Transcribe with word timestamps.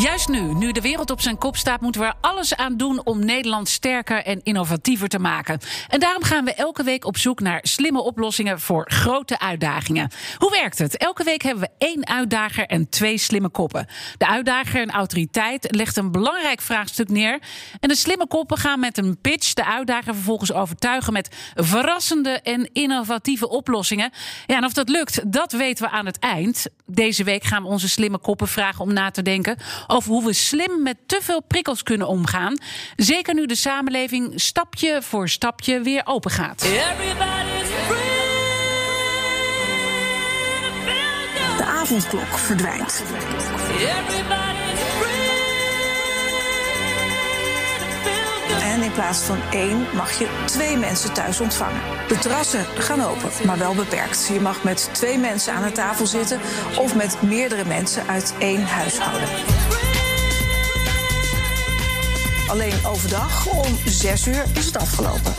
Juist 0.00 0.28
nu, 0.28 0.40
nu 0.54 0.72
de 0.72 0.80
wereld 0.80 1.10
op 1.10 1.20
zijn 1.20 1.38
kop 1.38 1.56
staat, 1.56 1.80
moeten 1.80 2.00
we 2.00 2.06
er 2.06 2.14
alles 2.20 2.56
aan 2.56 2.76
doen 2.76 3.00
om 3.04 3.24
Nederland 3.24 3.68
sterker 3.68 4.24
en 4.24 4.40
innovatiever 4.42 5.08
te 5.08 5.18
maken. 5.18 5.60
En 5.88 6.00
daarom 6.00 6.22
gaan 6.22 6.44
we 6.44 6.54
elke 6.54 6.82
week 6.82 7.04
op 7.04 7.16
zoek 7.16 7.40
naar 7.40 7.58
slimme 7.62 8.02
oplossingen 8.02 8.60
voor 8.60 8.90
grote 8.90 9.38
uitdagingen. 9.38 10.10
Hoe 10.38 10.50
werkt 10.50 10.78
het? 10.78 10.96
Elke 10.96 11.24
week 11.24 11.42
hebben 11.42 11.62
we 11.62 11.86
één 11.86 12.06
uitdager 12.06 12.66
en 12.66 12.88
twee 12.88 13.18
slimme 13.18 13.48
koppen. 13.48 13.86
De 14.18 14.26
uitdager, 14.26 14.82
een 14.82 14.90
autoriteit, 14.90 15.74
legt 15.74 15.96
een 15.96 16.12
belangrijk 16.12 16.60
vraagstuk 16.60 17.08
neer. 17.08 17.38
En 17.80 17.88
de 17.88 17.96
slimme 17.96 18.26
koppen 18.26 18.58
gaan 18.58 18.80
met 18.80 18.98
een 18.98 19.20
pitch 19.20 19.52
de 19.52 19.64
uitdager 19.64 20.14
vervolgens 20.14 20.52
overtuigen 20.52 21.12
met 21.12 21.36
verrassende 21.54 22.40
en 22.40 22.70
innovatieve 22.72 23.48
oplossingen. 23.48 24.10
Ja, 24.46 24.56
en 24.56 24.64
of 24.64 24.72
dat 24.72 24.88
lukt, 24.88 25.32
dat 25.32 25.52
weten 25.52 25.84
we 25.84 25.90
aan 25.90 26.06
het 26.06 26.18
eind. 26.18 26.66
Deze 26.86 27.24
week 27.24 27.44
gaan 27.44 27.62
we 27.62 27.68
onze 27.68 27.88
slimme 27.88 28.18
koppen 28.18 28.48
vragen 28.48 28.84
om 28.84 28.92
na 28.92 29.10
te 29.10 29.22
denken 29.22 29.56
over 29.86 30.10
hoe 30.10 30.24
we 30.24 30.32
slim 30.32 30.82
met 30.82 30.96
te 31.06 31.18
veel 31.22 31.42
prikkels 31.42 31.82
kunnen 31.82 32.08
omgaan. 32.08 32.58
Zeker 32.96 33.34
nu 33.34 33.46
de 33.46 33.54
samenleving 33.54 34.40
stapje 34.40 35.02
voor 35.02 35.28
stapje 35.28 35.80
weer 35.80 36.02
open 36.04 36.30
gaat. 36.30 36.60
De 41.56 41.64
avondklok 41.64 42.38
verdwijnt. 42.38 43.02
En 48.76 48.82
in 48.82 48.92
plaats 48.92 49.18
van 49.18 49.38
één 49.50 49.86
mag 49.94 50.18
je 50.18 50.28
twee 50.44 50.76
mensen 50.76 51.12
thuis 51.12 51.40
ontvangen. 51.40 51.80
De 52.08 52.18
terrassen 52.18 52.64
gaan 52.64 53.02
open, 53.02 53.30
maar 53.44 53.58
wel 53.58 53.74
beperkt. 53.74 54.26
Je 54.32 54.40
mag 54.40 54.62
met 54.62 54.88
twee 54.92 55.18
mensen 55.18 55.52
aan 55.52 55.62
de 55.62 55.72
tafel 55.72 56.06
zitten 56.06 56.40
of 56.78 56.94
met 56.94 57.22
meerdere 57.22 57.64
mensen 57.64 58.06
uit 58.06 58.34
één 58.38 58.62
huishouden. 58.62 59.28
Alleen 62.46 62.86
overdag 62.86 63.46
om 63.46 63.78
6 63.84 64.26
uur 64.26 64.44
is 64.54 64.66
het 64.66 64.76
afgelopen. 64.76 65.34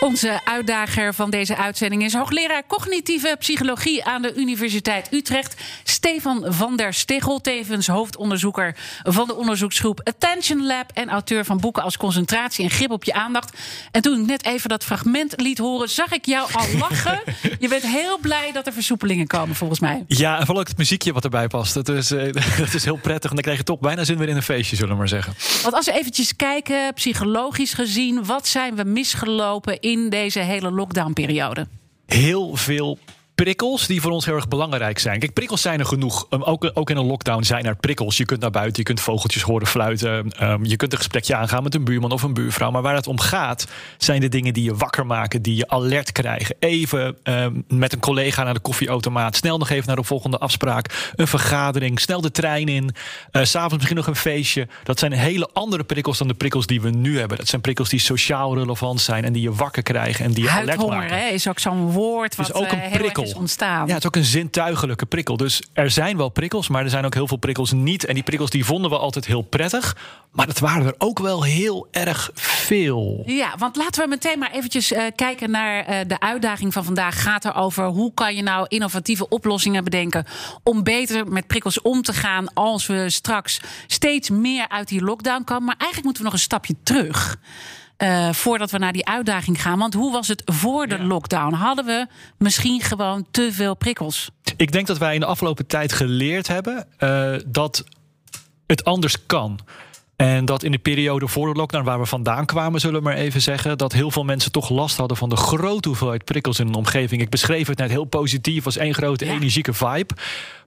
Onze 0.00 0.40
uitdager 0.44 1.14
van 1.14 1.30
deze 1.30 1.56
uitzending 1.56 2.04
is 2.04 2.14
hoogleraar 2.14 2.62
cognitieve 2.66 3.36
psychologie 3.38 4.04
aan 4.04 4.22
de 4.22 4.34
Universiteit 4.34 5.12
Utrecht. 5.12 5.54
Stefan 5.84 6.44
van 6.48 6.76
der 6.76 6.94
Stichel, 6.94 7.40
tevens 7.40 7.86
hoofdonderzoeker 7.86 8.76
van 9.02 9.26
de 9.26 9.34
onderzoeksgroep 9.34 10.00
Attention 10.04 10.66
Lab 10.66 10.90
en 10.94 11.08
auteur 11.08 11.44
van 11.44 11.60
boeken 11.60 11.82
als 11.82 11.96
Concentratie 11.96 12.64
en 12.64 12.70
Grip 12.70 12.90
op 12.90 13.04
je 13.04 13.12
aandacht. 13.12 13.58
En 13.90 14.02
toen 14.02 14.20
ik 14.20 14.26
net 14.26 14.44
even 14.44 14.68
dat 14.68 14.84
fragment 14.84 15.40
liet 15.40 15.58
horen, 15.58 15.88
zag 15.88 16.12
ik 16.12 16.26
jou 16.26 16.52
al 16.52 16.66
lachen. 16.88 17.20
je 17.58 17.68
bent 17.68 17.86
heel 17.86 18.18
blij 18.18 18.52
dat 18.52 18.66
er 18.66 18.72
versoepelingen 18.72 19.26
komen, 19.26 19.56
volgens 19.56 19.80
mij. 19.80 20.04
Ja, 20.06 20.38
en 20.38 20.46
vooral 20.46 20.62
ook 20.62 20.68
het 20.68 20.78
muziekje 20.78 21.12
wat 21.12 21.24
erbij 21.24 21.48
past. 21.48 21.74
Dat 21.74 21.88
is, 21.88 22.10
uh, 22.10 22.32
dat 22.58 22.74
is 22.74 22.84
heel 22.84 22.96
prettig. 22.96 23.30
En 23.30 23.34
dan 23.34 23.44
krijg 23.44 23.58
je 23.58 23.64
toch 23.64 23.80
bijna 23.80 24.04
zin 24.04 24.18
weer 24.18 24.28
in 24.28 24.36
een 24.36 24.42
feestje, 24.42 24.76
zullen 24.76 24.92
we 24.92 24.98
maar 24.98 25.08
zeggen. 25.08 25.34
Want 25.62 25.74
als 25.74 25.86
we 25.86 25.92
eventjes 25.92 26.36
kijken, 26.36 26.94
psychologisch 26.94 27.72
gezien, 27.72 28.24
wat 28.24 28.46
zijn 28.46 28.76
we 28.76 28.84
misgelopen 28.84 29.80
in 29.90 30.08
deze 30.08 30.40
hele 30.40 30.70
lockdownperiode? 30.70 31.66
Heel 32.06 32.56
veel 32.56 32.98
prikkels 33.42 33.86
die 33.86 34.00
voor 34.00 34.10
ons 34.10 34.24
heel 34.24 34.34
erg 34.34 34.48
belangrijk 34.48 34.98
zijn. 34.98 35.18
Kijk, 35.18 35.32
prikkels 35.32 35.60
zijn 35.60 35.78
er 35.78 35.86
genoeg. 35.86 36.26
Um, 36.30 36.42
ook, 36.42 36.70
ook 36.74 36.90
in 36.90 36.96
een 36.96 37.06
lockdown 37.06 37.42
zijn 37.42 37.66
er 37.66 37.76
prikkels. 37.76 38.16
Je 38.16 38.24
kunt 38.24 38.40
naar 38.40 38.50
buiten, 38.50 38.76
je 38.76 38.82
kunt 38.82 39.00
vogeltjes 39.00 39.42
horen 39.42 39.66
fluiten. 39.66 40.30
Um, 40.42 40.64
je 40.64 40.76
kunt 40.76 40.92
een 40.92 40.98
gesprekje 40.98 41.34
aangaan 41.34 41.62
met 41.62 41.74
een 41.74 41.84
buurman 41.84 42.12
of 42.12 42.22
een 42.22 42.34
buurvrouw. 42.34 42.70
Maar 42.70 42.82
waar 42.82 42.94
het 42.94 43.06
om 43.06 43.20
gaat, 43.20 43.66
zijn 43.98 44.20
de 44.20 44.28
dingen 44.28 44.52
die 44.52 44.64
je 44.64 44.74
wakker 44.74 45.06
maken, 45.06 45.42
die 45.42 45.56
je 45.56 45.68
alert 45.68 46.12
krijgen. 46.12 46.56
Even 46.58 47.16
um, 47.22 47.64
met 47.68 47.92
een 47.92 47.98
collega 47.98 48.42
naar 48.42 48.54
de 48.54 48.60
koffieautomaat. 48.60 49.36
Snel 49.36 49.58
nog 49.58 49.70
even 49.70 49.86
naar 49.86 49.96
de 49.96 50.02
volgende 50.02 50.38
afspraak. 50.38 51.12
Een 51.16 51.28
vergadering, 51.28 52.00
snel 52.00 52.20
de 52.20 52.30
trein 52.30 52.68
in. 52.68 52.94
Uh, 53.32 53.44
S'avonds 53.44 53.74
misschien 53.74 53.96
nog 53.96 54.06
een 54.06 54.16
feestje. 54.16 54.68
Dat 54.84 54.98
zijn 54.98 55.12
hele 55.12 55.48
andere 55.52 55.84
prikkels 55.84 56.18
dan 56.18 56.28
de 56.28 56.34
prikkels 56.34 56.66
die 56.66 56.80
we 56.80 56.90
nu 56.90 57.18
hebben. 57.18 57.36
Dat 57.36 57.48
zijn 57.48 57.60
prikkels 57.60 57.88
die 57.88 58.00
sociaal 58.00 58.54
relevant 58.54 59.00
zijn 59.00 59.24
en 59.24 59.32
die 59.32 59.42
je 59.42 59.52
wakker 59.52 59.82
krijgen 59.82 60.24
en 60.24 60.32
die 60.32 60.44
je 60.44 60.50
alert 60.50 60.86
maken. 60.86 61.16
Hè, 61.16 61.28
is 61.28 61.48
ook 61.48 61.58
zo'n 61.58 61.90
woord 61.90 62.36
wat 62.36 62.48
is 62.48 62.54
ook 62.54 62.72
een 62.72 62.78
uh, 62.78 62.92
prikkel. 62.92 63.26
Ontstaan. 63.34 63.86
Ja, 63.86 63.92
het 63.92 64.02
is 64.02 64.06
ook 64.06 64.16
een 64.16 64.24
zintuigelijke 64.24 65.06
prikkel. 65.06 65.36
Dus 65.36 65.62
er 65.72 65.90
zijn 65.90 66.16
wel 66.16 66.28
prikkels, 66.28 66.68
maar 66.68 66.82
er 66.82 66.90
zijn 66.90 67.04
ook 67.04 67.14
heel 67.14 67.28
veel 67.28 67.36
prikkels 67.36 67.72
niet. 67.72 68.04
En 68.04 68.14
die 68.14 68.22
prikkels 68.22 68.50
die 68.50 68.64
vonden 68.64 68.90
we 68.90 68.98
altijd 68.98 69.26
heel 69.26 69.42
prettig. 69.42 69.96
Maar 70.32 70.46
dat 70.46 70.58
waren 70.58 70.86
er 70.86 70.94
ook 70.98 71.18
wel 71.18 71.42
heel 71.42 71.88
erg 71.90 72.30
veel. 72.34 73.22
Ja, 73.26 73.54
want 73.58 73.76
laten 73.76 74.02
we 74.02 74.08
meteen 74.08 74.38
maar 74.38 74.50
eventjes 74.50 74.92
uh, 74.92 75.02
kijken 75.14 75.50
naar 75.50 75.90
uh, 75.90 75.98
de 76.06 76.20
uitdaging 76.20 76.72
van 76.72 76.84
vandaag. 76.84 77.22
Gaat 77.22 77.44
er 77.44 77.54
over 77.54 77.86
hoe 77.86 78.14
kan 78.14 78.36
je 78.36 78.42
nou 78.42 78.66
innovatieve 78.68 79.28
oplossingen 79.28 79.84
bedenken 79.84 80.24
om 80.62 80.82
beter 80.82 81.26
met 81.26 81.46
prikkels 81.46 81.82
om 81.82 82.02
te 82.02 82.12
gaan 82.12 82.52
als 82.54 82.86
we 82.86 83.10
straks 83.10 83.60
steeds 83.86 84.30
meer 84.30 84.68
uit 84.68 84.88
die 84.88 85.02
lockdown 85.02 85.44
komen. 85.44 85.64
Maar 85.64 85.76
eigenlijk 85.76 86.04
moeten 86.04 86.22
we 86.22 86.28
nog 86.28 86.38
een 86.38 86.44
stapje 86.44 86.74
terug. 86.82 87.38
Uh, 88.02 88.32
voordat 88.32 88.70
we 88.70 88.78
naar 88.78 88.92
die 88.92 89.06
uitdaging 89.06 89.62
gaan. 89.62 89.78
Want 89.78 89.94
hoe 89.94 90.12
was 90.12 90.28
het 90.28 90.42
voor 90.44 90.86
de 90.86 90.96
ja. 90.96 91.04
lockdown? 91.04 91.52
Hadden 91.54 91.84
we 91.84 92.06
misschien 92.38 92.80
gewoon 92.80 93.26
te 93.30 93.52
veel 93.52 93.76
prikkels? 93.76 94.30
Ik 94.56 94.72
denk 94.72 94.86
dat 94.86 94.98
wij 94.98 95.14
in 95.14 95.20
de 95.20 95.26
afgelopen 95.26 95.66
tijd 95.66 95.92
geleerd 95.92 96.48
hebben 96.48 96.86
uh, 96.98 97.34
dat 97.46 97.84
het 98.66 98.84
anders 98.84 99.26
kan. 99.26 99.60
En 100.16 100.44
dat 100.44 100.62
in 100.62 100.72
de 100.72 100.78
periode 100.78 101.28
voor 101.28 101.52
de 101.52 101.58
lockdown, 101.58 101.84
waar 101.84 102.00
we 102.00 102.06
vandaan 102.06 102.46
kwamen, 102.46 102.80
zullen 102.80 102.98
we 102.98 103.04
maar 103.08 103.16
even 103.16 103.42
zeggen, 103.42 103.78
dat 103.78 103.92
heel 103.92 104.10
veel 104.10 104.24
mensen 104.24 104.52
toch 104.52 104.68
last 104.68 104.96
hadden 104.96 105.16
van 105.16 105.28
de 105.28 105.36
grote 105.36 105.88
hoeveelheid 105.88 106.24
prikkels 106.24 106.58
in 106.58 106.66
een 106.66 106.74
omgeving. 106.74 107.20
Ik 107.20 107.30
beschreef 107.30 107.66
het 107.66 107.78
net 107.78 107.90
heel 107.90 108.04
positief, 108.04 108.64
als 108.64 108.76
één 108.76 108.94
grote 108.94 109.24
ja. 109.24 109.32
energieke 109.32 109.72
vibe. 109.72 110.14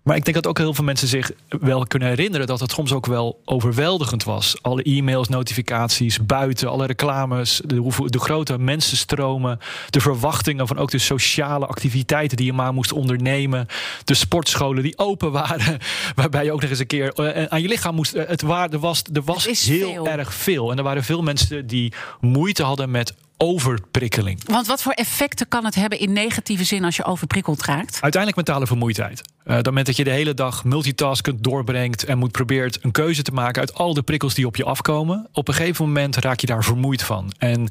Maar 0.04 0.16
ik 0.16 0.24
denk 0.24 0.36
dat 0.36 0.48
ook 0.48 0.58
heel 0.58 0.74
veel 0.74 0.84
mensen 0.84 1.08
zich 1.08 1.32
wel 1.48 1.86
kunnen 1.86 2.08
herinneren 2.08 2.48
dat 2.48 2.60
het 2.60 2.72
soms 2.72 2.94
ook 2.94 3.06
wel 3.06 3.42
overweldigend 3.46 4.24
was. 4.24 4.56
Alle 4.62 4.84
e-mails, 4.84 5.28
notificaties, 5.28 6.26
buiten, 6.26 6.70
alle 6.70 6.86
reclames, 6.86 7.62
de, 7.66 8.06
de, 8.06 8.20
grote 8.20 8.58
mensenstromen, 8.58 9.60
de 9.90 10.02
verwachtingen 10.02 10.68
van 10.68 10.78
ook 10.78 10.92
de 10.92 10.98
sociale 10.98 11.66
activiteiten 11.66 12.38
die 12.38 12.46
je 12.46 12.54
maar 12.54 12.74
moest 12.74 12.92
ondernemen, 12.92 13.68
de 14.04 14.14
sportscholen 14.14 14.84
die 14.84 14.98
open 14.98 15.32
waren, 15.32 15.78
waarbij 16.16 16.44
je 16.44 16.52
ook 16.52 16.62
nog 16.62 16.70
eens 16.70 16.80
een 16.80 16.88
keer 16.88 17.14
uh, 17.16 17.44
aan 17.44 17.62
je 17.62 17.68
lichaam 17.68 17.96
moest. 17.96 18.16
Uh, 18.16 18.28
het 18.28 18.42
waar, 18.42 18.70
er 18.70 18.80
was, 18.80 19.04
er 19.14 19.24
was 19.24 19.46
heel 19.46 19.94
veel. 19.94 20.08
erg 20.08 20.34
veel. 20.34 20.72
En 20.72 20.78
er 20.78 20.84
waren 20.84 21.04
veel 21.04 21.22
mensen 21.22 21.68
die 21.68 21.94
moeite 22.20 22.64
hadden 22.64 22.92
met 22.92 23.14
overprikkeling. 23.42 24.40
Want 24.46 24.68
wat 24.68 24.82
voor 24.82 24.92
effecten 24.92 25.48
kan 25.48 25.66
het 25.66 25.76
hebben 25.76 26.00
in 26.00 26.14
negatieve 26.14 26.64
zin 26.64 26.84
als 26.84 26.96
je 26.96 27.06
overprikkeld 27.06 27.66
raakt? 27.66 27.98
Uiteindelijk 28.02 28.36
mentale 28.36 28.68
vermoeidheid. 28.68 29.22
Uh, 29.46 29.54
dat 29.56 29.66
moment 29.66 29.86
dat 29.86 29.96
je 29.96 30.04
de 30.04 30.10
hele 30.10 30.34
dag 30.34 30.64
multitaskend 30.64 31.44
doorbrengt 31.44 32.04
en 32.04 32.18
moet 32.18 32.32
probeert 32.32 32.84
een 32.84 32.92
keuze 32.92 33.22
te 33.22 33.32
maken 33.32 33.62
uit 33.62 33.74
al 33.74 33.94
de 33.94 34.02
prikkels 34.02 34.34
die 34.34 34.46
op 34.46 34.56
je 34.56 34.64
afkomen. 34.64 35.28
Op 35.32 35.48
een 35.48 35.54
gegeven 35.54 35.86
moment 35.86 36.16
raak 36.16 36.40
je 36.40 36.48
daar 36.48 36.64
vermoeid 36.64 37.04
van. 37.04 37.32
En 37.38 37.70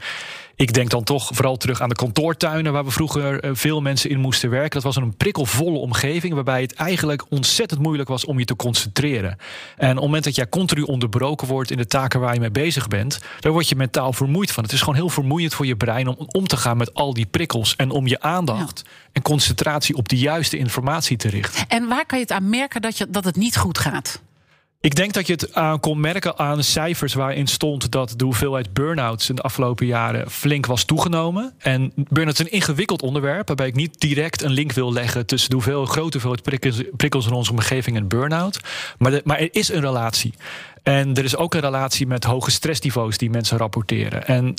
ik 0.60 0.72
denk 0.72 0.90
dan 0.90 1.04
toch 1.04 1.30
vooral 1.32 1.56
terug 1.56 1.80
aan 1.80 1.88
de 1.88 1.94
kantoortuinen 1.94 2.72
waar 2.72 2.84
we 2.84 2.90
vroeger 2.90 3.56
veel 3.56 3.80
mensen 3.80 4.10
in 4.10 4.20
moesten 4.20 4.50
werken. 4.50 4.70
Dat 4.70 4.82
was 4.82 4.96
een 4.96 5.16
prikkelvolle 5.16 5.78
omgeving 5.78 6.34
waarbij 6.34 6.62
het 6.62 6.74
eigenlijk 6.74 7.24
ontzettend 7.28 7.80
moeilijk 7.80 8.08
was 8.08 8.24
om 8.24 8.38
je 8.38 8.44
te 8.44 8.56
concentreren. 8.56 9.36
En 9.76 9.88
op 9.88 9.94
het 9.94 10.04
moment 10.04 10.24
dat 10.24 10.34
jij 10.34 10.48
continu 10.48 10.82
onderbroken 10.82 11.46
wordt 11.48 11.70
in 11.70 11.76
de 11.76 11.86
taken 11.86 12.20
waar 12.20 12.34
je 12.34 12.40
mee 12.40 12.50
bezig 12.50 12.88
bent, 12.88 13.20
daar 13.40 13.52
word 13.52 13.68
je 13.68 13.76
mentaal 13.76 14.12
vermoeid 14.12 14.50
van. 14.50 14.62
Het 14.62 14.72
is 14.72 14.80
gewoon 14.80 14.94
heel 14.94 15.08
vermoeiend 15.08 15.54
voor 15.54 15.66
je 15.66 15.76
brein 15.76 16.08
om 16.08 16.18
om 16.26 16.46
te 16.46 16.56
gaan 16.56 16.76
met 16.76 16.94
al 16.94 17.14
die 17.14 17.26
prikkels 17.26 17.76
en 17.76 17.90
om 17.90 18.06
je 18.06 18.20
aandacht 18.20 18.82
ja. 18.84 18.90
en 19.12 19.22
concentratie 19.22 19.96
op 19.96 20.08
de 20.08 20.18
juiste 20.18 20.58
informatie 20.58 21.16
te 21.16 21.28
richten. 21.28 21.64
En 21.68 21.88
waar 21.88 22.06
kan 22.06 22.18
je 22.18 22.24
het 22.24 22.32
aan 22.32 22.48
merken 22.48 22.82
dat, 22.82 22.98
je, 22.98 23.06
dat 23.10 23.24
het 23.24 23.36
niet 23.36 23.56
goed 23.56 23.78
gaat? 23.78 24.20
Ik 24.82 24.94
denk 24.94 25.12
dat 25.12 25.26
je 25.26 25.32
het 25.32 25.54
aan 25.54 25.80
kon 25.80 26.00
merken 26.00 26.38
aan 26.38 26.62
cijfers 26.62 27.14
waarin 27.14 27.46
stond 27.46 27.90
dat 27.90 28.14
de 28.16 28.24
hoeveelheid 28.24 28.72
burn-outs 28.72 29.28
in 29.28 29.34
de 29.34 29.42
afgelopen 29.42 29.86
jaren 29.86 30.30
flink 30.30 30.66
was 30.66 30.84
toegenomen. 30.84 31.54
En 31.58 31.92
burn-out 31.94 32.38
is 32.38 32.46
een 32.46 32.52
ingewikkeld 32.52 33.02
onderwerp, 33.02 33.46
waarbij 33.46 33.66
ik 33.66 33.74
niet 33.74 34.00
direct 34.00 34.42
een 34.42 34.50
link 34.50 34.72
wil 34.72 34.92
leggen 34.92 35.26
tussen 35.26 35.50
de 35.50 35.56
hoeveel, 35.56 35.86
grote 35.86 36.18
hoeveelheid 36.18 36.62
prikkels, 36.96 37.26
in 37.26 37.32
onze 37.32 37.50
omgeving 37.50 37.96
en 37.96 38.08
burn-out. 38.08 38.60
Maar, 38.98 39.20
maar 39.24 39.38
er 39.38 39.48
is 39.52 39.68
een 39.68 39.80
relatie. 39.80 40.34
En 40.82 41.14
er 41.14 41.24
is 41.24 41.36
ook 41.36 41.54
een 41.54 41.60
relatie 41.60 42.06
met 42.06 42.24
hoge 42.24 42.50
stressniveaus 42.50 43.18
die 43.18 43.30
mensen 43.30 43.58
rapporteren. 43.58 44.26
En 44.26 44.54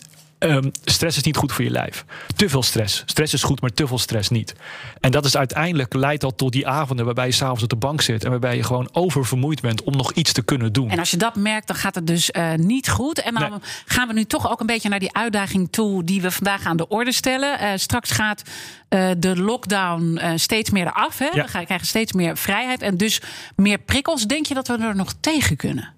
ehm, 0.49 0.69
stress 0.83 1.17
is 1.17 1.23
niet 1.23 1.37
goed 1.37 1.51
voor 1.51 1.63
je 1.63 1.69
lijf. 1.69 2.05
Te 2.35 2.49
veel 2.49 2.63
stress. 2.63 3.03
Stress 3.05 3.33
is 3.33 3.43
goed, 3.43 3.61
maar 3.61 3.69
te 3.69 3.87
veel 3.87 3.99
stress 3.99 4.29
niet. 4.29 4.53
En 4.99 5.11
dat 5.11 5.25
is 5.25 5.37
uiteindelijk 5.37 5.93
leidt 5.93 6.23
al 6.23 6.35
tot 6.35 6.51
die 6.51 6.67
avonden 6.67 7.05
waarbij 7.05 7.25
je 7.25 7.31
s'avonds 7.31 7.63
op 7.63 7.69
de 7.69 7.75
bank 7.75 8.01
zit 8.01 8.23
en 8.23 8.29
waarbij 8.29 8.55
je 8.55 8.63
gewoon 8.63 8.89
oververmoeid 8.91 9.61
bent 9.61 9.83
om 9.83 9.95
nog 9.95 10.11
iets 10.13 10.31
te 10.31 10.41
kunnen 10.41 10.73
doen. 10.73 10.89
En 10.89 10.99
als 10.99 11.11
je 11.11 11.17
dat 11.17 11.35
merkt, 11.35 11.67
dan 11.67 11.75
gaat 11.75 11.95
het 11.95 12.07
dus 12.07 12.29
uh, 12.31 12.53
niet 12.53 12.89
goed. 12.89 13.21
En 13.21 13.33
dan 13.33 13.49
Nee. 13.49 13.59
gaan 13.85 14.07
we 14.07 14.13
nu 14.13 14.25
toch 14.25 14.51
ook 14.51 14.59
een 14.59 14.65
beetje 14.65 14.89
naar 14.89 14.99
die 14.99 15.13
uitdaging 15.13 15.67
toe 15.71 16.03
die 16.03 16.21
we 16.21 16.31
vandaag 16.31 16.65
aan 16.65 16.77
de 16.77 16.87
orde 16.87 17.11
stellen. 17.11 17.59
Eh, 17.59 17.71
straks 17.75 18.11
gaat 18.11 18.41
eh, 18.89 19.09
de 19.17 19.37
lockdown 19.41 20.17
eh, 20.17 20.31
steeds 20.35 20.69
meer 20.69 20.85
eraf. 20.87 21.17
Hè? 21.17 21.25
Ja. 21.25 21.45
We 21.45 21.65
krijgen 21.65 21.87
steeds 21.87 22.13
meer 22.13 22.37
vrijheid 22.37 22.81
en 22.81 22.97
dus 22.97 23.21
meer 23.55 23.77
prikkels. 23.77 24.25
Denk 24.27 24.45
je 24.45 24.53
dat 24.53 24.67
we 24.67 24.77
er 24.77 24.95
nog 24.95 25.13
tegen 25.19 25.55
kunnen? 25.55 25.93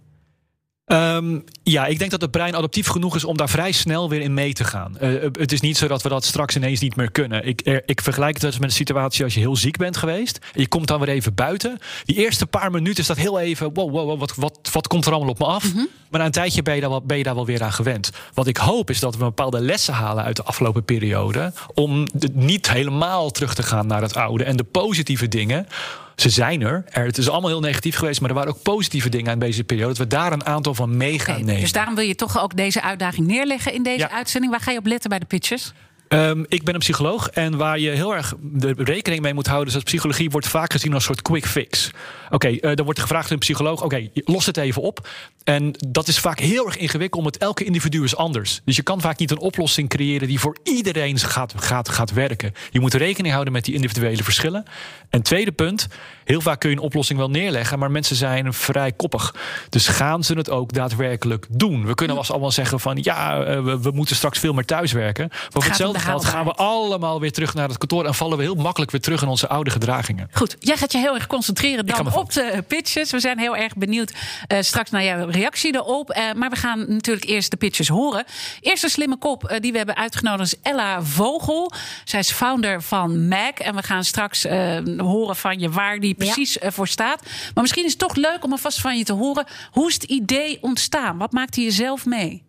Ehm, 0.93 1.39
ja, 1.63 1.85
ik 1.85 1.99
denk 1.99 2.11
dat 2.11 2.21
het 2.21 2.31
brein 2.31 2.55
adaptief 2.55 2.87
genoeg 2.87 3.15
is 3.15 3.23
om 3.23 3.37
daar 3.37 3.49
vrij 3.49 3.71
snel 3.71 4.09
weer 4.09 4.21
in 4.21 4.33
mee 4.33 4.53
te 4.53 4.63
gaan. 4.63 4.97
Eh, 4.97 5.09
het 5.31 5.51
is 5.51 5.61
niet 5.61 5.77
zo 5.77 5.87
dat 5.87 6.01
we 6.01 6.09
dat 6.09 6.25
straks 6.25 6.55
ineens 6.55 6.79
niet 6.79 6.95
meer 6.95 7.11
kunnen. 7.11 7.47
Ik, 7.47 7.61
er- 7.63 7.83
ik 7.85 8.01
vergelijk 8.01 8.41
het 8.41 8.53
met 8.53 8.63
een 8.69 8.75
situatie 8.75 9.23
als 9.23 9.33
je 9.33 9.39
heel 9.39 9.55
ziek 9.55 9.77
bent 9.77 9.97
geweest. 9.97 10.39
Je 10.53 10.67
komt 10.67 10.87
dan 10.87 10.99
weer 10.99 11.09
even 11.09 11.33
buiten. 11.35 11.77
Die 12.05 12.15
eerste 12.15 12.45
paar 12.45 12.71
minuten 12.71 13.01
is 13.01 13.07
dat 13.07 13.17
heel 13.17 13.39
even. 13.39 13.73
Wow, 13.73 13.91
wow, 13.91 14.07
wow 14.07 14.19
wat, 14.19 14.35
wat, 14.35 14.59
wat 14.71 14.87
komt 14.87 15.05
er 15.05 15.11
allemaal 15.11 15.29
op 15.29 15.39
me 15.39 15.45
af? 15.45 15.73
Maar 16.09 16.19
na 16.19 16.25
een 16.25 16.31
tijdje 16.31 16.61
ben 16.61 16.75
je, 16.75 16.81
daar 16.81 16.89
wel, 16.89 17.01
ben 17.01 17.17
je 17.17 17.23
daar 17.23 17.35
wel 17.35 17.45
weer 17.45 17.63
aan 17.63 17.73
gewend. 17.73 18.11
Wat 18.33 18.47
ik 18.47 18.57
hoop 18.57 18.89
is 18.89 18.99
dat 18.99 19.13
we 19.15 19.23
bepaalde 19.23 19.59
lessen 19.61 19.93
halen 19.93 20.23
uit 20.23 20.35
de 20.35 20.43
afgelopen 20.43 20.83
periode. 20.83 21.53
Om 21.73 22.07
niet 22.33 22.69
helemaal 22.71 23.31
terug 23.31 23.53
te 23.55 23.63
gaan 23.63 23.87
naar 23.87 24.01
het 24.01 24.15
oude. 24.15 24.43
En 24.43 24.55
de 24.57 24.63
positieve 24.63 25.27
dingen. 25.27 25.67
Ze 26.15 26.29
zijn 26.29 26.61
er. 26.61 26.83
er. 26.89 27.05
Het 27.05 27.17
is 27.17 27.29
allemaal 27.29 27.49
heel 27.49 27.59
negatief 27.59 27.95
geweest, 27.95 28.21
maar 28.21 28.29
er 28.29 28.35
waren 28.35 28.51
ook 28.53 28.61
positieve 28.61 29.09
dingen 29.09 29.31
aan 29.31 29.39
deze 29.39 29.63
periode. 29.63 29.87
Dat 29.89 29.97
we 29.97 30.07
daar 30.07 30.31
een 30.31 30.45
aantal 30.45 30.73
van 30.75 30.97
mee 30.97 31.19
gaan 31.19 31.45
nemen. 31.45 31.61
dus 31.61 31.71
daarom 31.71 31.95
wil 31.95 32.05
je 32.05 32.15
toch 32.15 32.41
ook 32.41 32.55
deze 32.55 32.81
uitdaging 32.81 33.27
neerleggen 33.27 33.73
in 33.73 33.83
deze 33.83 33.99
Ja. 33.99 34.11
uitzending. 34.11 34.51
Waar 34.51 34.61
ga 34.61 34.71
je 34.71 34.77
op 34.77 34.85
letten 34.85 35.09
bij 35.09 35.19
de 35.19 35.25
pitches? 35.25 35.73
Ehm, 36.13 36.43
ik 36.47 36.63
ben 36.63 36.73
een 36.73 36.79
psycholoog 36.79 37.29
en 37.29 37.57
waar 37.57 37.79
je 37.79 37.89
heel 37.89 38.15
erg 38.15 38.33
de 38.41 38.73
rekening 38.77 39.21
mee 39.21 39.33
moet 39.33 39.47
houden... 39.47 39.67
is 39.67 39.73
dat 39.73 39.83
psychologie 39.83 40.29
wordt 40.29 40.47
vaak 40.47 40.71
gezien 40.71 40.93
als 40.93 41.01
een 41.01 41.07
soort 41.07 41.21
quick 41.21 41.45
fix. 41.45 41.91
Oké, 42.29 42.47
eh, 42.47 42.75
dan 42.75 42.85
wordt 42.85 42.99
gevraagd 42.99 43.25
aan 43.25 43.33
een 43.33 43.39
psycholoog... 43.39 43.83
oké, 43.83 44.09
los 44.13 44.45
het 44.45 44.57
even 44.57 44.81
op. 44.81 45.07
En 45.43 45.73
dat 45.87 46.07
is 46.07 46.19
vaak 46.19 46.39
heel 46.39 46.65
erg 46.65 46.77
ingewikkeld, 46.77 47.25
omdat 47.25 47.41
elke 47.41 47.63
individu 47.63 48.03
is 48.03 48.15
anders. 48.15 48.61
Dus 48.65 48.75
je 48.75 48.81
kan 48.81 49.01
vaak 49.01 49.19
niet 49.19 49.31
een 49.31 49.39
oplossing 49.39 49.89
creëren... 49.89 50.27
die 50.27 50.39
voor 50.39 50.57
iedereen 50.63 51.19
gaat, 51.19 51.53
gaat, 51.55 51.89
gaat 51.89 52.13
werken. 52.13 52.53
Je 52.71 52.79
moet 52.79 52.93
rekening 52.93 53.33
houden 53.33 53.53
met 53.53 53.65
die 53.65 53.73
individuele 53.73 54.23
verschillen. 54.23 54.63
En 55.09 55.21
tweede 55.21 55.51
punt, 55.51 55.87
heel 56.23 56.41
vaak 56.41 56.59
kun 56.59 56.69
je 56.69 56.75
een 56.75 56.81
oplossing 56.81 57.19
wel 57.19 57.29
neerleggen... 57.29 57.79
maar 57.79 57.91
mensen 57.91 58.15
zijn 58.15 58.53
vrij 58.53 58.91
koppig. 58.91 59.35
Dus 59.69 59.87
gaan 59.87 60.23
ze 60.23 60.33
het 60.33 60.49
ook 60.49 60.73
daadwerkelijk 60.73 61.45
doen? 61.49 61.85
We 61.85 61.95
kunnen 61.95 62.15
wel 62.15 62.23
eens 62.23 62.31
allemaal 62.31 62.51
zeggen 62.51 62.79
van... 62.79 62.97
ja, 63.01 63.43
eh, 63.43 63.63
we, 63.63 63.81
we 63.81 63.91
moeten 63.91 64.15
straks 64.15 64.39
veel 64.39 64.53
meer 64.53 64.65
thuiswerken. 64.65 65.27
Maar 65.29 65.49
voor 65.49 65.63
hetzelfde 65.63 65.99
geld 66.03 66.25
gaan 66.25 66.45
we 66.45 66.53
allemaal 66.53 67.19
weer 67.19 67.31
terug 67.31 67.53
naar 67.53 67.67
het 67.67 67.77
kantoor... 67.77 68.05
en 68.05 68.13
vallen 68.13 68.37
we 68.37 68.43
heel 68.43 68.55
makkelijk 68.55 68.91
weer 68.91 69.01
terug 69.01 69.21
in 69.21 69.27
onze 69.27 69.47
oude 69.47 69.69
gedragingen. 69.69 70.29
Goed, 70.31 70.55
jij 70.59 70.77
gaat 70.77 70.91
je 70.91 70.97
heel 70.97 71.15
erg 71.15 71.27
concentreren 71.27 71.85
dan 71.85 72.13
op 72.13 72.31
de 72.33 72.63
pitches. 72.67 73.11
We 73.11 73.19
zijn 73.19 73.39
heel 73.39 73.55
erg 73.55 73.75
benieuwd 73.75 74.13
eh, 74.47 74.57
straks 74.61 74.89
naar 74.89 75.03
jouw 75.03 75.29
reactie 75.29 75.75
erop. 75.75 76.09
Eh, 76.09 76.33
maar 76.33 76.49
we 76.49 76.55
gaan 76.55 76.85
natuurlijk 76.87 77.25
eerst 77.25 77.51
de 77.51 77.57
pitches 77.57 77.87
horen. 77.87 78.23
Eerste 78.61 78.89
slimme 78.89 79.17
kop 79.17 79.43
eh, 79.43 79.59
die 79.59 79.71
we 79.71 79.77
hebben 79.77 79.95
uitgenodigd 79.95 80.53
is 80.53 80.59
Ella 80.61 81.01
Vogel. 81.01 81.71
Zij 82.03 82.19
is 82.19 82.31
founder 82.31 82.81
van 82.81 83.27
MAC. 83.27 83.59
En 83.59 83.75
we 83.75 83.83
gaan 83.83 84.03
straks 84.03 84.45
eh, 84.45 84.77
horen 84.97 85.35
van 85.35 85.59
je 85.59 85.69
waar 85.69 85.99
die 85.99 86.13
precies 86.13 86.57
voor 86.61 86.87
staat. 86.87 87.21
Maar 87.53 87.63
misschien 87.63 87.85
is 87.85 87.89
het 87.89 87.99
toch 87.99 88.15
leuk 88.15 88.43
om 88.43 88.51
alvast 88.51 88.81
van 88.81 88.97
je 88.97 89.03
te 89.03 89.13
horen. 89.13 89.45
Hoe 89.71 89.87
is 89.87 89.93
het 89.93 90.03
idee 90.03 90.57
ontstaan? 90.61 91.17
Wat 91.17 91.31
maakte 91.31 91.61
je 91.61 91.71
zelf 91.71 92.05
mee? 92.05 92.43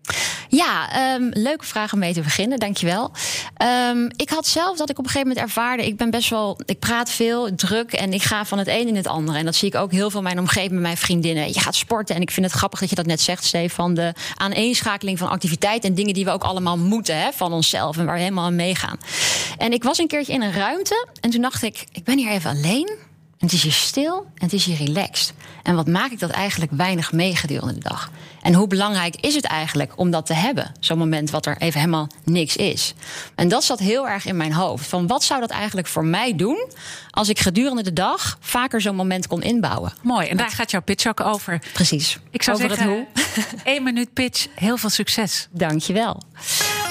Ja, 0.49 0.93
ehm, 0.93 1.29
leuke 1.31 1.65
vraag 1.65 1.93
om 1.93 1.99
mee 1.99 2.13
te 2.13 2.21
beginnen, 2.21 2.59
dankjewel. 2.59 3.13
Ehm 3.57 4.09
ik 4.17 4.31
had 4.31 4.47
zelf 4.47 4.77
dat 4.77 4.91
ik 4.91 4.99
op 4.99 5.05
een 5.05 5.11
gegeven 5.11 5.29
moment 5.29 5.47
ervaarde... 5.47 5.87
ik 5.87 5.97
ben 5.97 6.11
best 6.11 6.31
wel, 6.31 6.61
ik 6.65 6.79
praat 6.79 7.11
veel, 7.11 7.55
druk 7.55 7.93
en 7.93 8.13
ik 8.13 8.23
ga 8.23 8.45
van 8.45 8.59
het 8.59 8.69
een 8.69 8.89
in 8.89 8.97
het 8.97 9.07
andere. 9.07 9.39
En 9.39 9.45
dat 9.45 9.55
zie 9.55 9.69
ik 9.69 9.75
ook 9.75 9.93
heel 9.93 10.11
veel 10.11 10.19
in 10.19 10.25
mijn 10.25 10.39
omgeving 10.39 10.73
met 10.73 10.81
mijn 10.81 10.97
vriendinnen. 10.97 11.49
Je 11.49 11.61
gaat 11.61 11.75
sporten 11.75 12.15
en 12.15 12.21
ik 12.21 12.31
vind 12.31 12.47
het 12.47 12.55
grappig 12.55 12.81
dat 12.81 12.89
je 12.89 12.95
dat 12.95 13.07
net 13.07 13.21
zegt, 13.21 13.45
Stefan... 13.45 13.95
de 13.95 14.13
aaneenschakeling 14.35 15.19
van 15.19 15.29
activiteiten 15.29 15.89
en 15.89 15.95
dingen 15.95 16.15
die 16.15 16.25
we 16.25 16.31
ook 16.31 16.45
allemaal 16.45 16.79
moeten... 16.79 17.19
Hè, 17.19 17.33
van 17.33 17.53
onszelf 17.53 17.97
en 17.99 18.05
waar 18.05 18.15
we 18.15 18.21
helemaal 18.21 18.45
aan 18.45 18.57
meegaan. 18.57 18.99
En 19.59 19.73
ik 19.73 19.83
was 19.83 19.99
een 19.99 20.07
keertje 20.07 20.33
in 20.33 20.43
een 20.43 20.53
ruimte 20.53 21.07
en 21.21 21.31
toen 21.31 21.43
dacht 21.43 21.63
ik... 21.63 21.85
ik 21.93 22.05
ben 22.05 22.19
hier 22.19 22.31
even 22.31 22.51
alleen... 22.51 23.13
En 23.45 23.51
het 23.51 23.59
is 23.59 23.63
hier 23.63 23.73
stil 23.73 24.27
en 24.35 24.45
het 24.45 24.53
is 24.53 24.65
hier 24.65 24.77
relaxed. 24.77 25.33
En 25.63 25.75
wat 25.75 25.87
maak 25.87 26.11
ik 26.11 26.19
dat 26.19 26.31
eigenlijk 26.31 26.73
weinig 26.73 27.13
mee 27.13 27.37
gedurende 27.37 27.75
de 27.75 27.89
dag? 27.89 28.11
En 28.43 28.55
hoe 28.55 28.67
belangrijk 28.67 29.17
is 29.21 29.35
het 29.35 29.45
eigenlijk 29.45 29.93
om 29.97 30.11
dat 30.11 30.27
te 30.27 30.35
hebben? 30.35 30.73
Zo'n 30.81 30.99
moment 30.99 31.31
wat 31.31 31.47
er 31.47 31.57
even 31.59 31.81
helemaal 31.81 32.09
niks 32.23 32.57
is. 32.57 32.95
En 33.35 33.49
dat 33.49 33.65
zat 33.65 33.79
heel 33.79 34.09
erg 34.09 34.27
in 34.27 34.37
mijn 34.37 34.53
hoofd. 34.53 34.87
Van 34.87 35.07
wat 35.07 35.25
zou 35.25 35.41
dat 35.41 35.51
eigenlijk 35.51 35.87
voor 35.87 36.05
mij 36.05 36.37
doen... 36.37 36.67
als 37.11 37.29
ik 37.29 37.39
gedurende 37.39 37.83
de 37.83 37.93
dag 37.93 38.39
vaker 38.41 38.81
zo'n 38.81 38.97
moment 38.97 39.27
kon 39.27 39.43
inbouwen? 39.43 39.93
Mooi, 40.03 40.29
en 40.29 40.37
daar 40.37 40.51
gaat 40.51 40.71
jouw 40.71 40.83
pitch 40.83 41.07
ook 41.07 41.21
over. 41.21 41.63
Precies. 41.73 42.19
Ik 42.31 42.43
zou 42.43 42.57
Over 42.57 42.69
zeggen, 42.69 42.89
het 42.89 43.07
hoe. 43.15 43.63
één 43.73 43.83
minuut 43.83 44.13
pitch, 44.13 44.47
heel 44.55 44.77
veel 44.77 44.91
succes. 44.91 45.49
Dankjewel. 45.51 46.23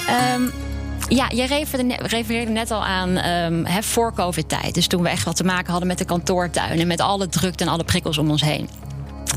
Ehm 0.08 0.73
ja, 1.08 1.28
jij 1.28 1.64
refereerde 1.98 2.50
net, 2.50 2.70
al 2.70 2.84
aan 2.84 3.16
ehm, 3.16 3.64
hè, 3.64 3.82
voor 3.82 4.12
COVID-tijd. 4.14 4.74
Dus 4.74 4.86
toen 4.86 5.02
we 5.02 5.08
echt 5.08 5.24
wat 5.24 5.36
te 5.36 5.44
maken 5.44 5.70
hadden 5.70 5.88
met 5.88 5.98
de 5.98 6.04
kantoortuin... 6.04 6.80
en 6.80 6.86
met 6.86 7.00
alle 7.00 7.28
drukte 7.28 7.64
en 7.64 7.70
alle 7.70 7.84
prikkels 7.84 8.18
om 8.18 8.30
ons 8.30 8.42
heen. 8.42 8.68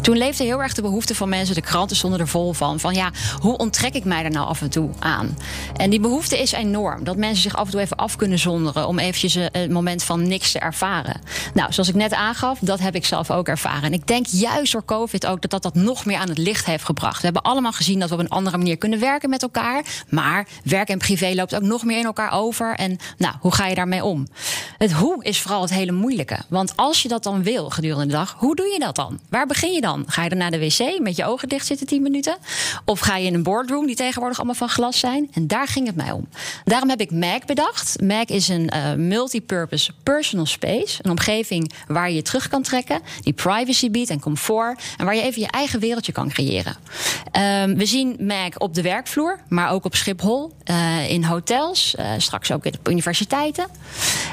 Toen 0.02 0.18
leefde 0.18 0.44
heel 0.44 0.62
erg 0.62 0.74
de 0.74 0.82
behoefte 0.82 1.16
van 1.16 1.30
mensen, 1.30 1.56
de 1.56 1.62
kranten 1.62 1.96
stonden 1.96 2.20
er 2.20 2.28
vol 2.28 2.54
van. 2.54 2.80
Van 2.80 2.94
ja, 2.94 3.12
hoe 3.40 3.58
onttrek 3.58 3.94
ik 3.94 4.06
mij 4.06 4.24
er 4.24 4.32
nou 4.32 4.48
af 4.48 4.62
en 4.62 4.70
toe 4.70 4.90
aan? 5.00 5.38
En 5.76 5.90
die 5.90 6.00
behoefte 6.00 6.42
is 6.42 6.52
enorm. 6.52 7.04
Dat 7.04 7.18
mensen 7.18 7.42
zich 7.42 7.56
af 7.56 7.66
en 7.66 7.72
toe 7.72 7.82
even 7.82 7.98
af 7.98 8.16
kunnen 8.16 8.40
zonderen. 8.40 8.88
om 8.88 9.00
eventjes 9.00 9.36
een 9.36 9.68
een 9.68 9.74
moment 9.74 10.04
van 10.04 10.28
niks 10.28 10.52
te 10.52 10.60
ervaren. 10.60 11.22
Nou, 11.54 11.74
zoals 11.74 11.90
ik 11.90 11.96
net 11.96 12.14
aangaf, 12.14 12.60
dat 12.60 12.80
heb 12.80 12.96
ik 12.96 13.06
zelf 13.06 13.32
ook 13.32 13.48
ervaren. 13.48 13.84
En 13.84 13.94
ik 13.94 14.08
denk 14.08 14.26
juist 14.26 14.72
door 14.72 14.86
COVID 14.86 15.26
ook 15.26 15.42
dat 15.42 15.52
dat, 15.52 15.64
dat 15.64 15.76
nog 15.76 16.06
meer 16.06 16.18
aan 16.18 16.30
het 16.30 16.38
licht 16.38 16.66
heeft 16.66 16.84
gebracht. 16.84 17.18
We 17.18 17.26
hebben 17.26 17.42
allemaal 17.42 17.72
gezien 17.72 18.00
dat 18.00 18.10
we 18.10 18.16
op 18.16 18.22
een 18.22 18.30
andere 18.30 18.58
manier 18.58 18.78
kunnen 18.78 19.00
werken 19.00 19.30
met 19.30 19.42
elkaar. 19.42 19.86
Maar 20.10 20.48
werk 20.64 20.90
en 20.90 20.98
privé 20.98 21.32
loopt 21.36 21.56
ook 21.56 21.62
nog 21.62 21.84
meer 21.84 22.00
in 22.00 22.06
elkaar 22.06 22.32
over. 22.32 22.76
En 22.76 22.98
nou, 23.18 23.36
hoe 23.40 23.54
ga 23.54 23.68
je 23.68 23.76
daarmee 23.76 24.04
om? 24.04 24.28
Het 24.78 24.92
hoe 24.92 25.24
is 25.24 25.42
vooral 25.42 25.62
het 25.62 25.70
hele 25.70 25.92
moeilijke. 25.92 26.38
Want 26.50 26.74
als 26.76 27.02
je 27.02 27.08
dat 27.08 27.24
dan 27.24 27.44
wil 27.44 27.70
gedurende 27.70 28.06
de 28.06 28.12
dag, 28.12 28.36
hoe 28.38 28.56
doe 28.56 28.68
je 28.68 28.80
dat 28.80 28.96
dan? 28.96 29.20
Waar 29.30 29.46
begin 29.46 29.74
je 29.74 29.82
dan? 29.82 29.87
Ga 29.88 30.24
je 30.24 30.30
dan 30.30 30.38
naar 30.38 30.52
de 30.52 30.60
wc 30.60 31.00
met 31.00 31.16
je 31.16 31.26
ogen 31.26 31.50
dicht 31.50 31.66
zitten 31.66 31.88
10 31.88 32.02
minuten? 32.02 32.38
Of 32.86 33.00
ga 33.00 33.18
je 33.18 33.26
in 33.26 33.34
een 33.34 33.44
boardroom 33.44 33.86
die 33.86 33.96
tegenwoordig 33.96 34.38
allemaal 34.38 34.56
van 34.56 34.70
glas 34.70 35.00
zijn? 35.00 35.30
En 35.34 35.48
daar 35.48 35.68
ging 35.68 35.88
het 35.88 35.96
mij 35.96 36.12
om. 36.12 36.28
Daarom 36.64 36.90
heb 36.90 37.02
ik 37.02 37.12
MAC 37.12 37.46
bedacht. 37.46 38.02
MAC 38.02 38.30
is 38.30 38.48
een 38.48 38.70
eh, 38.70 38.94
multipurpose 38.94 39.92
personal 40.04 40.46
space. 40.46 41.00
Een 41.02 41.12
omgeving 41.12 41.72
waar 41.88 42.10
je 42.10 42.16
je 42.16 42.22
terug 42.22 42.48
kan 42.48 42.62
trekken, 42.62 43.02
die 43.22 43.34
privacy 43.34 43.92
biedt 43.92 44.10
en 44.10 44.20
comfort. 44.20 44.84
En 44.98 45.06
waar 45.06 45.16
je 45.16 45.22
even 45.22 45.42
je 45.42 45.48
eigen 45.48 45.80
wereldje 45.80 46.12
kan 46.12 46.30
creëren. 46.30 46.76
Ehm, 47.32 47.76
we 47.76 47.86
zien 47.86 48.16
MAC 48.20 48.54
op 48.58 48.74
de 48.74 48.82
werkvloer, 48.82 49.40
maar 49.48 49.72
ook 49.72 49.86
op 49.86 49.96
Schiphol, 49.96 50.54
eh, 50.64 51.10
in 51.10 51.24
hotels, 51.24 51.96
eh, 51.96 52.12
straks 52.18 52.52
ook 52.52 52.66
op 52.66 52.90
universiteiten. 52.90 53.66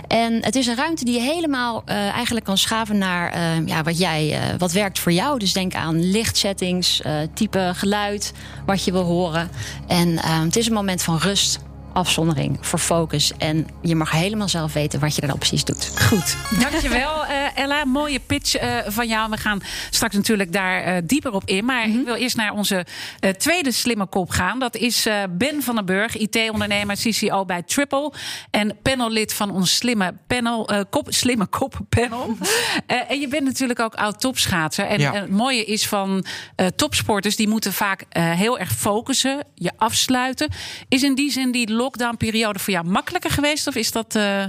En 0.09 0.45
het 0.45 0.57
is 0.57 0.67
een 0.67 0.77
ruimte 0.77 1.05
die 1.05 1.15
je 1.15 1.21
helemaal 1.21 1.83
eh, 1.85 1.97
eigenlijk 1.97 2.45
kan 2.45 2.59
schaven 2.59 2.99
naar 2.99 3.33
eh, 3.33 3.67
ja, 3.67 3.83
wat, 3.83 3.99
jij, 3.99 4.33
eh, 4.33 4.59
wat 4.59 4.73
werkt 4.73 4.99
voor 4.99 5.13
jou. 5.13 5.39
Dus 5.39 5.53
denk 5.53 5.75
aan 5.75 6.11
lichtsettings, 6.11 7.03
type 7.35 7.71
geluid, 7.75 8.33
wat 8.67 8.85
je 8.85 8.93
wil 8.93 9.03
horen. 9.03 9.51
En 9.87 10.19
eh, 10.19 10.41
het 10.41 10.57
is 10.57 10.67
een 10.67 10.73
moment 10.73 11.03
van 11.03 11.19
rust, 11.19 11.59
afzondering, 11.95 12.59
voor 12.61 12.79
focus. 12.79 13.33
En 13.39 13.67
je 13.83 13.95
mag 13.95 14.11
helemaal 14.11 14.49
zelf 14.49 14.73
weten 14.73 15.01
wat 15.01 15.15
je 15.15 15.21
er 15.21 15.29
dan 15.29 15.39
precies 15.39 15.65
doet. 15.65 15.91
Goed, 16.09 16.37
dankjewel 16.61 17.25
eh 17.27 17.43
Ella. 17.55 17.85
Mooie 17.85 18.21
pitch 18.21 18.55
eh, 18.55 18.77
van 18.87 19.09
jou. 19.09 19.31
We 19.31 19.37
gaan 19.37 19.61
straks 19.91 20.15
natuurlijk 20.15 20.53
daar 20.53 20.83
eh, 20.83 21.03
dieper 21.05 21.33
op 21.33 21.43
in. 21.45 21.65
Maar 21.65 21.89
ik 21.89 22.05
wil 22.05 22.15
eerst 22.15 22.37
naar 22.37 22.53
onze 22.53 22.87
eh, 23.21 23.31
tweede 23.31 23.73
slimme 23.73 24.07
kop 24.07 24.31
gaan. 24.31 24.59
Dat 24.59 24.77
is 24.77 25.07
eh, 25.07 25.23
Ben 25.31 25.63
van 25.63 25.75
den 25.75 25.85
Burg, 25.85 26.17
IT-ondernemer, 26.17 26.97
CCO 26.97 27.45
bij 27.45 27.63
Triple. 27.63 28.13
En 28.51 28.77
panellid 28.83 29.33
van 29.35 29.51
ons 29.51 29.77
slimme, 29.77 30.15
panel, 30.27 30.69
eh, 30.69 30.81
kop, 30.91 31.07
slimme 31.11 31.47
koppenpanel. 31.47 32.37
Eh, 32.87 33.11
en 33.11 33.21
je 33.21 33.29
bent 33.29 33.45
natuurlijk 33.45 33.81
ook 33.81 33.95
oud-topschaatser. 33.95 34.87
En, 34.87 35.01
Ja. 35.01 35.13
en 35.15 35.21
het 35.21 35.31
mooie 35.31 35.65
is 35.65 35.87
van 35.89 36.25
eh, 36.57 36.67
topsporters... 36.67 37.37
die 37.37 37.49
moeten 37.49 37.73
vaak 37.73 38.05
eh, 38.09 38.33
heel 38.33 38.59
erg 38.59 38.73
focussen, 38.73 39.45
je 39.55 39.71
afsluiten. 39.77 40.49
Is 40.89 41.03
in 41.03 41.15
die 41.15 41.31
zin 41.31 41.51
die 41.53 41.73
lockdown-periode 41.85 42.59
voor 42.59 42.73
jou 42.73 42.87
makkelijker 42.87 43.31
geweest? 43.31 43.67
Of 43.67 43.75
is 43.75 43.91
dat... 43.91 44.15
eh 44.15 44.45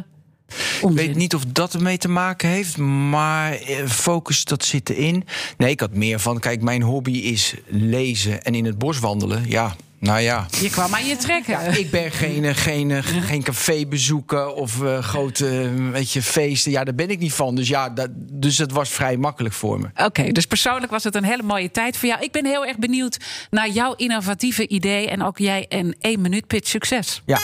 Ik 0.81 0.89
weet 0.89 1.15
niet 1.15 1.35
of 1.35 1.45
dat 1.45 1.73
ermee 1.73 1.97
te 1.97 2.07
maken 2.07 2.49
heeft, 2.49 2.77
maar 2.77 3.53
eh, 3.53 3.85
focus, 3.87 4.43
dat 4.45 4.65
zit 4.65 4.89
erin. 4.89 5.23
Nee, 5.57 5.69
ik 5.69 5.79
had 5.79 5.93
meer 5.93 6.19
van, 6.19 6.39
kijk, 6.39 6.61
mijn 6.61 6.81
hobby 6.81 7.11
is 7.11 7.53
lezen 7.67 8.43
en 8.43 8.55
in 8.55 8.65
het 8.65 8.77
bos 8.77 8.99
wandelen. 8.99 9.43
Ja, 9.47 9.75
Nou 10.05 10.19
ja. 10.19 10.45
Je 10.61 10.69
kwam 10.69 10.93
aan 10.93 11.05
je 11.05 11.15
trekken. 11.15 11.53
Ja, 11.53 11.59
ik 11.59 11.91
ben 11.91 12.11
geen, 12.11 12.45
eh, 12.45 12.55
geen, 12.55 12.91
eh, 12.91 13.03
geen 13.03 13.43
café 13.43 13.85
bezoeken 13.85 14.55
of 14.55 14.83
eh, 14.83 14.99
grote 14.99 15.71
weet 15.91 16.11
je, 16.11 16.21
feesten. 16.21 16.71
Ja, 16.71 16.83
daar 16.83 16.95
ben 16.95 17.09
ik 17.09 17.19
niet 17.19 17.33
van. 17.33 17.55
Dus 17.55 17.67
ja, 17.67 17.89
dat, 17.89 18.09
dus 18.15 18.57
het 18.57 18.71
was 18.71 18.89
vrij 18.89 19.17
makkelijk 19.17 19.53
voor 19.53 19.79
me. 19.79 20.05
Oké, 20.05 20.31
dus 20.31 20.45
persoonlijk 20.45 20.91
was 20.91 21.03
het 21.03 21.15
een 21.15 21.23
hele 21.23 21.43
mooie 21.43 21.71
tijd 21.71 21.97
voor 21.97 22.07
jou. 22.07 22.21
Ik 22.21 22.31
ben 22.31 22.45
heel 22.45 22.65
erg 22.65 22.77
benieuwd 22.77 23.17
naar 23.49 23.69
jouw 23.69 23.93
innovatieve 23.93 24.67
idee. 24.67 25.09
En 25.09 25.23
ook 25.23 25.37
jij 25.37 25.65
een 25.69 25.95
één 25.99 26.21
minuut 26.21 26.47
pitch. 26.47 26.69
Succes. 26.69 27.21
Ja. 27.25 27.39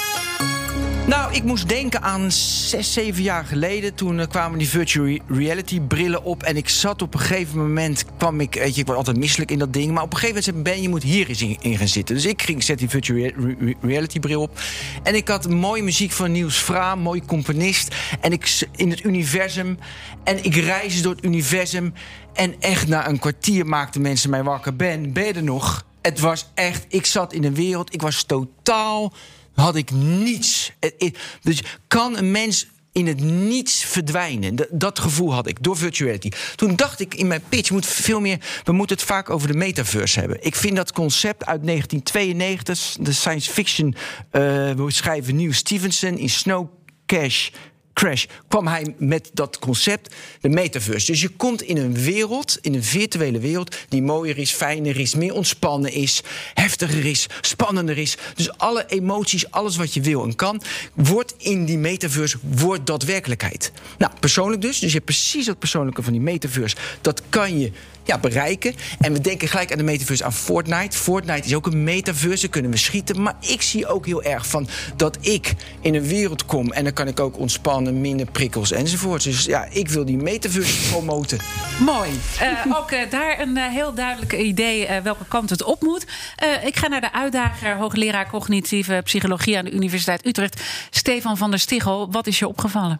Nou, 1.07 1.33
ik 1.33 1.43
moest 1.43 1.69
denken 1.69 2.01
aan 2.01 2.31
zes, 2.31 2.93
zeven 2.93 3.23
jaar 3.23 3.45
geleden. 3.45 3.93
Toen 3.95 4.19
eh, 4.19 4.27
kwamen 4.27 4.59
die 4.59 4.69
virtual 4.69 5.05
re- 5.05 5.19
reality 5.27 5.79
brillen 5.79 6.23
op. 6.23 6.43
En 6.43 6.57
ik 6.57 6.69
zat 6.69 7.01
op 7.01 7.13
een 7.13 7.19
gegeven 7.19 7.57
moment, 7.57 8.05
kwam 8.17 8.39
ik, 8.39 8.53
weet 8.53 8.73
je, 8.75 8.79
ik 8.81 8.85
word 8.85 8.97
altijd 8.97 9.17
misselijk 9.17 9.51
in 9.51 9.59
dat 9.59 9.73
ding. 9.73 9.91
Maar 9.91 10.03
op 10.03 10.13
een 10.13 10.17
gegeven 10.19 10.43
moment 10.43 10.65
zei 10.65 10.75
Ben, 10.75 10.83
je 10.83 10.89
moet 10.89 11.03
hier 11.03 11.29
eens 11.29 11.41
in, 11.41 11.57
in 11.61 11.77
gaan 11.77 11.87
zitten. 11.87 12.15
Dus 12.15 12.25
ik 12.25 12.41
ging, 12.41 12.63
zet 12.63 12.79
die 12.79 12.89
virtual 12.89 13.19
rea- 13.19 13.33
re- 13.59 13.73
reality 13.81 14.19
bril 14.19 14.41
op. 14.41 14.59
En 15.03 15.15
ik 15.15 15.27
had 15.27 15.49
mooie 15.49 15.83
muziek 15.83 16.11
van 16.11 16.31
Niels 16.31 16.57
Vraam, 16.57 16.99
mooi 16.99 17.21
componist. 17.25 17.95
En 18.21 18.31
ik 18.31 18.67
in 18.75 18.89
het 18.89 19.03
universum. 19.03 19.77
En 20.23 20.43
ik 20.43 20.55
reisde 20.55 21.01
door 21.01 21.15
het 21.15 21.25
universum. 21.25 21.93
En 22.33 22.55
echt 22.59 22.87
na 22.87 23.07
een 23.07 23.19
kwartier 23.19 23.65
maakten 23.65 24.01
mensen 24.01 24.29
mij 24.29 24.43
wakker. 24.43 24.75
Ben, 24.75 25.13
ben 25.13 25.25
je 25.33 25.41
nog? 25.41 25.85
Het 26.01 26.19
was 26.19 26.49
echt, 26.53 26.85
ik 26.89 27.05
zat 27.05 27.33
in 27.33 27.43
een 27.43 27.55
wereld, 27.55 27.93
ik 27.93 28.01
was 28.01 28.23
totaal 28.23 29.13
had 29.53 29.75
ik 29.75 29.91
niets. 29.91 30.71
Het- 30.79 30.95
het- 30.97 31.17
Dus 31.41 31.61
kan 31.87 32.17
een 32.17 32.31
mens 32.31 32.67
in 32.91 33.07
het 33.07 33.19
niets 33.23 33.83
verdwijnen? 33.83 34.55
Dat, 34.69 34.99
gevoel 34.99 35.33
had 35.33 35.47
ik 35.47 35.63
door 35.63 35.77
virtuality. 35.77 36.29
Toen 36.55 36.75
dacht 36.75 36.99
ik 36.99 37.15
in 37.15 37.27
mijn 37.27 37.41
pitch, 37.49 37.71
moet 37.71 37.85
veel 37.85 38.19
meer, 38.19 38.37
we 38.63 38.71
moeten 38.71 38.95
het 38.95 39.05
vaak 39.05 39.29
over 39.29 39.47
de 39.47 39.53
metaverse 39.57 40.19
hebben. 40.19 40.37
Ik 40.45 40.55
vind 40.55 40.75
dat 40.75 40.91
concept 40.91 41.45
uit 41.45 41.63
1992, 41.63 42.97
de 42.99 43.11
science 43.13 43.51
fiction 43.51 43.95
eh 44.31 44.71
schrijver 44.87 45.33
Neil 45.33 45.53
Stevenson 45.53 46.17
in 46.17 46.29
Snow 46.29 46.67
Cash. 47.05 47.49
Crash 47.93 48.25
kwam 48.47 48.67
hij 48.67 48.95
met 48.97 49.29
dat 49.33 49.59
concept, 49.59 50.15
de 50.41 50.49
metaverse. 50.49 51.11
Dus 51.11 51.21
je 51.21 51.29
komt 51.29 51.61
in 51.61 51.77
een 51.77 51.93
wereld, 51.93 52.57
in 52.61 52.73
een 52.73 52.83
virtuele 52.83 53.39
wereld, 53.39 53.75
die 53.89 54.01
mooier 54.01 54.37
is, 54.37 54.51
fijner 54.51 54.99
is, 54.99 55.15
meer 55.15 55.33
ontspannen 55.33 55.91
is, 55.91 56.21
heftiger 56.53 57.05
is, 57.05 57.27
spannender 57.41 57.97
is. 57.97 58.17
Dus 58.35 58.57
alle 58.57 58.85
emoties, 58.87 59.51
alles 59.51 59.75
wat 59.75 59.93
je 59.93 60.01
wil 60.01 60.23
en 60.23 60.35
kan, 60.35 60.61
wordt 60.93 61.33
in 61.37 61.65
die 61.65 61.77
metaverse, 61.77 62.37
wordt 62.41 62.85
dat 62.85 63.03
werkelijkheid. 63.03 63.71
Nou, 63.97 64.11
persoonlijk 64.19 64.61
dus. 64.61 64.79
Dus 64.79 64.89
je 64.89 64.95
hebt 64.95 65.05
precies 65.05 65.45
dat 65.45 65.59
persoonlijke 65.59 66.03
van 66.03 66.13
die 66.13 66.21
metaverse. 66.21 66.75
Dat 67.01 67.21
kan 67.29 67.59
je 67.59 67.71
ja, 68.11 68.19
bereiken. 68.19 68.75
En 68.99 69.13
we 69.13 69.21
denken 69.21 69.47
gelijk 69.47 69.71
aan 69.71 69.77
de 69.77 69.83
metaverse 69.83 70.23
aan 70.23 70.33
Fortnite. 70.33 70.97
Fortnite 70.97 71.47
is 71.47 71.55
ook 71.55 71.65
een 71.65 71.83
metaverse, 71.83 72.41
daar 72.41 72.49
kunnen 72.49 72.71
we 72.71 72.77
schieten. 72.77 73.21
Maar 73.21 73.35
ik 73.39 73.61
zie 73.61 73.87
ook 73.87 74.05
heel 74.05 74.23
erg 74.23 74.47
van 74.47 74.67
dat 74.95 75.17
ik 75.21 75.53
in 75.81 75.95
een 75.95 76.07
wereld 76.07 76.45
kom... 76.45 76.71
en 76.71 76.83
dan 76.83 76.93
kan 76.93 77.07
ik 77.07 77.19
ook 77.19 77.37
ontspannen, 77.37 78.01
minder 78.01 78.31
prikkels 78.31 78.71
enzovoort. 78.71 79.23
Dus 79.23 79.45
ja, 79.45 79.67
ik 79.69 79.89
wil 79.89 80.05
die 80.05 80.17
metaverse 80.17 80.89
promoten. 80.91 81.39
Mooi. 81.79 82.09
Eh, 82.39 82.77
ook 82.77 82.91
eh, 82.91 83.09
daar 83.09 83.39
een 83.39 83.57
eh, 83.57 83.67
heel 83.67 83.93
duidelijk 83.93 84.33
idee 84.33 84.85
eh, 84.85 85.03
welke 85.03 85.25
kant 85.27 85.49
het 85.49 85.63
op 85.63 85.81
moet. 85.81 86.05
Eh, 86.35 86.65
ik 86.65 86.77
ga 86.77 86.87
naar 86.87 87.01
de 87.01 87.13
uitdager, 87.13 87.77
hoogleraar 87.77 88.29
cognitieve 88.29 89.01
psychologie 89.03 89.57
aan 89.57 89.65
de 89.65 89.71
Universiteit 89.71 90.25
Utrecht. 90.25 90.61
Stefan 90.89 91.37
van 91.37 91.49
der 91.49 91.59
Stichel, 91.59 92.11
wat 92.11 92.27
is 92.27 92.39
je 92.39 92.47
opgevallen? 92.47 92.99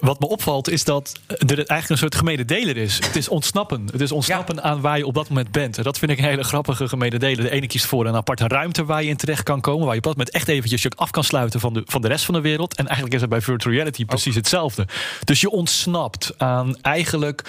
Wat 0.00 0.20
me 0.20 0.28
opvalt 0.28 0.68
is 0.68 0.84
dat 0.84 1.12
er 1.26 1.56
eigenlijk 1.56 1.88
een 1.88 1.98
soort 1.98 2.14
gemene 2.14 2.44
deler 2.44 2.76
is. 2.76 2.98
Het 3.04 3.16
is 3.16 3.28
ontsnappen. 3.28 3.88
Het 3.92 4.00
is 4.00 4.07
ontsnappen 4.12 4.62
aan 4.62 4.80
waar 4.80 4.98
je 4.98 5.06
op 5.06 5.14
dat 5.14 5.28
moment 5.28 5.50
bent. 5.50 5.78
En 5.78 5.82
dat 5.82 5.98
vind 5.98 6.10
ik 6.10 6.18
een 6.18 6.24
hele 6.24 6.44
grappige 6.44 7.18
deler. 7.18 7.44
De 7.44 7.50
ene 7.50 7.66
kiest 7.66 7.86
voor 7.86 8.06
een 8.06 8.14
aparte 8.14 8.48
ruimte 8.48 8.84
waar 8.84 9.02
je 9.02 9.08
in 9.08 9.16
terecht 9.16 9.42
kan 9.42 9.60
komen. 9.60 9.84
Waar 9.84 9.92
je 9.92 9.98
op 9.98 10.04
dat 10.04 10.16
moment 10.16 10.34
echt 10.34 10.48
eventjes 10.48 10.82
je 10.82 10.90
af 10.96 11.10
kan 11.10 11.24
sluiten 11.24 11.60
van 11.60 11.72
de, 11.72 11.82
van 11.84 12.02
de 12.02 12.08
rest 12.08 12.24
van 12.24 12.34
de 12.34 12.40
wereld. 12.40 12.74
En 12.74 12.84
eigenlijk 12.84 13.14
is 13.14 13.20
het 13.20 13.30
bij 13.30 13.40
virtual 13.40 13.74
reality 13.74 14.04
precies 14.04 14.34
hetzelfde. 14.34 14.86
Dus 15.24 15.40
je 15.40 15.50
ontsnapt 15.50 16.34
aan 16.36 16.76
eigenlijk... 16.80 17.42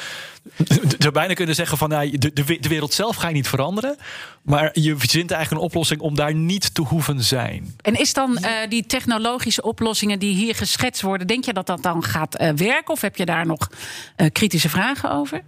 Zou 0.97 1.13
bijna 1.13 1.33
kunnen 1.33 1.55
zeggen 1.55 1.77
van 1.77 1.89
nou, 1.89 2.17
de, 2.17 2.33
de, 2.33 2.57
de 2.59 2.69
wereld 2.69 2.93
zelf 2.93 3.15
ga 3.15 3.27
je 3.27 3.33
niet 3.33 3.47
veranderen. 3.47 3.97
Maar 4.41 4.69
je 4.73 4.97
verzint 4.97 5.31
eigenlijk 5.31 5.61
een 5.61 5.67
oplossing 5.67 6.01
om 6.01 6.15
daar 6.15 6.33
niet 6.33 6.73
te 6.73 6.81
hoeven 6.81 7.23
zijn. 7.23 7.75
En 7.81 7.99
is 7.99 8.13
dan 8.13 8.37
eh, 8.37 8.69
die 8.69 8.85
technologische 8.85 9.61
oplossingen 9.61 10.19
die 10.19 10.35
hier 10.35 10.55
geschetst 10.55 11.01
worden, 11.01 11.27
denk 11.27 11.45
je 11.45 11.53
dat 11.53 11.67
dat 11.67 11.83
dan 11.83 12.03
gaat 12.03 12.35
eh, 12.35 12.51
werken? 12.55 12.93
Of 12.93 13.01
heb 13.01 13.15
je 13.15 13.25
daar 13.25 13.45
nog 13.45 13.69
eh, 14.15 14.27
kritische 14.31 14.69
vragen 14.69 15.11
over? 15.11 15.41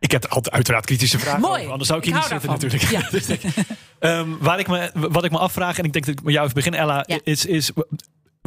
Ik 0.00 0.10
heb 0.10 0.26
altijd 0.26 0.54
uiteraard 0.54 0.86
kritische 0.86 1.18
vragen 1.18 1.40
Mooi. 1.40 1.58
over, 1.60 1.70
anders 1.70 1.88
zou 1.88 2.00
ik 2.00 2.06
hier 2.06 2.14
niet 2.14 2.24
zitten 2.24 2.48
natuurlijk. 2.50 2.82
Ja. 2.82 3.08
Dus 3.10 3.28
ik- 3.28 3.42
Ehm, 3.98 4.28
waar 4.40 4.58
ik 4.58 4.68
me, 4.68 4.90
wat 4.94 5.24
ik 5.24 5.30
me 5.30 5.38
afvraag, 5.38 5.78
en 5.78 5.84
ik 5.84 5.92
denk 5.92 6.06
dat 6.06 6.14
ik 6.14 6.22
met 6.22 6.32
jou 6.32 6.44
even 6.44 6.56
begin, 6.56 6.74
Ella, 6.74 7.04
Ja. 7.06 7.18
is, 7.24 7.46
is... 7.46 7.70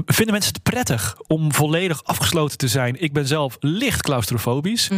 Vinden 0.05 0.33
mensen 0.33 0.53
het 0.53 0.63
prettig 0.63 1.15
om 1.27 1.53
volledig 1.53 2.03
afgesloten 2.03 2.57
te 2.57 2.67
zijn? 2.67 3.01
Ik 3.01 3.13
ben 3.13 3.27
zelf 3.27 3.57
licht 3.59 4.01
claustrofobisch. 4.01 4.89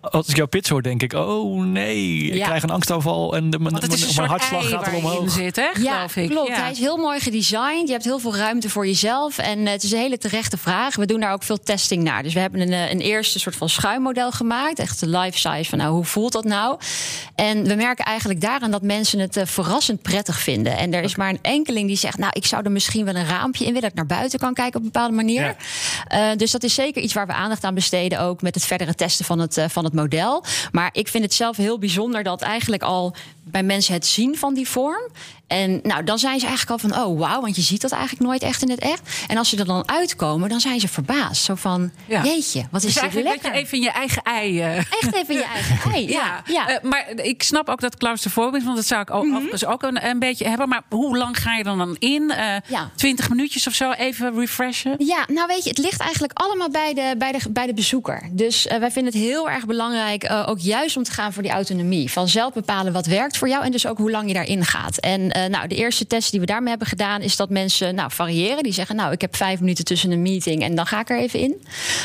Als 0.00 0.28
ik 0.28 0.36
jouw 0.36 0.46
pitch 0.46 0.68
hoor, 0.68 0.82
denk 0.82 1.02
ik: 1.02 1.12
oh 1.12 1.62
nee, 1.64 2.16
ik 2.22 2.34
Ja. 2.34 2.44
krijg 2.46 2.62
een 2.62 2.70
angstaanval 2.70 3.36
en 3.36 3.50
de, 3.50 3.58
mijn, 3.58 3.70
Want 3.70 3.82
het 3.82 3.92
is 3.92 4.00
een 4.00 4.04
mijn 4.04 4.14
soort 4.14 4.28
hartslag 4.28 4.68
gaat 4.68 4.80
waar 4.84 4.90
je 4.94 5.00
in 5.00 5.04
eromhoog. 5.06 5.30
zit, 5.32 5.56
hè, 5.56 5.62
Ja, 5.80 5.94
geloof 5.94 6.16
ik. 6.16 6.28
klopt. 6.30 6.48
Ja. 6.48 6.60
Hij 6.60 6.70
is 6.70 6.78
heel 6.78 6.96
mooi 6.96 7.20
gedesigned. 7.20 7.86
Je 7.86 7.92
hebt 7.92 8.04
heel 8.04 8.18
veel 8.18 8.36
ruimte 8.36 8.70
voor 8.70 8.86
jezelf. 8.86 9.38
En 9.38 9.66
eh, 9.66 9.72
het 9.72 9.82
is 9.82 9.92
een 9.92 9.98
hele 9.98 10.18
terechte 10.18 10.58
vraag. 10.58 10.96
We 10.96 11.06
doen 11.06 11.20
daar 11.20 11.32
ook 11.32 11.42
veel 11.42 11.60
testing 11.62 12.02
naar. 12.02 12.22
Dus 12.22 12.34
we 12.34 12.40
hebben 12.40 12.60
een, 12.60 12.72
eh, 12.72 12.90
een 12.90 13.00
eerste 13.00 13.38
soort 13.38 13.56
van 13.56 13.68
schuimmodel 13.68 14.30
gemaakt. 14.30 14.78
Echt 14.78 15.00
de 15.00 15.08
life 15.08 15.38
size 15.38 15.64
van 15.70 15.78
nou, 15.78 15.92
hoe 15.94 16.04
voelt 16.04 16.32
dat 16.32 16.44
nou? 16.44 16.78
En 17.34 17.64
we 17.64 17.74
merken 17.74 18.04
eigenlijk 18.04 18.40
daaraan 18.40 18.70
dat 18.70 18.82
mensen 18.82 19.18
het 19.18 19.36
eh, 19.36 19.46
verrassend 19.46 20.02
prettig 20.02 20.38
vinden. 20.40 20.76
En 20.76 20.94
er 20.94 21.02
is 21.02 21.16
maar 21.16 21.28
een 21.28 21.38
enkeling 21.42 21.86
die 21.86 21.96
zegt... 21.96 22.18
nou, 22.18 22.30
ik 22.34 22.46
zou 22.46 22.64
er 22.64 22.70
misschien 22.72 23.04
wel 23.04 23.14
een 23.14 23.26
raampje 23.26 23.64
in 23.64 23.72
willen... 23.72 23.80
dat 23.82 23.90
ik 23.90 23.96
naar 24.08 24.18
buiten 24.18 24.38
kan 24.38 24.54
kijken 24.54 24.78
op 24.80 24.86
een 24.86 24.90
bepaalde 24.92 25.14
manier. 25.14 25.56
Eh, 26.08 26.26
dus 26.36 26.50
dat 26.50 26.62
is 26.62 26.74
zeker 26.74 27.02
iets 27.02 27.12
waar 27.14 27.26
we 27.26 27.32
aandacht 27.32 27.64
aan 27.64 27.74
besteden... 27.74 28.20
ook 28.20 28.42
met 28.42 28.54
het 28.54 28.64
verdere 28.64 28.94
testen 28.94 29.24
van 29.24 29.38
het, 29.38 29.60
van 29.68 29.84
het 29.84 29.87
model. 29.92 30.44
Maar 30.72 30.88
ik 30.92 31.08
vind 31.08 31.24
het 31.24 31.34
zelf 31.34 31.56
heel 31.56 31.78
bijzonder 31.78 32.22
dat 32.22 32.42
eigenlijk 32.42 32.82
al 32.82 33.14
bij 33.50 33.62
mensen 33.62 33.94
het 33.94 34.06
zien 34.06 34.36
van 34.38 34.54
die 34.54 34.68
vorm. 34.68 35.10
En 35.46 35.80
nou, 35.82 36.04
dan 36.04 36.18
zijn 36.18 36.40
ze 36.40 36.46
eigenlijk 36.46 36.82
al 36.82 36.88
van, 36.88 37.02
oh 37.06 37.18
wauw, 37.18 37.40
want 37.40 37.56
je 37.56 37.62
ziet 37.62 37.80
dat 37.80 37.90
eigenlijk 37.92 38.22
nooit 38.22 38.42
echt 38.42 38.62
in 38.62 38.70
het 38.70 38.78
echt. 38.80 39.00
En 39.28 39.36
als 39.36 39.48
ze 39.48 39.56
er 39.56 39.64
dan 39.64 39.88
uitkomen, 39.88 40.48
dan 40.48 40.60
zijn 40.60 40.80
ze 40.80 40.88
verbaasd. 40.88 41.42
Zo 41.44 41.54
van, 41.54 41.90
Ja. 42.06 42.22
jeetje, 42.24 42.66
wat 42.70 42.82
is 42.84 42.92
Dus 42.94 43.02
dit 43.02 43.12
lekker. 43.22 43.42
dat 43.42 43.52
je 43.52 43.58
even 43.58 43.76
in 43.78 43.82
je 43.84 43.90
eigen 43.90 44.22
ei... 44.22 44.60
eh, 44.60 44.76
Echt 44.76 45.14
even 45.14 45.34
je 45.34 45.44
eigen 45.44 45.78
ei. 45.92 46.08
Ja, 46.08 46.42
ja. 46.46 46.68
Eh, 46.68 46.82
maar 46.82 47.06
ik 47.22 47.42
snap 47.42 47.68
ook 47.68 47.80
dat 47.80 47.96
claustrofobisch, 47.96 48.64
want 48.64 48.76
dat 48.76 48.86
zou 48.86 49.00
ik 49.00 49.10
ook, 49.10 49.24
Mhm. 49.24 49.34
overigens 49.34 49.64
ook 49.64 49.82
een, 49.82 50.06
een 50.06 50.18
beetje 50.18 50.48
hebben. 50.48 50.68
Maar 50.68 50.82
hoe 50.88 51.16
lang 51.16 51.38
ga 51.42 51.54
je 51.56 51.62
dan, 51.64 51.78
dan 51.78 51.96
in? 51.98 52.32
Ja. 52.66 52.90
20 52.96 53.28
minuutjes 53.28 53.66
of 53.66 53.72
zo, 53.74 53.90
even 53.90 54.34
refreshen? 54.38 54.94
Ja, 54.98 55.24
nou 55.28 55.46
weet 55.46 55.62
je, 55.64 55.68
het 55.68 55.78
ligt 55.78 56.00
eigenlijk 56.00 56.32
allemaal 56.38 56.70
bij 56.70 56.94
de, 56.94 57.14
bij 57.18 57.32
de, 57.32 57.38
bij 57.50 57.66
de 57.66 57.74
bezoeker. 57.74 58.22
Dus 58.30 58.64
wij 58.64 58.90
vinden 58.90 59.12
het 59.12 59.22
heel 59.22 59.50
erg 59.50 59.66
belangrijk, 59.66 60.30
ook 60.46 60.58
juist 60.58 60.96
om 60.96 61.02
te 61.02 61.10
gaan 61.12 61.32
voor 61.32 61.42
die 61.42 61.52
autonomie. 61.52 62.10
Van 62.10 62.28
zelf 62.28 62.52
bepalen 62.52 62.92
wat 62.92 63.06
werkt 63.06 63.36
voor 63.38 63.48
jou 63.48 63.64
en 63.64 63.70
dus 63.72 63.86
ook 63.86 63.98
hoe 63.98 64.10
lang 64.10 64.28
je 64.28 64.34
daarin 64.34 64.64
gaat. 64.64 64.96
En 64.98 65.30
eh, 65.30 65.48
nou, 65.48 65.68
de 65.68 65.74
eerste 65.74 66.06
test 66.06 66.30
die 66.30 66.40
we 66.40 66.46
daarmee 66.46 66.68
hebben 66.68 66.88
gedaan, 66.88 67.20
is 67.20 67.36
dat 67.36 67.50
mensen 67.50 67.94
nou, 67.94 68.10
variëren. 68.12 68.62
Die 68.62 68.72
zeggen, 68.72 68.96
nou, 68.96 69.12
ik 69.12 69.20
heb 69.20 69.36
vijf 69.36 69.60
minuten 69.60 69.84
tussen 69.84 70.10
een 70.10 70.22
meeting 70.22 70.62
en 70.62 70.74
dan 70.74 70.86
ga 70.86 71.00
ik 71.00 71.10
er 71.10 71.18
even 71.18 71.40
in. 71.40 71.62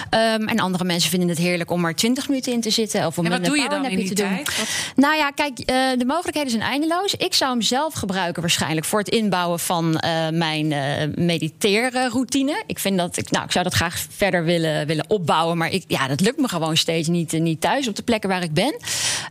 Ehm, 0.10 0.48
en 0.48 0.60
andere 0.60 0.84
mensen 0.84 1.10
vinden 1.10 1.30
het 1.30 1.38
heerlijk 1.38 1.72
om 1.72 1.82
maar 1.82 1.96
twintig 1.96 2.28
minuten 2.28 2.52
in 2.54 2.62
te 2.62 2.70
zitten. 2.70 3.06
Of 3.06 3.18
om 3.18 3.26
En 3.26 3.32
wat 3.32 3.40
een 3.40 3.46
doe 3.46 3.58
je 3.58 3.70
dan 3.70 3.86
in 3.86 3.98
die 3.98 4.08
te 4.08 4.14
doen. 4.14 4.28
tijd? 4.30 4.58
Wat- 4.58 4.68
Nou 4.96 5.16
ja, 5.16 5.30
kijk, 5.30 5.60
eh, 5.60 5.76
de 5.98 6.06
mogelijkheden 6.06 6.50
zijn 6.52 6.62
eindeloos. 6.64 7.14
Ik 7.16 7.34
zou 7.34 7.52
hem 7.52 7.62
zelf 7.62 7.94
gebruiken 7.94 8.42
waarschijnlijk 8.42 8.86
voor 8.86 9.00
het 9.00 9.10
inbouwen 9.10 9.60
van 9.60 9.98
eh, 10.00 10.30
mijn 10.30 10.72
eh 10.72 11.08
mediteerroutine. 11.16 12.64
Ik 12.68 12.80
vind 12.80 12.98
dat 12.98 13.18
ik, 13.18 13.32
nou, 13.32 13.46
ik 13.46 13.52
zou 13.52 13.64
dat 13.64 13.74
graag 13.74 14.06
verder 14.10 14.44
willen, 14.44 14.88
willen 14.88 15.06
opbouwen, 15.08 15.58
maar 15.58 15.72
ik, 15.72 15.84
ja, 15.88 16.08
dat 16.08 16.20
lukt 16.22 16.40
me 16.40 16.48
gewoon 16.48 16.78
steeds 16.78 17.08
niet, 17.08 17.32
niet 17.32 17.62
thuis 17.62 17.88
op 17.88 17.96
de 17.96 18.04
plekken 18.04 18.30
waar 18.30 18.44
ik 18.44 18.54
ben. 18.54 18.76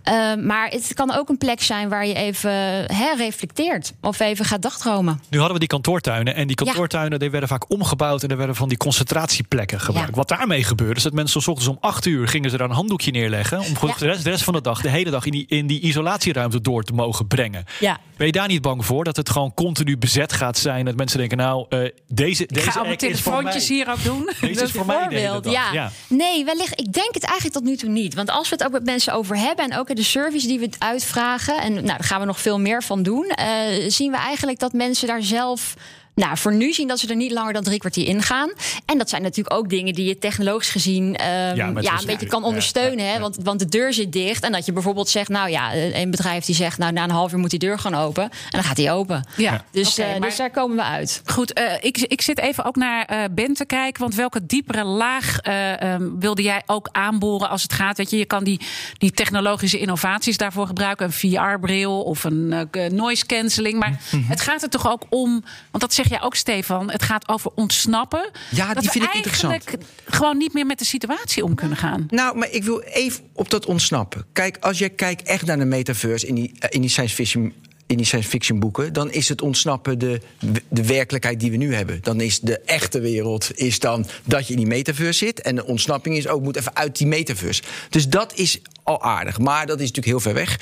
Eh, 0.02 0.34
maar 0.34 0.68
het 0.68 0.94
kan 0.94 1.12
ook 1.12 1.28
een 1.28 1.38
plek 1.38 1.60
zijn 1.62 1.88
waar 1.92 2.06
je 2.06 2.14
even 2.14 2.50
hè, 2.94 3.14
reflecteert 3.16 3.92
of 4.00 4.20
even 4.20 4.44
gaat 4.44 4.62
dagdromen. 4.62 5.20
Nu 5.30 5.36
hadden 5.38 5.54
we 5.54 5.58
die 5.60 5.68
kantoortuinen. 5.68 6.34
En 6.34 6.46
die 6.46 6.56
kantoortuinen 6.56 7.18
die 7.18 7.30
werden 7.30 7.48
vaak 7.48 7.70
omgebouwd. 7.70 8.22
En 8.22 8.28
er 8.28 8.36
werden 8.36 8.56
van 8.56 8.68
die 8.68 8.78
concentratieplekken 8.78 9.80
gebruikt. 9.80 10.10
Ja. 10.10 10.16
Wat 10.16 10.28
daarmee 10.28 10.64
gebeurde, 10.64 10.94
is 10.94 11.02
dat 11.02 11.12
mensen 11.12 11.40
's 11.42 11.46
ochtends 11.48 11.70
om 11.70 11.76
8 11.80 12.06
uur 12.06 12.28
gingen 12.28 12.50
ze 12.50 12.56
daar 12.56 12.68
een 12.68 12.74
handdoekje 12.74 13.10
neerleggen. 13.10 13.58
Om 13.58 13.64
Ja. 13.88 13.94
de, 13.98 14.06
rest, 14.06 14.24
de 14.24 14.30
rest 14.30 14.44
van 14.44 14.54
de 14.54 14.60
dag, 14.60 14.80
de 14.80 14.88
hele 14.88 15.10
dag 15.10 15.24
in 15.26 15.32
die, 15.32 15.44
in 15.48 15.66
die 15.66 15.80
isolatieruimte 15.80 16.60
door 16.60 16.82
te 16.82 16.92
mogen 16.92 17.26
brengen. 17.26 17.64
Ja. 17.80 17.98
Ben 18.16 18.26
je 18.26 18.32
daar 18.32 18.48
niet 18.48 18.62
bang 18.62 18.84
voor 18.86 19.04
dat 19.04 19.16
het 19.16 19.30
gewoon 19.30 19.54
continu 19.54 19.98
bezet 19.98 20.32
gaat 20.32 20.58
zijn? 20.58 20.84
Dat 20.84 20.96
mensen 20.96 21.18
denken, 21.18 21.36
nou, 21.36 21.66
eh, 21.68 21.78
deze, 22.08 22.42
Ik 22.42 22.48
deze 22.54 22.70
ga 22.70 22.80
act 22.80 23.02
is 23.02 23.20
voor 23.20 23.32
telefoontjes 23.32 23.68
mij. 23.68 23.76
hier 23.76 23.90
ook 23.90 24.02
doen. 24.04 24.30
Deze 24.40 24.62
is 24.62 24.70
voor 24.70 24.86
mij 24.86 25.08
de 25.08 25.14
hele 25.14 25.32
voorbeeld. 25.32 25.54
dag. 25.54 25.72
Ja. 25.72 25.90
Nee, 26.08 26.44
wellicht. 26.44 26.80
Ik 26.80 26.92
denk 26.92 27.14
het 27.14 27.22
eigenlijk 27.24 27.54
tot 27.54 27.64
nu 27.64 27.76
toe 27.76 27.88
niet. 27.90 28.14
Want 28.14 28.30
als 28.30 28.48
we 28.48 28.54
het 28.54 28.64
ook 28.64 28.72
met 28.72 28.84
mensen 28.84 29.12
over 29.14 29.36
hebben 29.36 29.70
en 29.70 29.78
ook 29.78 29.88
in 29.88 29.94
de 29.96 30.02
service 30.02 30.46
die 30.46 30.58
we 30.58 30.64
het 30.64 30.76
uitvragen, 30.78 31.60
en 31.60 31.81
nou, 31.82 31.98
daar 31.98 32.06
gaan 32.06 32.20
we 32.20 32.26
nog 32.26 32.40
veel 32.40 32.60
meer 32.60 32.82
van 32.82 33.02
doen, 33.02 33.26
eh, 33.26 33.46
zien 33.86 34.10
we 34.10 34.16
eigenlijk 34.16 34.58
dat 34.58 34.72
mensen 34.72 35.06
daar 35.06 35.22
zelf 35.22 35.74
Nou, 36.14 36.36
voor 36.38 36.54
nu 36.54 36.72
zien 36.72 36.88
dat 36.88 36.98
ze 36.98 37.08
er 37.08 37.16
niet 37.16 37.32
langer 37.32 37.52
dan 37.52 37.62
drie 37.62 37.78
kwartier 37.78 38.06
in 38.06 38.22
gaan. 38.22 38.50
En 38.86 38.98
dat 38.98 39.08
zijn 39.08 39.22
natuurlijk 39.22 39.56
ook 39.56 39.68
dingen 39.68 39.94
die 39.94 40.06
je 40.06 40.18
technologisch 40.18 40.68
gezien 40.70 41.16
ehm, 41.16 41.56
Ja, 41.56 41.66
een 41.66 42.06
beetje 42.06 42.26
kan 42.26 42.40
ja, 42.40 42.46
ondersteunen. 42.46 43.04
ja, 43.04 43.12
hè? 43.12 43.18
Want, 43.18 43.36
want 43.42 43.58
de 43.58 43.66
deur 43.68 43.92
zit 43.92 44.12
dicht. 44.12 44.44
En 44.44 44.52
dat 44.52 44.66
je 44.66 44.72
bijvoorbeeld 44.72 45.08
zegt, 45.08 45.28
nou 45.28 45.50
ja, 45.50 45.72
eh, 45.72 45.98
een 46.00 46.10
bedrijf 46.10 46.44
die 46.44 46.54
zegt, 46.54 46.78
nou 46.78 46.92
na 46.92 47.04
een 47.04 47.10
half 47.10 47.32
uur 47.32 47.38
moet 47.38 47.50
die 47.50 47.58
deur 47.58 47.78
gewoon 47.78 48.00
open. 48.00 48.22
En 48.22 48.30
dan 48.50 48.62
gaat 48.64 48.76
die 48.76 48.90
open. 48.90 49.26
Ja. 49.36 49.64
Dus, 49.70 49.98
eh, 49.98 50.08
maar- 50.10 50.20
dus 50.20 50.36
daar 50.36 50.50
komen 50.50 50.76
we 50.76 50.82
uit. 50.82 51.22
Goed, 51.24 51.52
eh, 51.52 51.64
ik, 51.80 51.98
ik 51.98 52.20
zit 52.20 52.38
even 52.38 52.64
ook 52.64 52.76
naar 52.76 53.04
eh, 53.04 53.18
Ben 53.30 53.54
te 53.54 53.64
kijken. 53.64 54.00
Want 54.02 54.14
welke 54.14 54.46
diepere 54.46 54.84
laag 54.84 55.38
eh, 55.38 55.82
ehm, 55.82 56.08
wilde 56.18 56.42
jij 56.42 56.62
ook 56.66 56.88
aanboren 56.92 57.48
als 57.48 57.62
het 57.62 57.72
gaat? 57.72 57.96
Weet 57.96 58.10
je, 58.10 58.16
je 58.18 58.24
kan 58.26 58.44
die, 58.44 58.60
die 58.98 59.10
technologische 59.10 59.78
innovaties 59.78 60.36
daarvoor 60.36 60.66
gebruiken. 60.66 61.06
Een 61.06 61.12
VR-bril 61.12 62.02
of 62.02 62.24
een 62.24 62.68
noise 62.90 63.26
cancelling. 63.26 63.78
Maar 63.78 64.00
het 64.28 64.40
gaat 64.40 64.62
er 64.62 64.68
toch 64.70 64.90
ook 64.90 65.02
om, 65.08 65.30
want 65.70 65.82
dat 65.82 65.94
zeg 66.02 66.18
jij 66.18 66.26
ook, 66.26 66.34
Stefan. 66.34 66.90
Het 66.90 67.02
gaat 67.02 67.28
over 67.28 67.50
ontsnappen. 67.54 68.30
Ja, 68.50 68.74
dat 68.74 68.82
die 68.82 68.90
vind 68.90 69.04
ik 69.04 69.14
interessant. 69.14 69.64
gewoon 70.04 70.36
niet 70.36 70.52
meer 70.52 70.66
met 70.66 70.78
de 70.78 70.84
situatie 70.84 71.44
om 71.44 71.54
kunnen 71.54 71.76
gaan. 71.76 72.06
Nou, 72.10 72.36
maar 72.36 72.50
ik 72.50 72.64
wil 72.64 72.80
even 72.80 73.24
op 73.32 73.50
dat 73.50 73.66
ontsnappen. 73.66 74.24
Kijk, 74.32 74.56
als 74.60 74.78
jij 74.78 74.90
kijkt 74.90 75.22
echt 75.22 75.46
naar 75.46 75.58
de 75.58 75.64
metaverse 75.64 76.26
in 76.26 76.34
die, 76.34 76.52
eh, 76.58 76.68
in 76.70 76.80
die 76.80 76.90
science 76.90 77.14
fiction. 77.14 77.52
In 77.86 77.98
die 77.98 78.06
science 78.06 78.28
fiction 78.28 78.58
boeken, 78.58 78.92
dan 78.92 79.10
is 79.10 79.28
het 79.28 79.42
ontsnappen 79.42 79.98
de, 79.98 80.20
de 80.68 80.86
werkelijkheid 80.86 81.40
die 81.40 81.50
we 81.50 81.56
nu 81.56 81.74
hebben. 81.74 81.98
Dan 82.02 82.20
is 82.20 82.40
de 82.40 82.58
echte 82.58 83.00
wereld 83.00 83.50
is 83.54 83.78
dan 83.78 84.06
dat 84.24 84.46
je 84.46 84.52
in 84.52 84.58
die 84.58 84.68
metaverse 84.68 85.24
zit. 85.24 85.40
En 85.40 85.54
de 85.54 85.66
ontsnapping 85.66 86.16
is 86.16 86.28
ook 86.28 86.42
moet 86.42 86.56
even 86.56 86.76
uit 86.76 86.96
die 86.96 87.06
metaverse. 87.06 87.62
Dus 87.90 88.08
dat 88.08 88.34
is 88.34 88.60
al 88.82 89.02
aardig. 89.02 89.38
Maar 89.38 89.66
dat 89.66 89.80
is 89.80 89.86
natuurlijk 89.86 90.06
heel 90.06 90.20
ver 90.20 90.34
weg. 90.34 90.58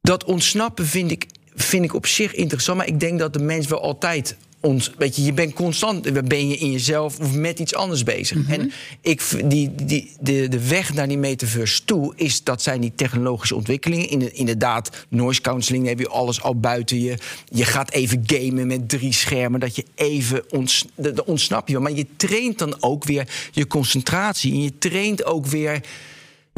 Dat 0.00 0.24
ontsnappen 0.24 0.86
vind 0.86 1.10
ik, 1.10 1.26
vind 1.62 1.84
ik 1.84 1.94
op 1.94 2.06
zich 2.06 2.34
interessant. 2.34 2.78
Maar 2.78 2.86
ik 2.86 3.00
denk 3.00 3.18
dat 3.18 3.32
de 3.32 3.38
mens 3.38 3.66
wel 3.66 3.82
altijd. 3.82 4.36
Ons, 4.60 4.92
weet 4.98 5.16
je, 5.16 5.22
je 5.22 5.32
bent 5.32 5.52
constant 5.52 6.28
ben 6.28 6.48
je 6.48 6.56
in 6.56 6.72
jezelf 6.72 7.18
of 7.18 7.34
met 7.34 7.58
iets 7.58 7.74
anders 7.74 8.02
bezig. 8.02 8.48
En 8.48 8.72
ik, 9.00 9.22
die, 9.44 9.74
die, 9.74 10.12
de, 10.20 10.48
de 10.48 10.68
weg 10.68 10.94
naar 10.94 11.08
die 11.08 11.18
metaverse 11.18 11.84
toe 11.84 12.12
is 12.16 12.42
dat 12.44 12.62
zijn 12.62 12.80
die 12.80 12.92
technologische 12.94 13.54
ontwikkelingen. 13.54 14.08
In, 14.08 14.34
inderdaad, 14.34 15.06
noise 15.08 15.40
counseling 15.40 15.86
heb 15.86 15.98
je 15.98 16.08
alles 16.08 16.42
al 16.42 16.60
buiten 16.60 17.00
je. 17.00 17.18
Je 17.52 17.64
gaat 17.64 17.90
even 17.90 18.22
gamen 18.26 18.66
met 18.66 18.88
drie 18.88 19.12
schermen, 19.12 19.60
dat 19.60 19.76
je 19.76 19.84
even 19.94 20.42
ons, 20.50 20.84
de, 20.94 21.12
de 21.12 21.26
ontsnap 21.26 21.68
je. 21.68 21.78
Maar 21.78 21.92
je 21.92 22.06
traint 22.16 22.58
dan 22.58 22.76
ook 22.82 23.04
weer 23.04 23.28
je 23.52 23.66
concentratie. 23.66 24.52
En 24.52 24.62
je 24.62 24.78
traint 24.78 25.24
ook 25.24 25.46
weer 25.46 25.80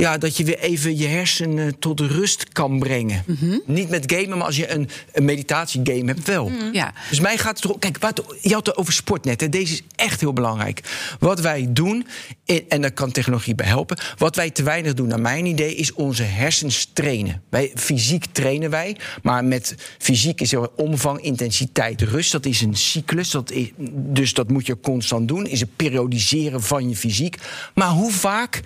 ja, 0.00 0.18
dat 0.18 0.36
je 0.36 0.44
weer 0.44 0.58
even 0.58 0.96
je 0.96 1.06
hersenen 1.06 1.78
tot 1.78 2.00
rust 2.00 2.48
kan 2.52 2.78
brengen. 2.78 3.24
Niet 3.66 3.88
met 3.88 4.12
gamen, 4.12 4.38
maar 4.38 4.46
als 4.46 4.56
je 4.56 4.70
een, 4.70 4.88
een 5.12 5.24
meditatiegame 5.24 6.04
hebt, 6.04 6.26
wel. 6.26 6.50
Ja. 6.72 6.92
Dus 7.08 7.20
mij 7.20 7.38
gaat 7.38 7.56
het 7.56 7.64
erom. 7.64 7.78
Kijk, 7.78 7.98
wat, 7.98 8.22
je 8.40 8.54
had 8.54 8.66
het 8.66 8.76
over 8.76 8.92
sport 8.92 9.24
net. 9.24 9.40
Hè. 9.40 9.48
Deze 9.48 9.72
is 9.72 9.82
echt 9.96 10.20
heel 10.20 10.32
belangrijk. 10.32 10.80
Wat 11.18 11.40
wij 11.40 11.66
doen, 11.70 12.06
en 12.68 12.80
daar 12.80 12.92
kan 12.92 13.10
technologie 13.10 13.54
bij 13.54 13.66
helpen. 13.66 13.98
Wat 14.16 14.36
wij 14.36 14.50
te 14.50 14.62
weinig 14.62 14.94
doen, 14.94 15.08
naar 15.08 15.20
mijn 15.20 15.46
idee, 15.46 15.74
is 15.74 15.92
onze 15.92 16.22
hersens 16.22 16.90
trainen. 16.92 17.42
Wij, 17.48 17.72
fysiek 17.74 18.24
trainen 18.32 18.70
wij. 18.70 18.96
Maar 19.22 19.44
met 19.44 19.74
fysiek 19.98 20.40
is 20.40 20.52
er 20.52 20.70
omvang, 20.76 21.20
intensiteit, 21.20 22.02
rust. 22.02 22.32
Dat 22.32 22.46
is 22.46 22.60
een 22.60 22.76
cyclus. 22.76 23.30
Dat 23.30 23.50
is, 23.50 23.70
dus 23.92 24.34
dat 24.34 24.50
moet 24.50 24.66
je 24.66 24.80
constant 24.80 25.28
doen. 25.28 25.46
Is 25.46 25.60
het 25.60 25.76
periodiseren 25.76 26.62
van 26.62 26.88
je 26.88 26.96
fysiek. 26.96 27.36
Maar 27.74 27.88
hoe 27.88 28.12
vaak 28.12 28.60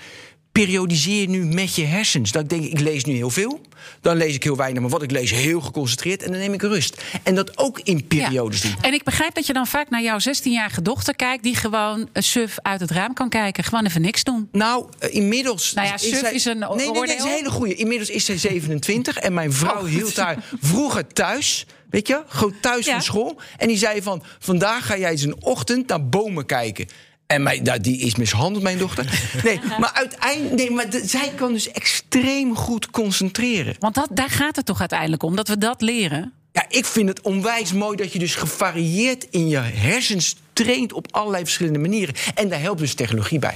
periodiseer 0.59 1.21
je 1.21 1.29
nu 1.29 1.45
met 1.45 1.75
je 1.75 1.85
hersens. 1.85 2.33
Dat 2.33 2.43
ik 2.43 2.49
denk, 2.49 2.65
ik 2.65 2.81
lees 2.81 3.05
nu 3.05 3.15
heel 3.15 3.31
veel. 3.31 3.61
Dan 4.01 4.17
lees 4.17 4.35
ik 4.35 4.43
heel 4.43 4.57
weinig, 4.57 4.81
maar 4.83 4.91
wat 4.91 5.03
ik 5.03 5.11
lees 5.11 5.31
heel 5.31 5.61
geconcentreerd. 5.61 6.23
En 6.23 6.31
dan 6.31 6.41
neem 6.41 6.53
ik 6.53 6.63
rust. 6.63 7.03
En 7.23 7.35
dat 7.35 7.59
ook 7.59 7.81
in 7.81 8.07
periodes 8.07 8.63
Ja. 8.63 8.69
doen. 8.69 8.77
En 8.83 8.93
ik 8.93 9.03
begrijp 9.05 9.35
dat 9.35 9.47
je 9.47 9.53
dan 9.53 9.67
vaak 9.67 9.91
naar 9.91 10.03
jouw 10.03 10.19
16-jarige 10.19 10.83
dochter 10.83 11.17
kijkt... 11.17 11.43
die 11.43 11.55
gewoon 11.57 12.09
suf 12.13 12.57
uit 12.63 12.81
het 12.81 12.91
raam 12.91 13.15
kan 13.15 13.29
kijken. 13.29 13.65
Gewoon 13.65 13.87
even 13.87 14.01
niks 14.01 14.25
doen. 14.25 14.49
Nou, 14.53 14.87
eh, 14.99 15.15
inmiddels. 15.15 15.73
Nou 15.73 15.87
ja, 15.89 15.97
suf 15.97 16.31
is 16.31 16.45
een 16.45 16.59
Nee, 16.59 16.69
nee, 16.77 16.91
nee, 16.91 17.07
dat 17.07 17.17
is 17.17 17.23
een 17.23 17.29
hele 17.31 17.51
goeie. 17.51 17.75
Inmiddels 17.75 18.11
is 18.11 18.25
zij 18.25 18.39
27 18.39 19.17
en 19.17 19.35
mijn 19.35 19.53
vrouw 19.53 19.81
Oh. 19.83 19.89
hield 19.89 20.17
haar 20.17 20.45
vroeger 20.61 21.07
thuis. 21.07 21.67
Weet 21.91 22.07
je, 22.09 22.23
gewoon 22.29 22.55
thuis 22.61 22.87
Ja. 22.87 22.93
van 22.93 23.03
school. 23.03 23.37
En 23.57 23.69
die 23.69 23.77
zei 23.77 24.03
van, 24.03 24.23
vandaag 24.39 24.87
ga 24.87 24.99
jij 24.99 25.11
eens 25.11 25.23
een 25.23 25.37
ochtend 25.43 25.89
naar 25.89 26.09
bomen 26.09 26.47
kijken. 26.47 26.87
En 27.27 27.43
mij, 27.43 27.61
nou, 27.63 27.81
die 27.81 27.99
is 27.99 28.15
mishandeld, 28.15 28.63
mijn 28.63 28.79
dochter. 28.79 29.21
Nee, 29.45 29.61
maar 29.81 29.91
uiteindelijk... 29.95 30.55
Nee, 30.55 30.71
maar 30.71 30.91
de- 30.91 31.03
zij 31.07 31.33
kan 31.37 31.53
dus 31.53 31.71
extreem 31.71 32.57
goed 32.57 32.91
concentreren. 32.91 33.75
Want 33.79 33.95
dat, 33.95 34.09
daar 34.13 34.31
gaat 34.31 34.57
het 34.57 34.67
toch 34.67 34.81
uiteindelijk 34.81 35.23
om, 35.23 35.37
dat 35.37 35.49
we 35.49 35.59
dat 35.59 35.81
leren? 35.81 36.33
Ja, 36.53 36.65
ik 36.69 36.85
vind 36.85 37.09
het 37.09 37.21
onwijs 37.21 37.73
mooi 37.73 37.97
dat 37.97 38.13
je 38.13 38.19
dus 38.19 38.35
gevarieerd 38.35 39.27
in 39.31 39.49
je 39.49 39.57
hersens 39.59 40.37
traint 40.53 40.93
op 40.93 41.07
allerlei 41.11 41.43
verschillende 41.45 41.79
manieren. 41.79 42.15
En 42.35 42.49
daar 42.49 42.61
helpt 42.61 42.81
dus 42.81 42.95
technologie 42.95 43.39
bij. 43.39 43.55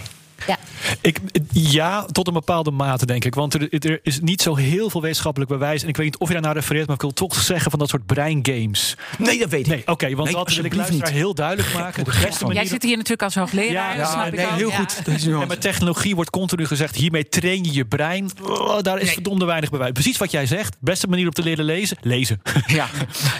Ja. 0.49 0.59
Ik, 1.01 1.19
ja, 1.53 2.05
tot 2.05 2.27
een 2.27 2.33
bepaalde 2.33 2.71
mate, 2.71 3.07
denk 3.07 3.25
ik. 3.25 3.35
Want 3.35 3.55
er, 3.55 3.69
er 3.91 4.01
is 4.03 4.21
niet 4.21 4.43
zo 4.43 4.57
heel 4.57 4.91
veel 4.91 5.01
wetenschappelijk 5.03 5.51
bewijs. 5.51 5.83
En 5.83 5.89
ik 5.89 5.97
weet 5.97 6.07
niet 6.07 6.19
of 6.19 6.27
je 6.29 6.33
daar 6.35 6.43
naar 6.43 6.55
refereert, 6.55 6.87
maar 6.87 6.95
ik 6.95 7.01
wil 7.03 7.13
toch 7.13 7.35
zeggen 7.43 7.71
van 7.71 7.79
dat 7.79 7.89
soort 7.89 8.07
breingames. 8.07 8.97
Nee, 9.19 9.39
dat 9.39 9.49
weet 9.51 9.61
ik. 9.61 9.67
Nee, 9.67 9.83
oké, 9.87 10.15
want 10.15 10.25
Nee, 10.29 10.45
dat 10.45 10.55
wil 10.55 10.65
ik 10.65 10.75
luisteraar 10.75 11.09
niet. 11.11 11.19
heel 11.19 11.35
duidelijk 11.35 11.73
maken. 11.75 12.05
De 12.05 12.11
beste 12.11 12.27
van. 12.39 12.39
Jij 12.39 12.47
manier 12.55 12.67
zit 12.67 12.83
hier 12.83 12.97
natuurlijk 12.97 13.23
als 13.23 13.35
hoogleraar, 13.35 13.73
Ja, 13.73 13.97
dat 13.97 14.09
snap 14.11 14.25
ja, 14.25 14.27
ik 14.27 14.37
nee, 14.37 14.47
ook. 14.47 14.53
heel 14.57 14.69
Ja. 14.71 14.77
goed. 14.77 15.05
Dat 15.05 15.15
is 15.15 15.25
nu 15.25 15.41
En 15.41 15.49
met 15.49 15.61
technologie 15.61 16.15
wordt 16.15 16.31
continu 16.31 16.67
gezegd: 16.67 16.97
hiermee 16.97 17.29
train 17.29 17.65
je 17.65 17.73
je 17.73 17.85
brein. 17.85 18.31
Oh, 18.43 18.81
daar 18.83 18.99
is 18.99 19.13
verdomde 19.13 19.45
weinig 19.45 19.71
bewijs. 19.71 19.93
Precies 19.93 20.17
wat 20.17 20.31
jij 20.31 20.47
zegt. 20.47 20.77
Beste 20.81 21.07
manier 21.07 21.27
om 21.27 21.33
te 21.33 21.43
leren 21.43 21.65
lezen: 21.65 21.97
lezen. 22.01 22.41
Ja. 22.67 22.87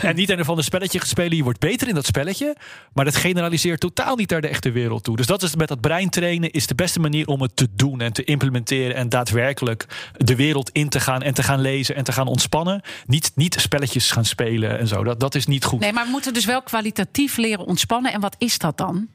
en 0.03 0.15
niet 0.17 0.31
een 0.31 0.41
of 0.41 0.49
ander 0.49 0.65
spelletje 0.65 1.01
spelen. 1.07 1.37
Je 1.37 1.43
wordt 1.43 1.59
beter 1.61 1.89
in 1.89 1.95
dat 1.95 2.07
spelletje. 2.07 2.57
Maar 2.93 3.05
dat 3.05 3.17
generaliseert 3.17 3.81
totaal 3.81 4.17
niet 4.17 4.31
naar 4.31 4.41
de 4.41 4.49
echte 4.49 4.71
wereld 4.71 5.05
toe. 5.05 5.17
Dus 5.17 5.27
dat 5.27 5.43
is 5.43 5.57
met 5.57 5.69
dat 5.69 5.81
brein 5.81 6.09
trainen 6.11 6.51
is 6.51 6.67
de 6.67 6.75
beste 6.75 6.98
manier 7.01 7.27
om 7.27 7.43
het 7.43 7.57
te 7.57 7.69
doen 7.75 8.01
en 8.01 8.13
te 8.13 8.25
implementeren. 8.25 8.97
En 8.97 9.09
daadwerkelijk 9.09 9.87
de 10.17 10.37
wereld 10.37 10.71
in 10.71 10.89
te 10.89 11.01
gaan 11.01 11.23
en 11.23 11.35
te 11.35 11.43
gaan 11.43 11.61
lezen 11.61 11.95
en 11.95 12.05
te 12.05 12.13
gaan 12.13 12.27
ontspannen. 12.27 12.83
Niet, 13.07 13.33
niet 13.35 13.55
spelletjes 13.61 14.11
gaan 14.11 14.25
spelen 14.25 14.79
en 14.79 14.87
zo. 14.87 15.05
Dat, 15.05 15.21
dat 15.21 15.35
is 15.35 15.47
niet 15.47 15.65
goed. 15.65 15.81
Nee, 15.81 15.93
maar 15.93 16.05
we 16.05 16.11
moeten 16.11 16.35
dus 16.35 16.45
wel 16.45 16.63
kwalitatief 16.63 17.37
leren 17.37 17.67
ontspannen. 17.67 18.13
En 18.13 18.21
wat 18.21 18.35
is 18.39 18.59
dat 18.59 18.77
dan? 18.77 19.09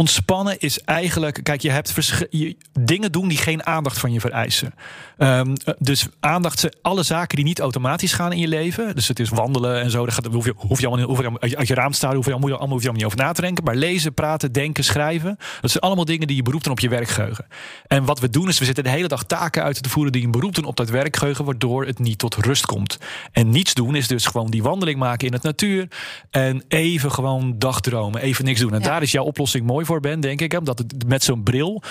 Ontspannen 0.00 0.58
is 0.58 0.80
eigenlijk, 0.80 1.40
kijk, 1.42 1.60
je 1.60 1.70
hebt 1.70 1.94
je, 2.30 2.56
dingen 2.80 3.12
doen 3.12 3.28
die 3.28 3.38
geen 3.38 3.66
aandacht 3.66 3.98
van 3.98 4.12
je 4.12 4.20
vereisen. 4.20 4.74
Ehm, 5.18 5.54
eh, 5.64 5.74
dus 5.78 6.06
aandacht, 6.20 6.58
zijn 6.58 6.72
alle 6.82 7.02
zaken 7.02 7.36
die 7.36 7.44
niet 7.44 7.60
automatisch 7.60 8.12
gaan 8.12 8.32
in 8.32 8.38
je 8.38 8.48
leven. 8.48 8.94
Dus 8.94 9.08
het 9.08 9.18
is 9.18 9.28
wandelen 9.28 9.80
en 9.80 9.90
zo. 9.90 10.04
Daar 10.04 10.14
gaat, 10.14 10.26
hoef 10.26 10.44
je, 10.44 10.54
hoef 10.56 10.80
je 10.80 10.86
allemaal, 10.86 11.06
hoef 11.06 11.20
je, 11.20 11.56
uit 11.56 11.68
je 11.68 11.74
raam 11.74 11.90
te 11.90 11.96
staan, 11.96 12.14
hoef 12.14 12.24
je 12.24 12.32
allemaal, 12.32 12.50
allemaal, 12.50 12.68
hoef 12.68 12.82
je 12.82 12.88
allemaal 12.88 13.06
niet 13.06 13.16
over 13.16 13.26
na 13.26 13.32
te 13.32 13.40
denken. 13.40 13.64
Maar 13.64 13.74
lezen, 13.74 14.14
praten, 14.14 14.52
denken, 14.52 14.84
schrijven. 14.84 15.36
Dat 15.60 15.70
zijn 15.70 15.82
allemaal 15.82 16.04
dingen 16.04 16.26
die 16.26 16.36
je 16.36 16.42
beroept 16.42 16.68
op 16.68 16.80
je 16.80 16.88
werkgeheugen. 16.88 17.46
En 17.86 18.04
wat 18.04 18.20
we 18.20 18.30
doen 18.30 18.48
is, 18.48 18.58
we 18.58 18.64
zitten 18.64 18.84
de 18.84 18.90
hele 18.90 19.08
dag 19.08 19.24
taken 19.24 19.62
uit 19.62 19.82
te 19.82 19.88
voeren 19.88 20.12
die 20.12 20.24
een 20.24 20.30
beroep 20.30 20.54
doen 20.54 20.64
op 20.64 20.76
dat 20.76 20.88
werkgeheugen, 20.88 21.44
waardoor 21.44 21.86
het 21.86 21.98
niet 21.98 22.18
tot 22.18 22.34
rust 22.34 22.66
komt. 22.66 22.98
En 23.32 23.50
niets 23.50 23.74
doen 23.74 23.94
is 23.94 24.06
dus 24.08 24.26
gewoon 24.26 24.50
die 24.50 24.62
wandeling 24.62 24.98
maken 24.98 25.26
in 25.26 25.32
het 25.32 25.42
natuur. 25.42 25.88
En 26.30 26.64
even 26.68 27.12
gewoon 27.12 27.54
dagdromen, 27.58 28.22
even 28.22 28.44
niks 28.44 28.60
doen. 28.60 28.72
En 28.72 28.80
Ja. 28.80 28.86
daar 28.86 29.02
is 29.02 29.12
jouw 29.12 29.24
oplossing 29.24 29.66
mooi 29.66 29.84
voor, 29.84 29.89
Ben, 29.98 30.20
denk 30.20 30.40
ik. 30.40 30.58
Omdat 30.58 30.78
het, 30.78 30.94
met 31.06 31.24
zo'n 31.24 31.42
bril 31.42 31.82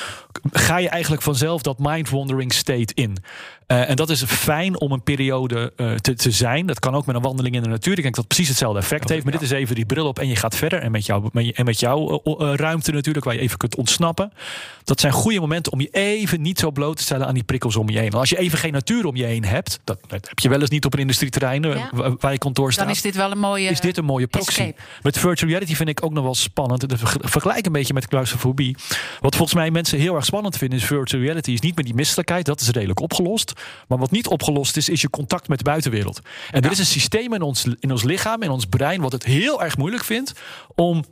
ga 0.52 0.78
je 0.78 0.90
eigenlijk 0.90 1.22
vanzelf 1.22 1.62
dat 1.62 1.76
mind-wandering 1.80 2.54
state 2.54 2.94
in. 2.94 3.18
Eh, 3.68 3.90
en 3.90 3.96
dat 3.96 4.10
is 4.10 4.24
fijn 4.24 4.80
om 4.80 4.92
een 4.92 5.04
periode 5.04 5.74
eh, 5.76 5.94
te, 5.94 6.14
te 6.14 6.32
zijn. 6.32 6.66
Dat 6.66 6.80
kan 6.80 6.96
ook 6.96 7.06
met 7.06 7.16
een 7.16 7.22
wandeling 7.22 7.56
in 7.56 7.64
de 7.64 7.70
natuur. 7.70 7.98
Ik 7.98 8.02
denk 8.04 8.16
dat 8.16 8.24
het 8.24 8.34
precies 8.34 8.48
hetzelfde 8.50 8.80
effect 8.80 9.10
heeft. 9.10 9.24
Maar 9.24 9.32
dit 9.34 9.42
is 9.42 9.52
even 9.52 9.76
die 9.76 9.86
bril 9.86 10.08
op 10.08 10.20
en 10.20 10.28
je 10.28 10.36
gaat 10.36 10.56
verder. 10.56 10.82
En 10.82 10.92
met, 10.92 11.06
jou, 11.06 11.30
met 11.32 11.46
je- 11.46 11.54
en 11.54 11.66
met 11.66 11.80
jouw 11.80 12.22
eh, 12.24 12.54
ruimte 12.56 12.92
natuurlijk, 12.92 13.26
waar 13.26 13.34
je 13.36 13.40
even 13.42 13.58
kunt 13.58 13.76
ontsnappen. 13.76 14.32
Dat 14.84 15.00
zijn 15.00 15.14
goede 15.14 15.40
momenten 15.40 15.72
om 15.72 15.82
je 15.82 15.90
even 15.92 16.42
niet 16.42 16.60
zo 16.60 16.72
bloot 16.72 16.98
te 16.98 17.04
stellen 17.04 17.28
aan 17.28 17.34
die 17.34 17.44
prikkels 17.44 17.76
om 17.76 17.90
je 17.90 17.96
heen. 18.00 18.10
Want 18.10 18.16
als 18.16 18.30
je 18.30 18.38
even 18.38 18.58
geen 18.58 18.72
natuur 18.74 19.06
om 19.06 19.16
je 19.16 19.24
heen 19.26 19.46
hebt, 19.46 19.80
dat, 19.84 20.00
dat 20.08 20.28
heb 20.28 20.40
je 20.40 20.50
wel 20.50 20.60
eens 20.62 20.70
niet 20.70 20.86
op 20.86 20.94
een 20.94 21.00
industrieterrein 21.00 21.64
Ja. 21.64 21.90
waar 22.20 22.32
je 22.32 22.38
kantoor 22.38 22.72
staat 22.72 22.86
Dan 22.86 22.96
is 22.96 23.02
dit 23.02 23.16
wel 23.16 23.32
een 23.32 23.40
mooie. 23.40 23.70
is 23.70 23.80
dit 23.80 23.98
een 23.98 24.06
mooie 24.06 24.28
proxy. 24.28 24.50
escape. 24.50 24.76
Met 25.02 25.18
virtual 25.18 25.50
reality 25.52 25.76
vind 25.76 25.90
ik 25.90 26.04
ook 26.04 26.14
nog 26.14 26.24
wel 26.24 26.36
spannend. 26.36 26.86
Vergelijk 27.22 27.66
een 27.66 27.72
beetje 27.72 27.79
met 27.88 28.08
claustrofobie. 28.08 28.76
Wat 29.20 29.36
volgens 29.36 29.58
mij 29.58 29.72
mensen 29.72 30.00
heel 30.00 30.16
erg 30.16 30.26
spannend 30.26 30.58
vinden 30.58 30.80
is 30.80 30.86
virtual 30.86 31.24
reality 31.24 31.52
is 31.52 31.60
niet 31.60 31.76
meer 31.76 31.86
die 31.86 31.94
misselijkheid. 31.94 32.46
Dat 32.46 32.62
is 32.62 32.70
redelijk 32.70 33.00
opgelost. 33.00 33.54
Maar 33.88 33.98
wat 33.98 34.12
niet 34.12 34.28
opgelost 34.28 34.78
is, 34.78 34.90
is 34.90 35.02
je 35.02 35.10
contact 35.10 35.48
met 35.48 35.58
de 35.58 35.64
buitenwereld. 35.64 36.20
En 36.52 36.62
er 36.62 36.72
is 36.72 36.80
een 36.80 36.86
systeem 36.86 37.34
in 37.34 37.42
ons, 37.42 37.66
in 37.80 37.92
ons 37.92 38.04
lichaam, 38.04 38.44
in 38.44 38.50
ons 38.50 38.66
brein, 38.66 39.02
wat 39.02 39.12
het 39.12 39.24
heel 39.24 39.64
erg 39.64 39.78
moeilijk 39.78 40.04
vindt 40.04 40.34
om, 40.76 41.04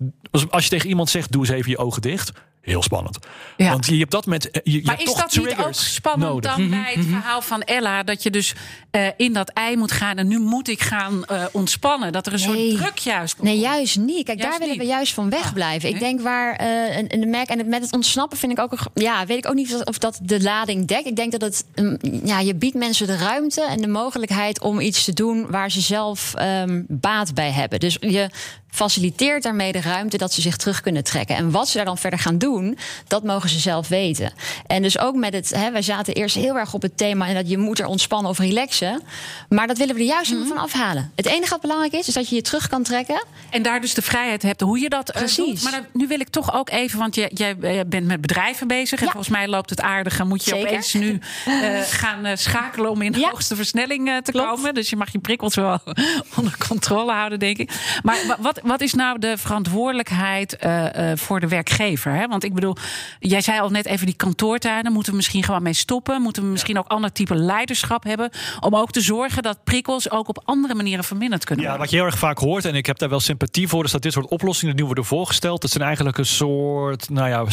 als 0.50 0.64
je 0.64 0.70
tegen 0.70 0.90
iemand 0.90 1.10
zegt, 1.10 1.32
doe 1.32 1.42
eens 1.42 1.52
even 1.52 1.72
je 1.72 1.78
ogen 1.78 2.02
dicht. 2.02 2.32
Heel 2.68 2.84
spannend. 2.84 3.18
Ja. 3.58 3.70
Want 3.72 3.86
je 3.86 3.98
hebt 3.98 4.12
dat 4.12 4.26
met. 4.26 4.50
Je, 4.64 4.72
je 4.72 4.82
Maar 4.84 5.00
is 5.00 5.06
toch 5.06 5.20
dat 5.22 5.36
niet 5.36 5.56
ook 5.58 5.74
spannend 5.74 6.32
nodig. 6.32 6.56
dan 6.56 6.70
bij 6.70 6.94
het 6.96 7.06
verhaal 7.06 7.42
van 7.42 7.62
Ella? 7.62 8.04
Dat 8.04 8.24
je 8.24 8.30
dus 8.30 8.54
eh, 8.92 9.08
in 9.18 9.34
dat 9.34 9.50
ei 9.50 9.76
moet 9.78 9.92
gaan 9.92 10.18
en 10.18 10.28
nu 10.28 10.40
moet 10.40 10.68
ik 10.68 10.82
gaan 10.82 11.26
eh, 11.26 11.46
ontspannen. 11.52 12.12
Dat 12.12 12.28
er 12.28 12.34
een 12.34 12.52
Nee. 12.52 12.70
soort 12.70 12.82
druk 12.82 12.98
juist 12.98 13.42
Nee, 13.42 13.52
komt. 13.54 13.64
juist 13.66 13.98
niet. 13.98 14.26
Kijk, 14.26 14.40
Juist 14.42 14.58
daar 14.60 14.68
willen 14.68 14.78
we 14.84 14.90
juist 14.92 15.14
van 15.14 15.30
wegblijven. 15.30 15.90
Ik 15.90 15.96
nee. 16.00 16.04
denk 16.04 16.22
waar 16.22 16.56
eh, 16.56 16.98
en, 16.98 17.08
en 17.08 17.20
de 17.20 17.26
merk 17.26 17.50
en 17.50 17.58
het, 17.58 17.68
met 17.68 17.82
het 17.82 17.94
ontsnappen 17.94 18.38
vind 18.38 18.52
ik 18.52 18.60
ook, 18.60 18.72
een 18.72 18.80
ja, 19.04 19.26
weet 19.26 19.38
ik 19.38 19.48
ook 19.48 19.56
niet 19.56 19.72
of 19.74 19.78
dat, 19.78 19.88
of 19.88 19.98
dat 19.98 20.20
de 20.22 20.42
lading 20.42 20.88
dekt. 20.88 21.06
Ik 21.06 21.16
denk 21.16 21.32
dat 21.32 21.42
het, 21.42 21.66
mm, 21.76 21.98
ja, 22.24 22.40
je 22.40 22.56
biedt 22.56 22.76
mensen 22.76 23.08
de 23.08 23.18
ruimte 23.18 23.62
en 23.62 23.82
de 23.82 23.88
mogelijkheid 23.88 24.62
om 24.62 24.80
iets 24.80 25.04
te 25.06 25.14
doen 25.14 25.46
waar 25.50 25.72
ze 25.72 25.82
zelf 25.82 26.34
ehm, 26.34 26.82
baat 26.88 27.34
bij 27.34 27.52
hebben. 27.52 27.80
Dus 27.80 27.98
je 28.00 28.30
faciliteert 28.70 29.44
daarmee 29.44 29.72
de 29.72 29.82
ruimte 29.82 30.18
dat 30.18 30.34
ze 30.34 30.42
zich 30.42 30.56
terug 30.58 30.82
kunnen 30.82 31.04
trekken. 31.04 31.36
En 31.36 31.52
wat 31.52 31.68
ze 31.70 31.78
daar 31.78 31.86
dan 31.86 31.98
verder 31.98 32.20
gaan 32.20 32.38
doen, 32.38 32.78
dat 33.08 33.24
mogen 33.24 33.50
ze 33.50 33.60
zelf 33.60 33.88
weten. 33.88 34.32
En 34.68 34.82
dus 34.82 35.00
ook 35.00 35.16
met 35.16 35.34
het, 35.34 35.50
hè, 35.50 35.72
wij 35.72 35.82
zaten 35.82 36.14
eerst 36.14 36.36
heel 36.36 36.58
erg 36.58 36.74
op 36.74 36.82
het 36.82 36.98
thema 36.98 37.28
en 37.28 37.34
dat 37.34 37.50
je 37.50 37.58
moet 37.58 37.80
er 37.80 37.86
ontspannen 37.86 38.32
of 38.32 38.40
relaxen. 38.40 39.02
Maar 39.50 39.68
dat 39.68 39.78
willen 39.78 39.96
we 39.96 40.02
er 40.02 40.08
juist 40.08 40.32
mm 40.34 40.46
van 40.48 40.58
afhalen. 40.58 41.12
Het 41.16 41.26
enige 41.26 41.50
wat 41.50 41.62
belangrijk 41.62 41.94
is, 41.94 42.08
is 42.08 42.14
dat 42.14 42.30
je 42.30 42.36
je 42.36 42.42
terug 42.42 42.68
kan 42.68 42.84
trekken. 42.84 43.24
En 43.50 43.62
daar 43.62 43.82
dus 43.82 43.94
de 43.94 44.02
vrijheid 44.02 44.42
hebt 44.42 44.62
hoe 44.62 44.80
je 44.80 44.90
dat 44.90 45.10
eh, 45.10 45.18
Precies. 45.18 45.46
doet. 45.46 45.62
Maar 45.64 45.72
dan, 45.72 45.86
nu 45.94 46.08
wil 46.08 46.20
ik 46.20 46.30
toch 46.30 46.54
ook 46.54 46.70
even, 46.70 47.00
want 47.00 47.16
jij, 47.16 47.32
jij 47.34 47.56
eh, 47.62 47.80
bent 47.88 48.06
met 48.06 48.22
bedrijven 48.22 48.68
bezig. 48.68 49.00
En 49.00 49.06
Ja. 49.06 49.12
volgens 49.12 49.34
mij 49.34 49.48
loopt 49.48 49.70
het 49.70 49.82
aardig. 49.82 50.20
En 50.20 50.28
moet 50.28 50.44
je 50.44 50.50
Zeker. 50.50 50.68
opeens 50.68 50.94
nu 50.94 51.20
eh, 51.46 51.82
gaan 52.02 52.38
schakelen 52.38 52.90
om 52.90 53.02
in 53.02 53.12
de 53.12 53.20
Ja. 53.20 53.30
hoogste 53.30 53.56
versnelling 53.56 54.20
te 54.24 54.32
Klopt. 54.32 54.48
komen. 54.50 54.74
Dus 54.74 54.90
je 54.90 54.96
mag 54.96 55.12
je 55.12 55.20
prikkels 55.20 55.56
wel 55.56 55.80
onder 56.38 56.56
controle 56.68 57.12
houden, 57.12 57.40
denk 57.40 57.58
ik. 57.58 57.72
Maar 58.04 58.18
wa- 58.28 58.38
wat, 58.40 58.60
wat 58.68 58.82
is 58.82 58.94
nou 58.94 59.20
de 59.20 59.38
verantwoordelijkheid 59.38 60.56
eh, 60.58 61.12
eh, 61.12 61.18
voor 61.18 61.40
de 61.40 61.48
werkgever? 61.48 62.12
Hè? 62.14 62.28
Want 62.28 62.44
ik 62.44 62.54
bedoel, 62.54 62.76
jij 63.20 63.42
zei 63.42 63.60
al 63.60 63.70
net 63.70 63.86
even 63.86 64.06
die 64.06 64.16
kantoortuinen. 64.16 64.92
Moeten 64.92 65.12
we 65.12 65.18
misschien 65.18 65.44
gewoon 65.44 65.64
mee 65.64 65.74
stoppen? 65.74 66.22
Moeten 66.22 66.44
we 66.44 66.50
misschien 66.50 66.78
ook 66.80 66.88
ander 66.88 67.12
type 67.12 67.36
leiderschap 67.36 68.04
hebben? 68.04 68.30
Om 68.60 68.76
ook 68.76 68.92
te 68.92 69.02
zorgen 69.02 69.44
dat 69.44 69.64
prikkels 69.64 70.12
ook 70.12 70.28
op 70.28 70.42
andere 70.46 70.76
manieren 70.76 71.04
verminderd 71.04 71.46
kunnen 71.46 71.66
Ja, 71.66 71.70
worden. 71.72 71.88
wat 71.90 71.96
je 71.98 72.02
heel 72.02 72.12
erg 72.12 72.20
vaak 72.20 72.38
hoort, 72.38 72.66
en 72.66 72.76
ik 72.76 72.86
heb 72.86 72.98
daar 72.98 73.10
wel 73.10 73.20
sympathie 73.20 73.68
voor, 73.68 73.84
is 73.84 73.92
dat 73.92 74.02
dit 74.02 74.14
soort 74.14 74.28
oplossingen 74.28 74.72
die 74.76 74.82
nu 74.82 74.86
worden 74.86 75.06
voorgesteld, 75.06 75.62
dat 75.62 75.72
zijn 75.72 75.84
eigenlijk 75.84 76.18
een 76.18 76.26
soort, 76.26 77.10
nou 77.10 77.30
ja, 77.30 77.44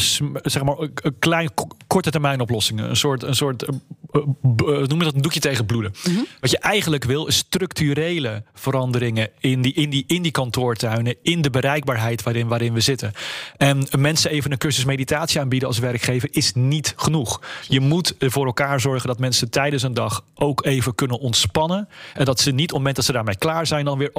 zeg 0.41 0.63
maar, 0.63 0.75
een 0.77 1.15
klein 1.19 1.53
ko- 1.53 1.67
korte 1.87 2.11
termijn 2.11 2.41
oplossingen. 2.41 2.89
Een 2.89 2.95
soort, 2.95 3.23
een 3.23 3.35
soort, 3.35 3.63
eh, 3.63 3.71
noem 4.65 4.97
je 4.97 5.03
dat 5.03 5.13
een 5.15 5.21
doekje 5.21 5.39
tegen 5.39 5.65
bloeden. 5.65 5.93
Wat 6.39 6.51
je 6.51 6.59
eigenlijk 6.59 7.03
wil, 7.03 7.27
is 7.27 7.37
structurele 7.37 8.43
veranderingen 8.53 9.29
in 9.39 9.61
die, 9.61 9.73
in 9.73 9.89
die, 9.89 10.03
in 10.07 10.21
die 10.21 10.31
in 11.21 11.41
de 11.41 11.49
bereikbaarheid 11.49 12.23
waarin, 12.23 12.47
waarin 12.47 12.73
we 12.73 12.79
zitten. 12.79 13.11
En 13.57 13.87
mensen 13.97 14.31
even 14.31 14.51
een 14.51 14.57
cursus 14.57 14.85
meditatie 14.85 15.39
aanbieden 15.39 15.67
als 15.67 15.79
werkgever 15.79 16.29
is 16.31 16.53
niet 16.53 16.93
genoeg. 16.95 17.41
Je 17.67 17.79
moet 17.79 18.15
voor 18.19 18.45
elkaar 18.45 18.79
zorgen 18.79 19.07
dat 19.07 19.19
mensen 19.19 19.49
tijdens 19.49 19.83
een 19.83 19.93
dag 19.93 20.23
ook 20.35 20.65
even 20.65 20.95
kunnen 20.95 21.19
ontspannen. 21.19 21.87
En 22.13 22.25
dat 22.25 22.39
ze 22.39 22.51
niet 22.51 22.59
op 22.59 22.67
het 22.67 22.77
moment 22.77 22.95
dat 22.95 23.05
ze 23.05 23.11
daarmee 23.11 23.37
klaar 23.37 23.67
zijn, 23.67 23.85
dan 23.85 23.97
weer 23.97 24.11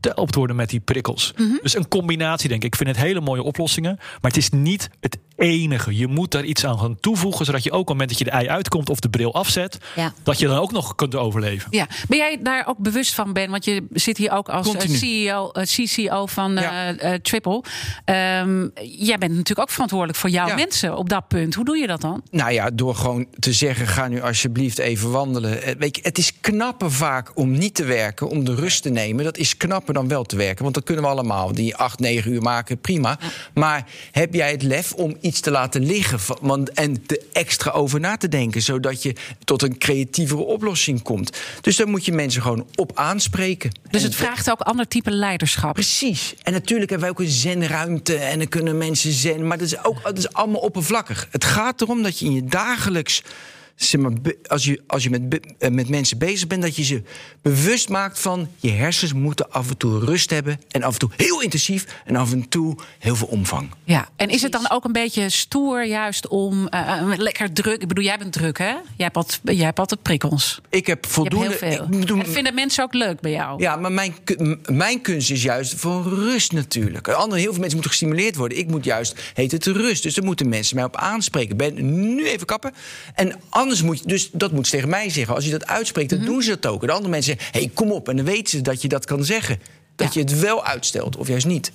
overstelpt 0.00 0.34
worden 0.34 0.56
met 0.56 0.68
die 0.70 0.80
prikkels. 0.80 1.34
Dus 1.62 1.76
een 1.76 1.88
combinatie, 1.88 2.48
denk 2.48 2.62
ik. 2.64 2.68
Ik 2.72 2.76
vind 2.76 2.88
het 2.88 2.98
hele 3.06 3.20
mooie 3.20 3.42
oplossingen. 3.42 3.96
Maar 3.98 4.30
het 4.30 4.36
is 4.36 4.50
niet 4.50 4.90
het 5.00 5.18
enige. 5.36 5.96
Je 5.96 6.06
moet 6.06 6.30
daar 6.30 6.44
iets 6.44 6.64
aan 6.66 6.78
gaan 6.78 7.00
toevoegen, 7.00 7.44
zodat 7.44 7.62
je 7.62 7.70
ook 7.70 7.80
op 7.80 7.86
het 7.86 7.88
moment 7.92 8.08
dat 8.08 8.18
je 8.18 8.24
de 8.24 8.30
ei 8.30 8.48
uitkomt 8.48 8.90
of 8.90 9.00
de 9.00 9.08
bril 9.10 9.34
afzet, 9.34 9.78
Ja. 9.96 10.12
dat 10.22 10.38
je 10.38 10.46
dan 10.46 10.58
ook 10.58 10.72
nog 10.72 10.94
kunt 10.94 11.14
overleven. 11.14 11.68
Ja, 11.70 11.86
ben 12.08 12.18
jij 12.18 12.38
daar 12.42 12.66
ook 12.66 12.78
bewust 12.78 13.14
van, 13.14 13.32
Ben? 13.32 13.50
Want 13.50 13.64
je 13.64 13.86
zit 13.92 14.16
hier 14.16 14.30
ook 14.30 14.48
als 14.48 14.66
eh, 14.66 14.72
Continu. 14.72 14.96
CEO, 14.96 15.50
eh, 15.50 15.64
CCO 15.64 16.26
van 16.26 16.56
eh, 16.56 16.62
Ja. 16.62 16.94
eh, 16.96 17.14
Triple. 17.14 17.62
Ehm, 18.04 18.68
jij 18.82 19.18
bent 19.18 19.30
natuurlijk 19.32 19.60
ook 19.60 19.70
verantwoordelijk 19.70 20.18
voor 20.18 20.30
jouw 20.30 20.46
Ja. 20.48 20.54
mensen 20.54 20.96
op 20.96 21.08
dat 21.08 21.28
punt. 21.28 21.54
Hoe 21.54 21.64
doe 21.64 21.76
je 21.76 21.86
dat 21.86 22.00
dan? 22.00 22.22
Nou 22.30 22.52
ja, 22.52 22.70
door 22.70 22.94
gewoon 22.94 23.26
te 23.38 23.52
zeggen: 23.52 23.86
ga 23.86 24.08
nu 24.08 24.20
alsjeblieft 24.22 24.78
even 24.78 25.10
wandelen. 25.10 25.62
Eh, 25.62 25.74
Weet 25.78 25.96
je, 25.96 26.02
het 26.02 26.18
is 26.18 26.32
knapper 26.40 26.92
vaak 26.92 27.30
om 27.38 27.50
niet 27.58 27.74
te 27.74 27.84
werken, 27.84 28.28
om 28.28 28.44
de 28.44 28.54
rust 28.54 28.82
te 28.82 28.88
nemen. 28.90 29.24
Dat 29.24 29.36
is 29.38 29.56
knapper 29.56 29.89
dan 29.92 30.08
wel 30.08 30.24
te 30.24 30.36
werken. 30.36 30.62
Want 30.62 30.74
dat 30.74 30.84
kunnen 30.84 31.04
we 31.04 31.10
allemaal. 31.10 31.52
Die 31.52 31.76
acht, 31.76 31.98
negen 31.98 32.32
uur 32.32 32.42
maken, 32.42 32.78
prima. 32.78 33.18
Maar 33.54 33.86
heb 34.10 34.34
jij 34.34 34.50
het 34.50 34.62
lef 34.62 34.92
om 34.92 35.16
iets 35.20 35.40
te 35.40 35.50
laten 35.50 35.84
liggen 35.84 36.18
want, 36.40 36.72
en 36.72 37.02
er 37.06 37.20
extra 37.32 37.70
over 37.70 38.00
na 38.00 38.16
te 38.16 38.28
denken, 38.28 38.62
zodat 38.62 39.02
je 39.02 39.14
tot 39.44 39.62
een 39.62 39.78
creatievere 39.78 40.42
oplossing 40.42 41.02
komt? 41.02 41.38
Dus 41.60 41.76
daar 41.76 41.88
moet 41.88 42.04
je 42.04 42.12
mensen 42.12 42.42
gewoon 42.42 42.66
op 42.74 42.90
aanspreken. 42.94 43.70
Dus 43.90 44.02
het 44.02 44.14
vraagt 44.14 44.50
ook 44.50 44.60
ander 44.60 44.88
type 44.88 45.10
leiderschap. 45.10 45.74
Precies. 45.74 46.34
En 46.42 46.52
natuurlijk 46.52 46.90
hebben 46.90 47.08
wij 47.08 47.18
ook 47.18 47.26
een 47.26 47.34
zenruimte 47.34 48.16
en 48.16 48.38
dan 48.38 48.48
kunnen 48.48 48.78
mensen 48.78 49.12
zen. 49.12 49.46
Maar 49.46 49.58
dat 49.58 49.66
is 49.66 49.84
ook 49.84 50.02
dat 50.02 50.18
is 50.18 50.32
allemaal 50.32 50.60
oppervlakkig. 50.60 51.28
Het 51.30 51.44
gaat 51.44 51.80
erom 51.80 52.02
dat 52.02 52.18
je 52.18 52.24
in 52.24 52.32
je 52.32 52.44
dagelijks. 52.44 53.22
Zeg 53.80 54.00
maar, 54.00 54.12
be- 54.12 54.38
als 54.46 54.64
je, 54.64 54.80
als 54.86 55.02
je 55.02 55.10
met, 55.10 55.40
eh, 55.58 55.70
met 55.70 55.88
mensen 55.88 56.18
bezig 56.18 56.46
bent, 56.46 56.62
dat 56.62 56.76
je 56.76 56.84
ze 56.84 57.02
bewust 57.42 57.88
maakt 57.88 58.18
van 58.20 58.48
je 58.56 58.70
hersens 58.70 59.12
moeten 59.12 59.50
af 59.50 59.68
en 59.70 59.76
toe 59.76 60.04
rust 60.04 60.30
hebben. 60.30 60.60
En 60.70 60.82
af 60.82 60.92
en 60.92 60.98
toe 60.98 61.10
heel 61.16 61.42
intensief 61.42 61.86
en 62.04 62.16
af 62.16 62.32
en 62.32 62.48
toe 62.48 62.76
heel 62.98 63.16
veel 63.16 63.26
omvang. 63.26 63.70
Ja, 63.84 64.08
en 64.16 64.28
is 64.28 64.42
het 64.42 64.52
dan 64.52 64.70
ook 64.70 64.84
een 64.84 64.92
beetje 64.92 65.28
stoer 65.28 65.84
juist 65.86 66.28
om 66.28 66.68
eh, 66.68 66.98
eh, 67.00 67.18
lekker 67.18 67.52
druk? 67.52 67.82
Ik 67.82 67.88
bedoel, 67.88 68.04
jij 68.04 68.18
bent 68.18 68.32
druk, 68.32 68.58
hè? 68.58 68.64
Jij 68.64 68.82
hebt 68.96 69.16
altijd, 69.16 69.40
jij 69.42 69.64
hebt 69.64 69.78
altijd 69.78 70.02
prikkels. 70.02 70.60
Ik 70.68 70.86
heb 70.86 71.04
Je 71.04 71.10
voldoende. 71.10 71.46
hebt 71.48 71.60
heel 71.60 71.86
veel. 71.90 72.16
ik 72.18 72.24
En 72.26 72.32
vinden 72.32 72.54
mensen 72.54 72.84
ook 72.84 72.94
leuk 72.94 73.20
bij 73.20 73.30
jou? 73.30 73.62
Ja, 73.62 73.76
maar 73.76 73.92
mijn, 73.92 74.14
mijn 74.66 75.00
kunst 75.00 75.30
is 75.30 75.42
juist 75.42 75.74
voor 75.74 76.02
rust 76.02 76.52
natuurlijk. 76.52 77.08
Andere, 77.08 77.40
heel 77.40 77.50
veel 77.50 77.60
mensen 77.60 77.72
moeten 77.78 77.90
gestimuleerd 77.90 78.36
worden. 78.36 78.58
Ik 78.58 78.68
moet 78.68 78.84
juist, 78.84 79.20
heet 79.34 79.52
het 79.52 79.66
rust. 79.66 80.02
Dus 80.02 80.14
daar 80.14 80.24
moeten 80.24 80.48
mensen 80.48 80.76
mij 80.76 80.84
op 80.84 80.96
aanspreken. 80.96 81.56
Ben 81.56 81.74
nu 82.14 82.26
even 82.28 82.46
kappen. 82.46 82.72
En 83.14 83.40
anders 83.70 83.82
moet 83.88 83.98
je, 83.98 84.06
dus 84.06 84.30
dat 84.32 84.52
moet 84.52 84.66
ze 84.66 84.72
tegen 84.72 84.88
mij 84.88 85.10
zeggen. 85.10 85.34
Als 85.34 85.44
je 85.44 85.50
dat 85.50 85.66
uitspreekt, 85.66 86.10
dan 86.10 86.18
Mhm. 86.18 86.28
doen 86.28 86.42
ze 86.42 86.58
dat 86.58 86.66
ook. 86.72 86.80
En 86.80 86.86
de 86.86 86.92
andere 86.92 87.10
mensen 87.10 87.34
zeggen, 87.38 87.60
hey, 87.60 87.70
kom 87.74 87.92
op. 87.92 88.08
En 88.08 88.16
dan 88.16 88.24
weten 88.24 88.48
ze 88.50 88.60
dat 88.60 88.82
je 88.82 88.88
dat 88.88 89.04
kan 89.04 89.24
zeggen. 89.24 89.60
Dat 89.96 90.14
Ja. 90.14 90.20
je 90.20 90.26
het 90.30 90.40
wel 90.40 90.64
uitstelt, 90.64 91.16
of 91.16 91.28
juist 91.28 91.46
niet. 91.46 91.72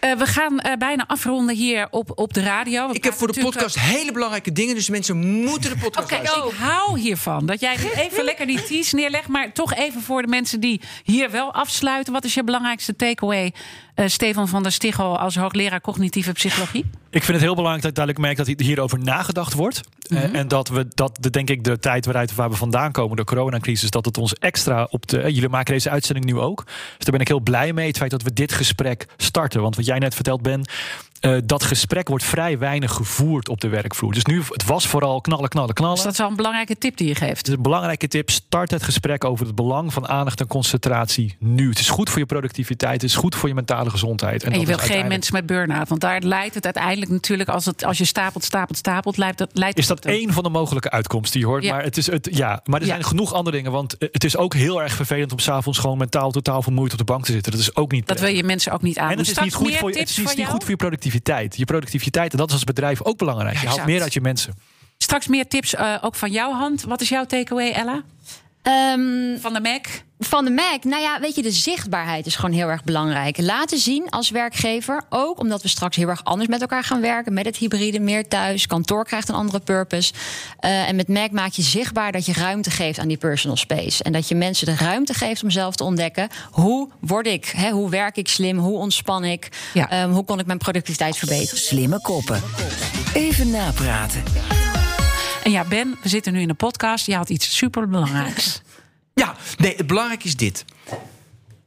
Eh, 0.00 0.12
we 0.16 0.26
gaan 0.26 0.58
eh, 0.60 0.76
bijna 0.76 1.04
afronden 1.06 1.56
hier 1.56 1.86
op, 1.90 2.12
op 2.14 2.34
de 2.34 2.42
radio. 2.42 2.88
We 2.88 2.94
Ik 2.94 3.04
heb 3.04 3.12
voor 3.14 3.32
de 3.32 3.40
podcast 3.40 3.78
hele 3.80 4.12
belangrijke 4.12 4.52
dingen. 4.52 4.74
Dus 4.74 4.88
mensen 4.88 5.16
moeten 5.16 5.70
de 5.70 5.76
podcast 5.76 6.12
Oké, 6.12 6.46
ik 6.48 6.54
hou 6.58 6.98
hiervan. 6.98 7.46
Dat 7.46 7.60
jij 7.60 7.76
even 7.96 8.24
lekker 8.24 8.46
die 8.46 8.62
tease 8.62 8.94
neerlegt. 8.94 9.28
Maar 9.28 9.52
toch 9.52 9.74
even 9.74 10.02
voor 10.02 10.22
de 10.22 10.28
mensen 10.28 10.60
die 10.60 10.80
hier 11.04 11.30
wel 11.30 11.52
afsluiten. 11.54 12.12
Wat 12.12 12.24
is 12.24 12.34
je 12.34 12.44
belangrijkste 12.44 12.96
takeaway, 12.96 13.52
eh 13.94 14.06
Stefan 14.08 14.48
van 14.48 14.62
der 14.62 14.72
Stichel... 14.72 15.18
als 15.18 15.36
hoogleraar 15.36 15.80
cognitieve 15.80 16.32
psychologie? 16.32 16.84
Ik 17.10 17.22
vind 17.22 17.32
het 17.36 17.40
heel 17.40 17.54
belangrijk 17.54 17.82
dat 17.82 17.90
ik 17.90 17.96
duidelijk 17.96 18.26
merk 18.26 18.56
dat 18.56 18.66
hierover 18.66 18.98
nagedacht 18.98 19.52
wordt. 19.54 19.80
Eh, 20.08 20.34
En 20.34 20.48
dat 20.48 20.68
we 20.68 20.86
dat, 20.88 21.18
de, 21.20 21.30
denk 21.30 21.50
ik, 21.50 21.64
de 21.64 21.78
tijd 21.78 22.04
waaruit 22.04 22.34
waar 22.34 22.50
we 22.50 22.56
vandaan 22.56 22.92
komen, 22.92 23.16
de 23.16 23.24
coronacrisis, 23.24 23.90
dat 23.90 24.04
het 24.04 24.18
ons 24.18 24.34
extra 24.34 24.86
op 24.90 25.06
de. 25.08 25.16
Jullie 25.32 25.48
maken 25.48 25.72
deze 25.72 25.90
uitzending 25.90 26.26
nu 26.26 26.38
ook. 26.38 26.64
Dus 26.64 26.74
daar 26.98 27.10
ben 27.10 27.20
ik 27.20 27.28
heel 27.28 27.40
blij 27.40 27.72
mee. 27.72 27.86
Het 27.86 27.96
feit 27.96 28.10
dat 28.10 28.22
we 28.22 28.32
dit 28.32 28.52
gesprek 28.52 29.06
starten. 29.16 29.60
Want 29.62 29.76
wat 29.76 29.86
jij 29.86 29.98
net 29.98 30.14
verteld 30.14 30.42
Ben. 30.42 30.64
Eh, 31.22 31.36
dat 31.44 31.62
gesprek 31.62 32.08
wordt 32.08 32.24
vrij 32.24 32.58
weinig 32.58 32.92
gevoerd 32.92 33.48
op 33.48 33.60
de 33.60 33.68
werkvloer. 33.68 34.12
Dus 34.12 34.24
nu, 34.24 34.42
het 34.48 34.64
was 34.64 34.86
vooral 34.86 35.20
knallen, 35.20 35.48
knallen, 35.48 35.74
knallen. 35.74 35.94
Dus 35.94 36.04
dat 36.04 36.12
is 36.12 36.18
wel 36.18 36.28
een 36.28 36.36
belangrijke 36.36 36.78
tip 36.78 36.96
die 36.96 37.08
je 37.08 37.14
geeft. 37.14 37.48
Een 37.48 37.62
belangrijke 37.62 38.08
tip. 38.08 38.30
Start 38.30 38.70
het 38.70 38.82
gesprek 38.82 39.24
over 39.24 39.46
het 39.46 39.54
belang 39.54 39.92
van 39.92 40.08
aandacht 40.08 40.40
en 40.40 40.46
concentratie 40.46 41.36
nu. 41.38 41.68
Het 41.68 41.78
is 41.78 41.88
goed 41.88 42.10
voor 42.10 42.18
je 42.18 42.26
productiviteit. 42.26 43.02
Het 43.02 43.10
is 43.10 43.16
goed 43.16 43.34
voor 43.34 43.48
je 43.48 43.54
mentale 43.54 43.90
gezondheid. 43.90 44.42
En 44.42 44.50
je 44.50 44.56
dat 44.56 44.66
wil 44.66 44.78
geen 44.78 45.06
mensen 45.08 45.34
met 45.34 45.46
burn-out. 45.46 45.88
Want 45.88 46.00
daar 46.00 46.20
leidt 46.20 46.54
het 46.54 46.64
uiteindelijk 46.64 47.10
natuurlijk... 47.10 47.48
als, 47.48 47.66
het, 47.66 47.84
als 47.84 47.98
je 47.98 48.04
stapelt, 48.04 48.44
stapelt, 48.44 48.76
stapelt... 48.76 49.16
leidt 49.16 49.38
dat, 49.38 49.50
leidt 49.52 49.78
Is 49.78 49.86
dat 49.86 50.04
één 50.04 50.32
van 50.32 50.42
de 50.42 50.50
mogelijke 50.50 50.90
uitkomsten 50.90 51.32
die 51.32 51.40
je 51.40 51.46
hoort? 51.46 51.64
Ja. 51.64 51.74
Maar, 51.74 51.82
het 51.82 51.96
is 51.96 52.06
het, 52.06 52.28
ja, 52.32 52.60
maar 52.64 52.80
er 52.80 52.86
Ja. 52.86 52.92
zijn 52.92 53.04
genoeg 53.04 53.32
andere 53.32 53.56
dingen. 53.56 53.72
Want 53.72 53.98
eh, 53.98 54.08
het 54.12 54.24
is 54.24 54.36
ook 54.36 54.54
heel 54.54 54.82
erg 54.82 54.92
vervelend 54.92 55.32
om 55.32 55.38
s'avonds 55.38 55.78
gewoon 55.78 55.98
mentaal 55.98 56.30
totaal 56.30 56.62
vermoeid 56.62 56.92
op 56.92 56.98
de 56.98 57.04
bank 57.04 57.24
te 57.24 57.32
zitten. 57.32 57.52
Dat 57.52 57.60
is 57.60 57.76
ook 57.76 57.92
niet 57.92 58.06
Dat 58.06 58.20
wil 58.20 58.34
je 58.34 58.44
mensen 58.44 58.72
ook 58.72 58.82
niet 58.82 58.98
aan. 58.98 59.10
En 59.10 59.18
het 59.18 59.28
is 59.28 59.38
niet 59.38 59.54
goed 59.54 59.76
voor 59.76 59.92
je, 59.92 59.98
het 59.98 60.08
is 60.08 60.34
niet 60.34 60.46
goed 60.46 60.60
voor 60.60 60.70
je 60.70 60.76
productiviteit. 60.76 61.10
Je 61.56 61.64
productiviteit, 61.64 62.32
en 62.32 62.38
dat 62.38 62.48
is 62.48 62.54
als 62.54 62.64
bedrijf 62.64 63.02
ook 63.02 63.18
belangrijk. 63.18 63.58
Je 63.58 63.66
haalt 63.66 63.84
meer 63.84 64.02
uit 64.02 64.12
je 64.12 64.20
mensen. 64.20 64.54
Straks 64.98 65.26
meer 65.26 65.48
tips 65.48 65.74
eh, 65.74 65.98
ook 66.00 66.14
van 66.14 66.30
jouw 66.30 66.52
hand. 66.52 66.82
Wat 66.82 67.00
is 67.00 67.08
jouw 67.08 67.24
takeaway, 67.24 67.70
Ella? 67.70 68.02
Ehm, 68.62 69.38
Van 69.38 69.52
de 69.52 69.60
Mac? 69.60 69.86
Van 70.18 70.44
de 70.44 70.50
Mac, 70.50 70.84
nou 70.84 71.02
ja, 71.02 71.20
weet 71.20 71.34
je, 71.34 71.42
de 71.42 71.50
zichtbaarheid 71.50 72.26
is 72.26 72.36
gewoon 72.36 72.54
heel 72.54 72.68
erg 72.68 72.84
belangrijk. 72.84 73.38
Laten 73.40 73.78
zien 73.78 74.10
als 74.10 74.30
werkgever, 74.30 75.02
ook 75.08 75.38
omdat 75.40 75.62
we 75.62 75.68
straks 75.68 75.96
heel 75.96 76.08
erg 76.08 76.24
anders 76.24 76.48
met 76.48 76.60
elkaar 76.60 76.84
gaan 76.84 77.00
werken, 77.00 77.32
met 77.32 77.44
het 77.44 77.56
hybride, 77.56 78.00
meer 78.00 78.28
thuis, 78.28 78.66
kantoor 78.66 79.04
krijgt 79.04 79.28
een 79.28 79.34
andere 79.34 79.60
purpose. 79.60 80.12
Eh, 80.58 80.88
en 80.88 80.96
met 80.96 81.08
Mac 81.08 81.30
maak 81.30 81.52
je 81.52 81.62
zichtbaar 81.62 82.12
dat 82.12 82.26
je 82.26 82.32
ruimte 82.32 82.70
geeft 82.70 82.98
aan 82.98 83.08
die 83.08 83.16
personal 83.16 83.56
space. 83.56 84.02
En 84.02 84.12
dat 84.12 84.28
je 84.28 84.34
mensen 84.34 84.66
de 84.66 84.76
ruimte 84.76 85.14
geeft 85.14 85.42
om 85.42 85.50
zelf 85.50 85.76
te 85.76 85.84
ontdekken, 85.84 86.28
hoe 86.50 86.88
word 87.00 87.26
ik, 87.26 87.52
hè, 87.56 87.70
hoe 87.70 87.90
werk 87.90 88.16
ik 88.16 88.28
slim, 88.28 88.58
hoe 88.58 88.78
ontspan 88.78 89.24
ik, 89.24 89.48
Ja. 89.72 89.90
Ehm, 89.90 90.10
hoe 90.10 90.24
kon 90.24 90.38
ik 90.38 90.46
mijn 90.46 90.58
productiviteit 90.58 91.16
verbeteren. 91.16 91.58
Slimme 91.62 92.00
koppen. 92.00 92.42
Even 93.14 93.50
napraten. 93.50 94.22
En 95.42 95.50
ja, 95.50 95.64
Ben, 95.64 95.98
we 96.02 96.08
zitten 96.08 96.32
nu 96.32 96.40
in 96.40 96.48
de 96.48 96.54
podcast. 96.54 97.06
Je 97.06 97.14
had 97.14 97.28
iets 97.28 97.56
superbelangrijks. 97.56 98.60
Ja, 99.14 99.36
nee, 99.58 99.76
het 99.76 99.86
belangrijke 99.86 100.26
is 100.26 100.36
dit. 100.36 100.64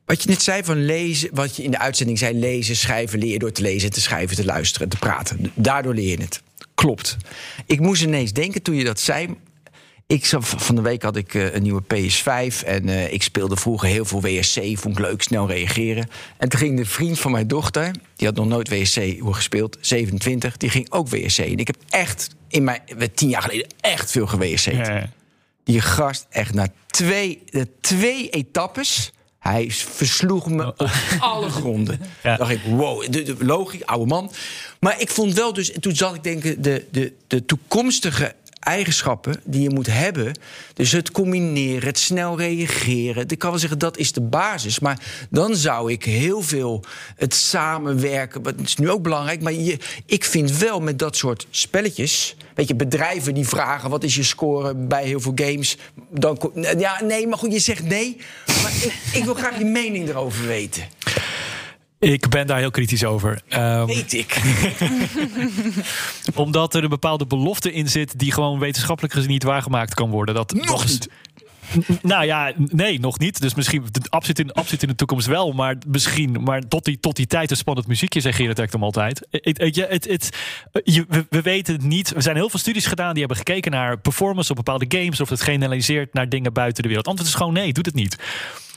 Wat 0.05 0.23
je 0.23 0.29
net 0.29 0.41
zei 0.41 0.63
van 0.63 0.85
lezen, 0.85 1.29
wat 1.33 1.55
je 1.55 1.63
in 1.63 1.71
de 1.71 1.79
uitzending 1.79 2.17
zei, 2.17 2.39
lezen, 2.39 2.75
schrijven, 2.75 3.19
leer 3.19 3.31
je 3.31 3.39
door 3.39 3.51
te 3.51 3.61
lezen, 3.61 3.91
te 3.91 4.01
schrijven, 4.01 4.35
te 4.35 4.45
luisteren, 4.45 4.89
te 4.89 4.97
praten. 4.97 5.51
Daardoor 5.53 5.93
leer 5.93 6.17
je 6.17 6.23
het. 6.23 6.41
Klopt. 6.75 7.17
Ik 7.65 7.79
moest 7.79 8.01
ineens 8.01 8.33
denken 8.33 8.61
toen 8.61 8.75
je 8.75 8.83
dat 8.83 8.99
zei. 8.99 9.35
Ik 10.07 10.25
van 10.39 10.75
de 10.75 10.81
week 10.81 11.01
had 11.01 11.15
ik 11.15 11.33
eh, 11.33 11.53
een 11.53 11.63
nieuwe 11.63 11.83
PS5 11.83 12.65
en 12.65 12.89
eh, 12.89 13.13
ik 13.13 13.23
speelde 13.23 13.55
vroeger 13.55 13.89
heel 13.89 14.05
veel 14.05 14.21
WSC. 14.21 14.59
Vond 14.61 14.99
ik 14.99 15.05
leuk, 15.05 15.21
snel 15.21 15.47
reageren. 15.47 16.09
En 16.37 16.49
toen 16.49 16.59
ging 16.59 16.77
de 16.77 16.85
vriend 16.85 17.19
van 17.19 17.31
mijn 17.31 17.47
dochter, 17.47 17.91
die 18.15 18.27
had 18.27 18.35
nog 18.35 18.47
nooit 18.47 18.69
WSC 18.69 19.01
gespeeld, 19.19 19.77
27, 19.81 20.57
die 20.57 20.69
ging 20.69 20.91
ook 20.91 21.09
WSC. 21.09 21.39
En 21.39 21.57
ik 21.57 21.67
heb 21.67 21.77
echt 21.89 22.35
in 22.55 22.63
mijn, 22.63 22.81
tien 23.13 23.29
jaar 23.29 23.41
geleden 23.41 23.67
echt 23.79 24.11
veel 24.11 24.27
gewSC'd. 24.27 24.89
Die 25.63 25.81
gast 25.81 26.25
echt 26.29 26.53
na 26.53 26.67
twee, 26.87 27.43
de 27.49 27.67
twee 27.81 28.29
etappes. 28.29 29.11
Hij 29.39 29.71
versloeg 29.71 30.49
me 30.49 30.67
op 30.67 30.89
alle 31.19 31.49
gronden. 31.49 31.99
Ja. 32.23 32.37
dacht 32.37 32.51
ik, 32.51 32.61
wow, 32.63 33.11
de, 33.11 33.23
de, 33.23 33.45
logisch, 33.45 33.85
oude 33.85 34.05
man. 34.05 34.31
Maar 34.79 35.01
ik 35.01 35.09
vond 35.09 35.33
wel 35.33 35.53
dus, 35.53 35.71
toen 35.79 35.95
zat 35.95 36.15
ik 36.15 36.23
denken, 36.23 36.61
de, 36.61 36.85
de, 36.91 37.13
de 37.27 37.45
toekomstige 37.45 38.35
eigenschappen 38.65 39.41
die 39.43 39.61
je 39.61 39.69
moet 39.69 39.87
hebben. 39.87 40.39
Dus 40.73 40.91
het 40.91 41.11
combineren, 41.11 41.87
het 41.87 41.99
snel 41.99 42.37
reageren. 42.37 43.27
Ik 43.27 43.39
kan 43.39 43.49
wel 43.49 43.59
zeggen, 43.59 43.79
dat 43.79 43.97
is 43.97 44.11
de 44.11 44.21
basis. 44.21 44.79
Maar 44.79 44.99
dan 45.29 45.55
zou 45.55 45.91
ik 45.91 46.03
heel 46.03 46.41
veel 46.41 46.83
het 47.15 47.33
samenwerken. 47.33 48.43
Dat 48.43 48.53
is 48.63 48.75
nu 48.75 48.89
ook 48.89 49.01
belangrijk. 49.01 49.41
Maar 49.41 49.53
je, 49.53 49.77
ik 50.05 50.23
vind 50.23 50.57
wel 50.57 50.79
met 50.79 50.99
dat 50.99 51.15
soort 51.15 51.47
spelletjes. 51.49 52.35
Weet 52.55 52.67
je, 52.67 52.75
bedrijven 52.75 53.33
die 53.33 53.47
vragen: 53.47 53.89
wat 53.89 54.03
is 54.03 54.15
je 54.15 54.23
score 54.23 54.75
bij 54.75 55.05
heel 55.05 55.19
veel 55.19 55.33
games? 55.35 55.77
Dan, 56.09 56.51
ja, 56.77 57.03
nee, 57.03 57.27
maar 57.27 57.37
goed, 57.37 57.51
je 57.51 57.59
zegt 57.59 57.83
nee. 57.83 58.17
Maar 58.45 58.73
ik 59.13 59.23
wil 59.23 59.33
graag 59.33 59.57
je 59.57 59.65
mening 59.65 60.09
erover 60.09 60.47
weten. 60.47 60.83
Ik 61.99 62.29
ben 62.29 62.47
daar 62.47 62.57
heel 62.59 62.71
kritisch 62.71 63.03
over. 63.03 63.41
Ehm, 63.47 63.85
Weet 63.85 64.13
ik. 64.13 64.41
omdat 66.35 66.73
er 66.75 66.83
een 66.83 66.89
bepaalde 66.89 67.25
belofte 67.25 67.73
in 67.73 67.89
zit 67.89 68.19
die 68.19 68.31
gewoon 68.31 68.59
wetenschappelijk 68.59 69.13
gezien 69.13 69.29
niet 69.29 69.43
waargemaakt 69.43 69.93
kan 69.93 70.09
worden. 70.09 70.35
Dat 70.35 70.53
Nog 70.53 70.85
niet. 70.87 71.09
Nou 72.01 72.25
ja, 72.25 72.51
nee, 72.57 72.99
nog 72.99 73.19
niet. 73.19 73.41
Dus 73.41 73.55
misschien 73.55 73.85
absoluut 74.09 74.39
in, 74.39 74.53
absoluut 74.53 74.81
in 74.81 74.87
de 74.87 74.95
toekomst 74.95 75.27
wel. 75.27 75.51
Maar 75.51 75.75
misschien, 75.87 76.43
maar 76.43 76.61
tot 76.67 76.85
die, 76.85 76.99
tot 76.99 77.15
die 77.15 77.27
tijd 77.27 77.51
een 77.51 77.57
spannend 77.57 77.87
muziekje, 77.87 78.19
zegt 78.19 78.35
Gerrit 78.35 78.59
Ekdom 78.59 78.83
altijd. 78.83 79.27
Het, 79.31 79.75
je- 80.83 81.05
we, 81.09 81.25
we 81.29 81.41
weten 81.41 81.73
het 81.73 81.83
niet. 81.83 82.15
Er 82.15 82.21
zijn 82.21 82.35
heel 82.35 82.49
veel 82.49 82.59
studies 82.59 82.85
gedaan 82.85 83.09
die 83.11 83.19
hebben 83.19 83.37
gekeken 83.37 83.71
naar 83.71 83.97
performance 83.99 84.49
op 84.49 84.55
bepaalde 84.55 84.85
games. 84.89 85.21
Of 85.21 85.29
het 85.29 85.41
generaliseert 85.41 86.13
naar 86.13 86.29
dingen 86.29 86.53
buiten 86.53 86.81
de 86.81 86.87
wereld. 86.87 87.07
Antwoord 87.07 87.29
is 87.29 87.35
gewoon 87.35 87.53
nee, 87.53 87.73
doet 87.73 87.85
het 87.85 87.95
niet. 87.95 88.17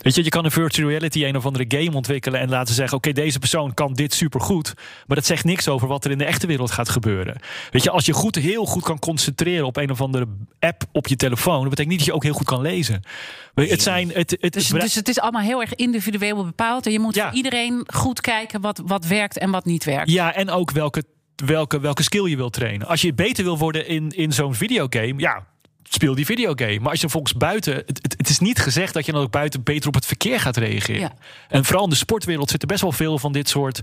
Weet 0.03 0.15
je, 0.15 0.25
je 0.25 0.29
kan 0.31 0.45
een 0.45 0.51
virtual 0.51 0.89
reality 0.89 1.25
een 1.25 1.37
of 1.37 1.47
andere 1.47 1.65
game 1.69 1.97
ontwikkelen 1.97 2.41
en 2.41 2.49
laten 2.49 2.75
zeggen: 2.75 2.97
oké, 2.97 3.13
deze 3.13 3.39
persoon 3.39 3.75
kan 3.75 3.93
dit 3.93 4.15
supergoed. 4.15 4.73
Maar 5.07 5.17
dat 5.17 5.27
zegt 5.27 5.45
niks 5.45 5.69
over 5.69 5.89
wat 5.89 6.05
er 6.05 6.11
in 6.11 6.19
de 6.19 6.25
echte 6.25 6.47
wereld 6.47 6.71
gaat 6.71 6.89
gebeuren. 6.89 7.37
Weet 7.71 7.83
je, 7.83 7.91
als 7.91 8.07
je 8.07 8.13
goed, 8.13 8.35
heel 8.35 8.65
goed 8.65 8.83
kan 8.83 8.99
concentreren 8.99 9.67
op 9.67 9.77
een 9.77 9.91
of 9.91 10.01
andere 10.01 10.27
app 10.59 10.83
op 10.93 11.07
je 11.07 11.17
telefoon, 11.17 11.61
dat 11.61 11.69
betekent 11.71 11.89
niet 11.89 11.99
dat 11.99 12.07
je 12.07 12.15
ook 12.15 12.23
heel 12.23 12.33
goed 12.33 12.47
kan 12.47 12.61
lezen. 12.63 13.03
Het 13.55 13.83
zijn. 13.83 14.09
Het, 14.13 14.37
het, 14.41 14.53
Dus, 14.53 14.69
het- 14.69 14.81
dus 14.81 14.95
het 14.95 15.09
is 15.09 15.21
allemaal 15.21 15.43
heel 15.43 15.61
erg 15.61 15.75
individueel 15.75 16.45
bepaald. 16.45 16.87
En 16.87 16.93
je 16.93 17.01
moet 17.01 17.15
Ja. 17.15 17.27
voor 17.29 17.37
iedereen 17.37 17.87
goed 17.95 18.21
kijken 18.21 18.61
wat, 18.61 18.83
wat 18.87 19.07
werkt 19.07 19.39
en 19.39 19.51
wat 19.51 19.65
niet 19.65 19.85
werkt. 19.85 20.11
Ja, 20.11 20.35
en 20.35 20.51
ook 20.51 20.71
welke, 20.71 21.03
welke, 21.45 21.81
welke 21.81 22.03
skill 22.03 22.25
je 22.29 22.37
wilt 22.37 22.53
trainen. 22.53 22.87
Als 22.87 23.01
je 23.01 23.15
beter 23.15 23.45
wil 23.45 23.59
worden 23.59 23.87
in, 23.87 24.09
in 24.11 24.33
zo'n 24.33 24.55
videogame, 24.55 25.15
ja, 25.21 25.47
speel 25.89 26.15
die 26.15 26.25
videogame. 26.25 26.81
Maar 26.81 26.91
als 26.91 27.01
je 27.01 27.09
volgens 27.09 27.35
buiten. 27.35 27.75
Het, 27.75 27.99
het, 28.03 28.15
het 28.17 28.29
is 28.29 28.39
niet 28.39 28.59
gezegd 28.59 28.95
dat 28.95 29.07
je 29.07 29.13
dan 29.13 29.23
ook 29.23 29.31
buiten 29.31 29.63
beter 29.63 29.89
op 29.89 29.95
het 29.95 30.07
verkeer 30.07 30.41
gaat 30.41 30.57
reageren. 30.57 31.01
Ja. 31.01 31.13
En 31.49 31.65
vooral 31.65 31.85
in 31.85 31.91
de 31.91 31.97
sportwereld 31.97 32.51
zitten 32.51 32.69
best 32.69 32.81
wel 32.81 32.93
veel 32.93 33.19
van 33.19 33.33
dit 33.33 33.49
soort 33.49 33.81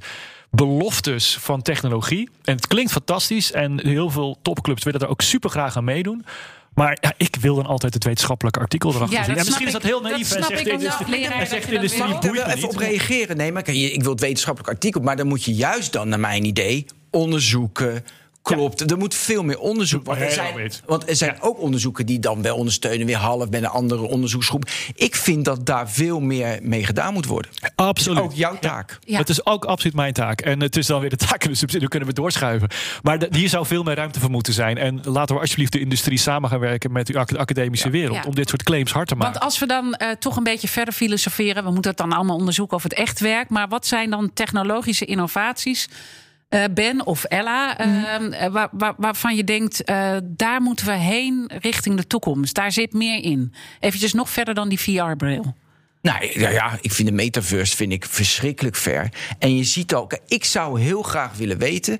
beloftes 0.51 1.37
van 1.37 1.61
technologie. 1.61 2.29
En 2.43 2.55
het 2.55 2.67
klinkt 2.67 2.91
fantastisch. 2.91 3.51
En 3.51 3.87
heel 3.87 4.09
veel 4.09 4.37
topclubs 4.41 4.83
willen 4.83 4.99
er 4.99 5.07
ook 5.07 5.21
super 5.21 5.49
graag 5.49 5.77
aan 5.77 5.83
meedoen. 5.83 6.25
Maar 6.73 6.97
ja, 7.01 7.13
ik 7.17 7.35
wil 7.35 7.55
dan 7.55 7.65
altijd 7.65 7.93
het 7.93 8.03
wetenschappelijke 8.03 8.59
artikel 8.59 8.93
erachter 8.93 9.17
Ja, 9.17 9.23
zien. 9.23 9.35
En 9.35 9.45
misschien 9.45 9.65
is 9.67 9.73
dat 9.73 9.83
heel 9.83 10.01
naïef. 10.01 10.27
Dat 10.27 10.45
zegt 10.45 10.63
de 10.63 10.71
en 10.71 10.79
dat 11.39 11.47
zegt 11.47 11.69
je 11.69 11.79
de 11.79 12.17
boeit 12.19 12.45
me 12.45 12.53
even 12.55 12.69
op 12.69 12.77
reageren. 12.77 13.37
Nee, 13.37 13.51
maar 13.51 13.69
ik 13.69 14.01
wil 14.01 14.11
het 14.11 14.19
wetenschappelijk 14.19 14.73
artikel. 14.73 15.01
Maar 15.01 15.15
dan 15.15 15.27
moet 15.27 15.43
je 15.43 15.53
juist 15.53 15.93
dan, 15.93 16.09
naar 16.09 16.19
mijn 16.19 16.45
idee, 16.45 16.85
onderzoeken. 17.11 18.03
Klopt, 18.53 18.91
er 18.91 18.97
moet 18.97 19.15
veel 19.15 19.43
meer 19.43 19.59
onderzoek. 19.59 20.05
Want 20.05 20.19
er 20.19 20.25
Helemaal 20.25 20.51
zijn, 20.53 20.63
niet. 20.63 20.81
want 20.85 21.09
er 21.09 21.15
zijn 21.15 21.33
Ja. 21.33 21.41
ook 21.41 21.59
onderzoeken 21.59 22.05
die 22.05 22.19
dan 22.19 22.41
wel 22.41 22.55
ondersteunen, 22.57 23.05
weer 23.05 23.15
half 23.17 23.49
bij 23.49 23.59
een 23.59 23.65
andere 23.67 24.01
onderzoeksgroep. 24.01 24.69
Ik 24.95 25.15
vind 25.15 25.45
dat 25.45 25.65
daar 25.65 25.89
veel 25.89 26.19
meer 26.19 26.59
mee 26.61 26.85
gedaan 26.85 27.13
moet 27.13 27.25
worden. 27.25 27.51
Absoluut. 27.75 28.19
Ook 28.23 28.33
jouw 28.33 28.59
taak. 28.59 28.99
Ja. 29.03 29.17
Het 29.17 29.29
is 29.29 29.45
ook 29.45 29.65
absoluut 29.65 29.95
mijn 29.95 30.13
taak. 30.13 30.41
En 30.41 30.61
het 30.61 30.75
is 30.75 30.85
dan 30.87 30.99
weer 31.01 31.09
de 31.09 31.15
taak 31.15 31.43
en 31.43 31.49
de 31.49 31.55
subsidie, 31.55 31.87
kunnen 31.87 32.07
we 32.09 32.13
doorschuiven. 32.15 32.69
Maar 33.03 33.19
de- 33.19 33.27
hier 33.31 33.49
zou 33.49 33.65
veel 33.65 33.83
meer 33.83 33.95
ruimte 33.95 34.19
voor 34.19 34.29
moeten 34.29 34.53
zijn. 34.53 34.77
En 34.77 34.99
laten 35.03 35.35
we 35.35 35.41
alsjeblieft 35.41 35.71
de 35.71 35.79
industrie 35.79 36.17
samen 36.17 36.49
gaan 36.49 36.59
werken 36.59 36.91
met 36.91 37.07
de 37.07 37.17
ac- 37.19 37.33
academische 37.37 37.89
wereld. 37.89 38.15
Ja. 38.15 38.23
Om 38.27 38.35
dit 38.35 38.49
soort 38.49 38.63
claims 38.63 38.91
hard 38.91 39.07
te 39.07 39.15
maken. 39.15 39.31
Want 39.33 39.45
als 39.45 39.59
we 39.59 39.65
dan 39.65 39.93
eh, 39.93 40.09
toch 40.19 40.35
een 40.37 40.43
beetje 40.43 40.67
verder 40.67 40.93
filosoferen, 40.93 41.63
we 41.63 41.71
moeten 41.71 41.89
het 41.91 41.99
dan 41.99 42.11
allemaal 42.13 42.35
onderzoeken 42.37 42.77
of 42.77 42.83
het 42.83 42.93
echt 42.93 43.19
werkt. 43.19 43.49
Maar 43.49 43.67
wat 43.67 43.85
zijn 43.87 44.09
dan 44.09 44.31
technologische 44.33 45.05
innovaties, 45.05 45.87
Ben 46.73 47.05
of 47.05 47.23
Ella, 47.23 47.77
eh, 47.77 48.47
waar, 48.51 48.69
waar- 48.71 48.93
waarvan 48.97 49.35
je 49.35 49.43
denkt, 49.43 49.83
eh, 49.83 50.17
daar 50.23 50.61
moeten 50.61 50.85
we 50.85 50.91
heen 50.93 51.51
richting 51.61 51.95
de 51.97 52.07
toekomst. 52.07 52.55
Daar 52.55 52.71
zit 52.71 52.93
meer 52.93 53.23
in. 53.23 53.53
Eventjes 53.79 54.13
nog 54.13 54.29
verder 54.29 54.53
dan 54.53 54.69
die 54.69 54.79
VR-bril. 54.79 55.55
Nou 56.01 56.31
ja, 56.39 56.49
ja, 56.49 56.77
ik 56.81 56.91
vind 56.91 57.07
de 57.07 57.13
metaverse 57.13 57.75
vind 57.75 57.91
ik 57.91 58.05
verschrikkelijk 58.05 58.75
ver. 58.75 59.09
En 59.39 59.55
je 59.57 59.63
ziet 59.63 59.93
ook, 59.93 60.17
ik 60.27 60.45
zou 60.45 60.79
heel 60.81 61.01
graag 61.01 61.35
willen 61.37 61.57
weten. 61.57 61.99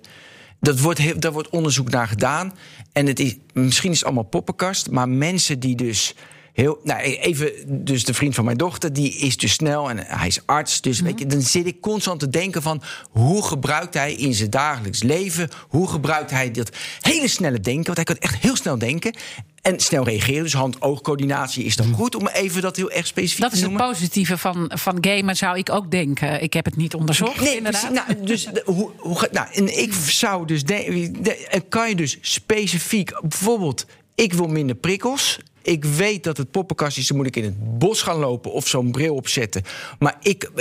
Dat 0.60 0.80
wordt, 0.80 1.22
daar 1.22 1.32
wordt 1.32 1.50
onderzoek 1.50 1.90
naar 1.90 2.08
gedaan. 2.08 2.54
En 2.94 3.06
het 3.06 3.20
is, 3.20 3.36
misschien 3.54 3.92
is 3.92 3.98
het 3.98 4.06
allemaal 4.06 4.24
poppenkast, 4.24 4.90
maar 4.92 5.10
mensen 5.10 5.60
die 5.60 5.76
dus. 5.76 6.16
Heel, 6.56 6.80
nou, 6.84 7.00
even, 7.02 7.52
dus 7.68 8.04
de 8.04 8.14
vriend 8.14 8.36
van 8.36 8.46
mijn 8.46 8.58
dochter, 8.58 8.94
die 8.94 9.14
is 9.14 9.38
dus 9.38 9.54
snel 9.54 9.90
en 9.90 9.98
hij 9.98 10.28
is 10.28 10.40
arts. 10.46 10.82
Dus 10.82 11.00
weet 11.00 11.20
je, 11.20 11.26
dan 11.26 11.42
zit 11.42 11.66
ik 11.66 11.82
constant 11.82 12.20
te 12.20 12.30
denken 12.30 12.62
van 12.62 12.82
hoe 13.12 13.44
gebruikt 13.44 13.94
hij 13.94 14.14
in 14.14 14.34
zijn 14.34 14.50
dagelijks 14.50 15.04
leven, 15.04 15.50
hoe 15.68 15.88
gebruikt 15.88 16.32
hij 16.32 16.52
dat 16.52 16.70
hele 17.00 17.28
snelle 17.28 17.60
denken, 17.60 17.86
want 17.86 17.96
hij 17.96 18.04
kan 18.06 18.18
echt 18.18 18.42
heel 18.42 18.56
snel 18.56 18.78
denken 18.78 19.16
en 19.62 19.80
snel 19.80 20.04
reageren. 20.04 20.44
Dus 20.44 20.54
hand-oogcoördinatie 20.54 21.64
is 21.64 21.76
dan 21.76 21.94
goed 21.94 22.16
om 22.16 22.28
even 22.28 22.62
dat 22.62 22.76
heel 22.76 22.92
erg 22.92 23.08
specifiek 23.08 23.42
Dat 23.42 23.50
te 23.50 23.56
is 23.56 23.62
het 23.62 23.72
noemen. 23.72 23.90
positieve 23.90 24.38
van, 24.38 24.72
van 24.74 24.98
gamen, 25.02 25.36
zou 25.36 25.58
ik 25.58 25.70
ook 25.70 25.92
denken. 25.92 26.42
Ik 26.42 26.54
heb 26.54 26.66
het 26.66 26.76
niet 26.76 26.94
onderzocht. 26.94 27.42
Nee, 27.42 27.58
inderdaad. 27.58 27.92
precies. 28.06 28.46
Nou, 28.46 28.54
dus 28.56 28.64
hoe, 28.66 28.92
hoe, 28.98 29.30
nou, 29.32 29.48
en 29.52 29.80
ik 29.82 29.94
zou 29.94 30.48
dus 30.48 30.64
kan 31.70 31.90
je 31.90 31.96
dus 31.96 32.18
specifiek, 32.22 33.22
bijvoorbeeld, 33.22 33.86
ik 34.16 34.34
wil 34.34 34.48
minder 34.48 34.76
prikkels. 34.76 35.40
Ik 35.66 35.86
weet 35.86 36.24
dat 36.24 36.38
het 36.38 36.52
poppenkast 36.52 36.98
is, 36.98 37.08
dan 37.08 37.18
moet 37.18 37.26
ik 37.26 37.36
in 37.36 37.44
het 37.44 37.78
bos 37.78 38.02
gaan 38.02 38.18
lopen 38.18 38.52
of 38.52 38.68
zo'n 38.68 38.92
bril 38.92 39.16
opzetten. 39.16 39.64
Maar 40.00 40.18
ik, 40.22 40.52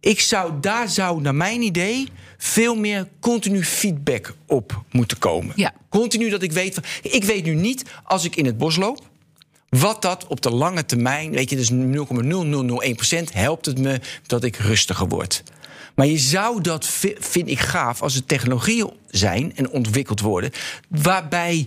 ik 0.00 0.20
zou, 0.20 0.52
daar 0.60 0.88
zou, 0.88 1.20
naar 1.20 1.34
mijn 1.34 1.62
idee, 1.62 2.08
veel 2.38 2.74
meer 2.74 3.08
continu 3.20 3.64
feedback 3.64 4.34
op 4.46 4.82
moeten 4.90 5.18
komen. 5.18 5.52
Ja. 5.56 5.72
Continu 5.88 6.30
dat 6.30 6.42
ik 6.42 6.52
weet, 6.52 6.74
van, 6.74 6.82
ik 7.02 7.24
weet 7.24 7.44
nu 7.44 7.54
niet 7.54 7.82
als 8.04 8.24
ik 8.24 8.36
in 8.36 8.46
het 8.46 8.58
bos 8.58 8.76
loop. 8.76 9.08
Wat 9.68 10.02
dat 10.02 10.26
op 10.26 10.40
de 10.40 10.50
lange 10.50 10.84
termijn, 10.86 11.30
weet 11.30 11.50
je, 11.50 11.56
dus 11.56 11.70
0,0001% 11.72 13.32
helpt 13.32 13.66
het 13.66 13.78
me 13.78 14.00
dat 14.26 14.44
ik 14.44 14.56
rustiger 14.56 15.08
word. 15.08 15.42
Maar 15.94 16.06
je 16.06 16.18
zou 16.18 16.60
dat, 16.60 16.86
vi- 16.86 17.16
vind 17.18 17.48
ik 17.48 17.58
gaaf, 17.58 18.02
als 18.02 18.14
er 18.16 18.24
technologieën 18.24 18.90
zijn 19.10 19.56
en 19.56 19.70
ontwikkeld 19.70 20.20
worden, 20.20 20.50
waarbij 20.88 21.66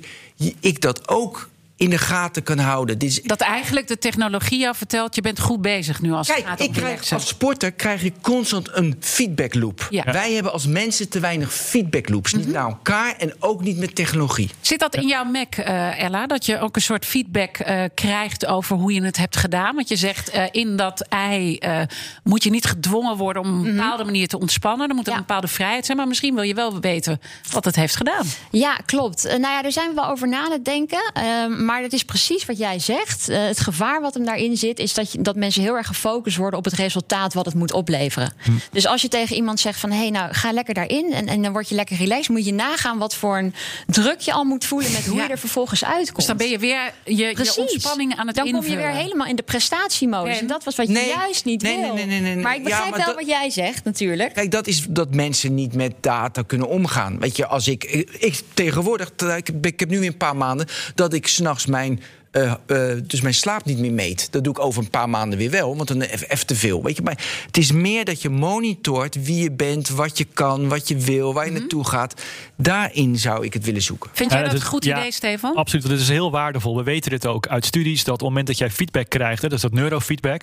ik 0.59 0.81
dat 0.81 1.07
ook 1.09 1.49
in 1.83 1.89
de 1.89 1.97
gaten 1.97 2.43
kan 2.43 2.57
houden. 2.59 2.97
Dit 2.99 3.09
is, 3.09 3.21
Dat 3.21 3.41
eigenlijk 3.41 3.87
de 3.87 3.97
technologie 3.97 4.59
jou 4.59 4.75
vertelt, 4.75 5.15
je 5.15 5.21
bent 5.21 5.39
goed 5.39 5.61
bezig 5.61 6.01
nu 6.01 6.11
als 6.11 6.27
het 6.27 6.35
Kijk, 6.35 6.47
gaat 6.47 6.59
ik 6.59 6.71
krijg, 6.71 6.87
relaxen. 6.87 7.15
als 7.17 7.27
sporter 7.27 7.71
krijg 7.71 8.03
ik 8.03 8.13
constant 8.21 8.69
een 8.71 8.95
feedback 8.99 9.53
loop. 9.53 9.87
Ja. 9.89 10.03
Wij 10.11 10.33
hebben 10.33 10.51
als 10.51 10.67
mensen 10.67 11.09
te 11.09 11.19
weinig 11.19 11.53
feedback 11.53 12.09
loops. 12.09 12.33
Niet 12.33 12.47
naar 12.47 12.65
elkaar 12.67 13.15
en 13.17 13.33
ook 13.39 13.61
niet 13.63 13.77
met 13.77 13.95
technologie. 13.95 14.49
Zit 14.61 14.79
dat 14.79 14.95
in 14.95 15.07
jouw 15.07 15.23
Mac, 15.23 15.55
eh, 15.55 15.99
Ella? 16.03 16.27
Dat 16.27 16.45
je 16.45 16.59
ook 16.59 16.75
een 16.75 16.81
soort 16.81 17.05
feedback 17.05 17.57
eh, 17.57 17.83
krijgt 17.93 18.45
over 18.45 18.75
hoe 18.77 18.93
je 18.93 19.03
het 19.03 19.17
hebt 19.17 19.37
gedaan? 19.37 19.75
Want 19.75 19.87
je 19.89 19.95
zegt 19.95 20.29
eh, 20.29 20.43
in 20.51 20.75
dat 20.75 21.01
ei 21.09 21.57
eh, 21.57 21.81
moet 22.23 22.43
je 22.43 22.49
niet 22.49 22.65
gedwongen 22.65 23.17
worden 23.17 23.41
om 23.41 23.59
op 23.59 23.65
een 23.65 23.75
bepaalde 23.75 24.03
manier 24.03 24.27
te 24.27 24.39
ontspannen. 24.39 24.89
Er 24.89 24.95
moet 24.95 25.07
een 25.07 25.13
Ja. 25.13 25.19
bepaalde 25.19 25.47
vrijheid 25.47 25.85
zijn. 25.85 25.97
Maar 25.97 26.07
misschien 26.07 26.33
wil 26.35 26.43
je 26.43 26.53
wel 26.53 26.79
weten 26.79 27.21
wat 27.51 27.65
het 27.65 27.75
heeft 27.75 27.95
gedaan. 27.95 28.25
Ja, 28.51 28.75
klopt. 28.85 29.23
Nou 29.23 29.41
ja, 29.41 29.61
daar 29.61 29.71
zijn 29.71 29.89
we 29.89 29.95
wel 29.95 30.07
over 30.07 30.27
na 30.27 30.49
het 30.51 30.65
denken. 30.65 31.11
Ehm, 31.13 31.65
maar 31.73 31.81
het 31.81 31.93
is 31.93 32.03
precies 32.03 32.45
wat 32.45 32.57
jij 32.57 32.79
zegt. 32.79 33.29
Eh, 33.29 33.43
het 33.45 33.59
gevaar 33.59 34.01
wat 34.01 34.13
hem 34.13 34.25
daarin 34.25 34.57
zit, 34.57 34.79
is 34.79 34.93
dat, 34.93 35.11
je, 35.11 35.21
dat 35.21 35.35
mensen 35.35 35.61
heel 35.61 35.75
erg 35.75 35.87
gefocust 35.87 36.37
worden 36.37 36.59
op 36.59 36.65
het 36.65 36.73
resultaat 36.73 37.33
wat 37.33 37.45
het 37.45 37.53
moet 37.55 37.71
opleveren. 37.73 38.33
Dus 38.71 38.87
als 38.87 39.01
je 39.01 39.07
tegen 39.07 39.35
iemand 39.35 39.59
zegt 39.59 39.79
van 39.79 39.91
hé, 39.91 39.97
hey, 39.97 40.09
nou 40.09 40.33
ga 40.33 40.51
lekker 40.51 40.73
daarin 40.73 41.13
en, 41.13 41.27
en 41.27 41.41
dan 41.41 41.51
word 41.51 41.69
je 41.69 41.75
lekker 41.75 41.97
relaxed, 41.97 42.29
moet 42.29 42.45
je 42.45 42.53
nagaan 42.53 42.97
wat 42.97 43.15
voor 43.15 43.37
een 43.37 43.53
druk 43.87 44.19
je 44.19 44.33
al 44.33 44.43
moet 44.43 44.65
voelen 44.65 44.91
met 44.91 45.05
hoe 45.05 45.15
Ja. 45.17 45.23
je 45.23 45.29
er 45.29 45.37
vervolgens 45.39 45.85
uitkomt. 45.85 46.15
Dus 46.15 46.25
dan 46.25 46.37
ben 46.37 46.49
je 46.49 46.57
weer 46.59 46.93
je, 47.05 47.15
je 47.15 47.53
ontspanning 47.57 48.15
aan 48.15 48.27
het 48.27 48.35
Dan 48.35 48.51
kom 48.51 48.63
je 48.65 48.75
weer 48.75 48.89
helemaal 48.91 49.27
in 49.27 49.35
de 49.35 49.43
prestatiemodus. 49.43 50.33
En- 50.35 50.39
En 50.39 50.47
dat 50.47 50.63
was 50.63 50.75
wat 50.75 50.87
je 50.87 50.93
Nee, 50.93 51.07
juist 51.07 51.45
niet 51.45 51.61
nee, 51.61 51.81
wil. 51.81 51.93
nee. 51.93 52.35
Maar 52.35 52.51
ik 52.55 52.57
Ja, 52.57 52.63
begrijp 52.63 52.89
maar 52.89 52.97
wel 52.97 53.07
dat- 53.07 53.15
wat 53.15 53.27
jij 53.27 53.49
zegt, 53.49 53.83
natuurlijk. 53.83 54.33
Kijk, 54.33 54.51
dat 54.51 54.67
is 54.67 54.85
dat 54.89 55.13
mensen 55.15 55.53
niet 55.53 55.73
met 55.73 55.93
data 56.01 56.41
kunnen 56.41 56.67
omgaan. 56.67 57.19
Weet 57.19 57.35
je, 57.37 57.47
als 57.47 57.67
ik, 57.67 57.83
ik 58.19 58.41
tegenwoordig, 58.53 59.11
ik, 59.37 59.49
ik 59.61 59.79
heb 59.79 59.89
nu 59.89 59.99
weer 59.99 60.07
een 60.09 60.17
paar 60.17 60.35
maanden 60.35 60.67
dat 60.95 61.13
ik 61.13 61.27
s'nachts 61.27 61.62
mijn 61.65 62.01
eh, 62.33 62.51
eh, 62.65 62.97
dus 63.03 63.21
mijn 63.21 63.33
slaap 63.33 63.65
niet 63.65 63.77
meer 63.77 63.91
meet. 63.91 64.31
Dat 64.31 64.43
doe 64.43 64.53
ik 64.53 64.59
over 64.59 64.83
een 64.83 64.89
paar 64.89 65.09
maanden 65.09 65.39
weer 65.39 65.49
wel, 65.49 65.75
want 65.75 65.87
dan 65.87 66.01
even, 66.01 66.29
even 66.29 66.45
te 66.45 66.55
veel. 66.55 66.83
Weet 66.83 66.95
je, 66.95 67.01
maar 67.01 67.17
het 67.45 67.57
is 67.57 67.71
meer 67.71 68.05
dat 68.05 68.21
je 68.21 68.29
monitort 68.29 69.25
wie 69.25 69.43
je 69.43 69.51
bent, 69.51 69.89
wat 69.89 70.17
je 70.17 70.23
kan, 70.23 70.69
wat 70.69 70.87
je 70.87 70.97
wil, 70.97 71.33
waar 71.33 71.45
je 71.45 71.51
naartoe 71.51 71.87
gaat. 71.87 72.21
Daarin 72.57 73.17
zou 73.17 73.45
ik 73.45 73.53
het 73.53 73.65
willen 73.65 73.81
zoeken. 73.81 74.09
Vind 74.13 74.31
jij 74.31 74.43
dat 74.43 74.53
een 74.53 74.61
goed 74.61 74.83
ja, 74.83 74.97
idee, 74.97 75.11
Stefan? 75.11 75.55
Absoluut, 75.55 75.89
dat 75.89 75.99
is 75.99 76.09
heel 76.09 76.31
waardevol. 76.31 76.77
We 76.77 76.83
weten 76.83 77.11
dit 77.11 77.25
ook 77.25 77.47
uit 77.47 77.65
studies 77.65 78.03
dat 78.03 78.13
op 78.13 78.19
het 78.19 78.29
moment 78.29 78.47
dat 78.47 78.57
jij 78.57 78.69
feedback 78.69 79.09
krijgt, 79.09 79.41
hè, 79.41 79.47
dat 79.47 79.57
is 79.57 79.63
dat 79.63 79.73
neurofeedback. 79.73 80.41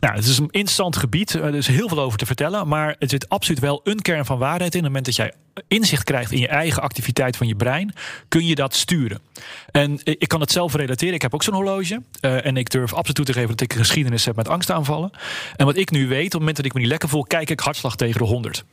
Nou, 0.00 0.14
het 0.14 0.24
is 0.24 0.38
een 0.38 0.50
interessant 0.50 0.96
gebied, 0.96 1.32
er 1.32 1.54
is 1.54 1.66
heel 1.66 1.88
veel 1.88 2.00
over 2.00 2.18
te 2.18 2.26
vertellen, 2.26 2.68
maar 2.68 2.96
er 2.98 3.08
zit 3.08 3.28
absoluut 3.28 3.60
wel 3.60 3.80
een 3.84 4.02
kern 4.02 4.24
van 4.24 4.38
waarheid 4.38 4.74
in. 4.74 4.78
Op 4.78 4.84
het 4.84 4.94
moment 4.94 5.04
dat 5.04 5.16
jij 5.16 5.32
inzicht 5.68 6.04
krijgt 6.04 6.32
in 6.32 6.38
je 6.38 6.48
eigen 6.48 6.82
activiteit 6.82 7.36
van 7.36 7.46
je 7.46 7.54
brein, 7.56 7.94
kun 8.28 8.46
je 8.46 8.54
dat 8.54 8.74
sturen. 8.74 9.20
En 9.70 9.98
ik 10.04 10.28
kan 10.28 10.40
het 10.40 10.52
zelf 10.52 10.74
relateren. 10.74 11.14
Ik 11.14 11.22
heb 11.22 11.34
ook 11.34 11.42
zo'n 11.42 11.54
horloge. 11.54 12.02
eh, 12.20 12.46
en 12.46 12.56
ik 12.56 12.70
durf 12.70 12.92
absoluut 12.92 13.14
toe 13.16 13.24
te 13.24 13.32
geven 13.32 13.48
dat 13.48 13.60
ik 13.60 13.72
een 13.72 13.78
geschiedenis 13.78 14.24
heb 14.24 14.36
met 14.36 14.48
angstaanvallen. 14.48 15.10
En 15.56 15.66
wat 15.66 15.76
ik 15.76 15.90
nu 15.90 16.08
weet, 16.08 16.24
op 16.24 16.30
het 16.30 16.38
moment 16.38 16.56
dat 16.56 16.64
ik 16.66 16.72
me 16.74 16.80
niet 16.80 16.88
lekker 16.88 17.08
voel, 17.08 17.22
kijk 17.22 17.50
ik 17.50 17.60
hartslag 17.60 17.96
tegen 17.96 18.18
de 18.20 18.26
100. 18.26 18.64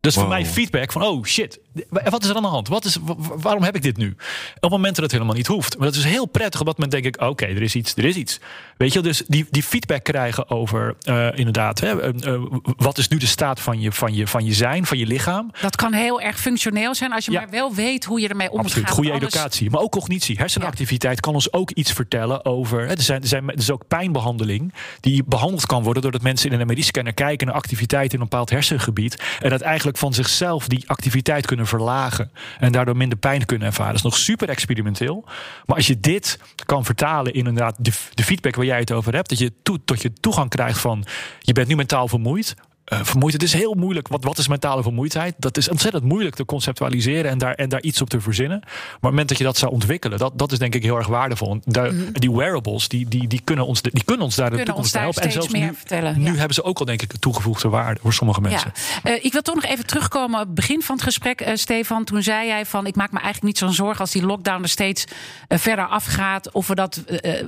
Dus 0.00 0.14
voor 0.14 0.28
mij 0.28 0.46
feedback 0.46 0.92
van, 0.92 1.02
oh 1.02 1.24
shit, 1.24 1.60
wat 1.88 2.22
is 2.22 2.28
er 2.28 2.36
aan 2.36 2.42
de 2.42 2.48
hand? 2.48 2.68
Wat 2.68 2.84
is, 2.84 2.96
wa- 3.02 3.14
wa- 3.16 3.36
waarom 3.38 3.62
heb 3.62 3.76
ik 3.76 3.82
dit 3.82 3.96
nu? 3.96 4.10
Op 4.54 4.62
het 4.62 4.70
moment 4.70 4.94
dat 4.94 5.04
het 5.04 5.12
helemaal 5.12 5.34
niet 5.34 5.46
hoeft. 5.46 5.78
Maar 5.78 5.86
dat 5.86 5.96
is 5.96 6.04
heel 6.04 6.26
prettig. 6.26 6.60
Op 6.60 6.66
dat 6.66 6.78
moment 6.78 7.02
denk 7.02 7.14
ik, 7.14 7.22
oké, 7.22 7.44
er 7.44 7.62
is 7.62 7.74
iets, 7.74 7.94
er 7.96 8.04
is 8.04 8.16
iets. 8.16 8.40
Weet 8.82 8.92
je, 8.92 9.00
dus 9.00 9.22
die, 9.26 9.46
die 9.50 9.62
feedback 9.62 10.04
krijgen 10.04 10.50
over, 10.50 10.94
eh, 11.02 11.28
inderdaad, 11.34 11.80
hè, 11.80 12.00
eh, 12.00 12.34
eh, 12.34 12.42
wat 12.76 12.98
is 12.98 13.08
nu 13.08 13.16
de 13.16 13.26
staat 13.26 13.60
van 13.60 13.80
je, 13.80 13.92
van, 13.92 14.14
je, 14.14 14.26
van 14.26 14.44
je 14.44 14.52
zijn, 14.52 14.86
van 14.86 14.98
je 14.98 15.06
lichaam? 15.06 15.50
Dat 15.60 15.76
kan 15.76 15.92
heel 15.92 16.20
erg 16.20 16.40
functioneel 16.40 16.94
zijn 16.94 17.12
als 17.12 17.24
je 17.24 17.30
Ja. 17.30 17.40
maar 17.40 17.50
wel 17.50 17.74
weet 17.74 18.04
hoe 18.04 18.20
je 18.20 18.28
ermee 18.28 18.50
om 18.50 18.56
moet 18.56 18.64
Absoluut, 18.64 18.90
goede 18.90 19.12
anders- 19.12 19.34
educatie. 19.34 19.70
Maar 19.70 19.80
ook 19.80 19.90
cognitie. 19.90 20.36
Hersenactiviteit 20.38 21.20
kan 21.20 21.34
ons 21.34 21.52
ook 21.52 21.70
iets 21.70 21.92
vertellen 21.92 22.44
over. 22.44 22.80
Hè, 22.80 22.94
er, 22.94 23.02
zijn, 23.02 23.22
er, 23.22 23.28
zijn, 23.28 23.48
er 23.48 23.58
is 23.58 23.70
ook 23.70 23.88
pijnbehandeling 23.88 24.72
die 25.00 25.22
behandeld 25.26 25.66
kan 25.66 25.82
worden 25.82 26.02
doordat 26.02 26.22
mensen 26.22 26.50
in 26.50 26.60
een 26.60 26.66
MRI-scanner 26.66 27.14
kijken 27.14 27.46
naar 27.46 27.56
activiteit 27.56 28.12
in 28.12 28.20
een 28.20 28.28
bepaald 28.28 28.50
hersengebied. 28.50 29.22
En 29.40 29.50
dat 29.50 29.60
eigenlijk 29.60 29.98
van 29.98 30.14
zichzelf 30.14 30.68
die 30.68 30.84
activiteit 30.86 31.46
kunnen 31.46 31.66
verlagen. 31.66 32.30
En 32.58 32.72
daardoor 32.72 32.96
minder 32.96 33.18
pijn 33.18 33.44
kunnen 33.44 33.66
ervaren. 33.66 33.92
Dat 33.92 34.04
is 34.04 34.10
nog 34.10 34.16
super 34.16 34.48
experimenteel. 34.48 35.24
Maar 35.66 35.76
als 35.76 35.86
je 35.86 36.00
dit 36.00 36.38
kan 36.66 36.84
vertalen 36.84 37.32
in 37.32 37.46
inderdaad 37.46 37.76
de, 37.78 37.92
de 38.14 38.24
feedback 38.24 38.54
waar 38.54 38.64
jij 38.64 38.71
over 38.92 39.14
hebt, 39.14 39.28
dat 39.28 39.38
je, 39.38 39.52
toe, 39.62 39.80
tot 39.84 40.02
je 40.02 40.12
toegang 40.12 40.50
krijgt 40.50 40.80
van 40.80 41.04
je 41.38 41.52
bent 41.52 41.68
nu 41.68 41.76
mentaal 41.76 42.08
vermoeid. 42.08 42.54
Vermoeid. 42.84 43.32
Het 43.32 43.42
is 43.42 43.52
heel 43.52 43.74
moeilijk. 43.74 44.08
Wat, 44.08 44.24
wat 44.24 44.38
is 44.38 44.48
mentale 44.48 44.82
vermoeidheid? 44.82 45.34
Dat 45.38 45.56
is 45.56 45.68
ontzettend 45.68 46.04
moeilijk 46.04 46.34
te 46.34 46.44
conceptualiseren 46.44 47.30
en 47.30 47.38
daar, 47.38 47.54
en 47.54 47.68
daar 47.68 47.82
iets 47.82 48.00
op 48.00 48.10
te 48.10 48.20
verzinnen. 48.20 48.58
Maar 48.60 48.70
op 48.70 48.92
het 48.92 49.02
moment 49.02 49.28
dat 49.28 49.38
je 49.38 49.44
dat 49.44 49.56
zou 49.56 49.72
ontwikkelen, 49.72 50.18
dat, 50.18 50.38
dat 50.38 50.52
is 50.52 50.58
denk 50.58 50.74
ik 50.74 50.82
heel 50.82 50.96
erg 50.96 51.06
waardevol. 51.06 51.60
Daar- 51.64 51.92
Die 52.12 52.32
wearables, 52.32 52.88
die, 52.88 53.08
die, 53.08 53.26
die, 53.28 53.40
kunnen 53.44 53.66
ons, 53.66 53.82
die 53.82 54.04
kunnen 54.04 54.24
ons 54.24 54.34
daar 54.34 54.50
de 54.50 54.56
Kunnen 54.56 54.74
ons 54.74 54.90
toekomst 54.90 54.92
daar 54.92 55.02
helpen. 55.02 55.22
En 55.22 55.32
zelfs 55.32 55.48
meer 55.48 55.66
nu, 55.70 55.74
vertellen, 55.74 56.18
nu 56.18 56.32
ja. 56.32 56.36
hebben 56.36 56.54
ze 56.54 56.62
ook 56.62 56.78
al 56.78 56.84
denk 56.84 57.02
ik 57.02 57.12
toegevoegde 57.18 57.68
waarde 57.68 58.00
voor 58.02 58.12
sommige 58.12 58.40
mensen. 58.40 58.72
Ja. 59.02 59.10
Eh, 59.10 59.24
ik 59.24 59.32
wil 59.32 59.42
toch 59.42 59.54
nog 59.54 59.64
even 59.64 59.86
terugkomen 59.86 60.40
op 60.40 60.46
het 60.46 60.54
begin 60.54 60.82
van 60.82 60.94
het 60.94 61.04
gesprek, 61.04 61.40
eh, 61.40 61.54
Stefan. 61.54 62.04
Toen 62.04 62.22
zei 62.22 62.46
jij 62.46 62.66
van, 62.66 62.86
ik 62.86 62.96
maak 62.96 63.10
me 63.12 63.18
eigenlijk 63.20 63.46
niet 63.46 63.58
zo'n 63.58 63.72
zorgen 63.72 64.00
als 64.00 64.10
die 64.10 64.26
lockdown 64.26 64.62
er 64.62 64.68
steeds 64.68 65.04
verder 65.48 65.86
afgaat. 65.86 66.50
Of 66.52 66.66
we 66.66 66.74
dat 66.74 67.02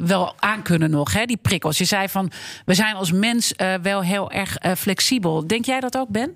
wel 0.05 0.35
aankunnen 0.39 0.91
nog, 0.91 1.13
hè, 1.13 1.25
die 1.25 1.37
prikkels. 1.37 1.79
Je 1.79 1.85
zei 1.85 2.09
van, 2.09 2.31
we 2.65 2.75
zijn 2.75 2.95
als 2.95 3.13
mens 3.13 3.55
wel 3.83 4.03
heel 4.03 4.31
erg 4.31 4.57
eh, 4.57 4.73
Denk 5.47 5.65
jij 5.65 5.81
dat 5.81 5.97
ook, 5.97 6.09
Ben? 6.09 6.35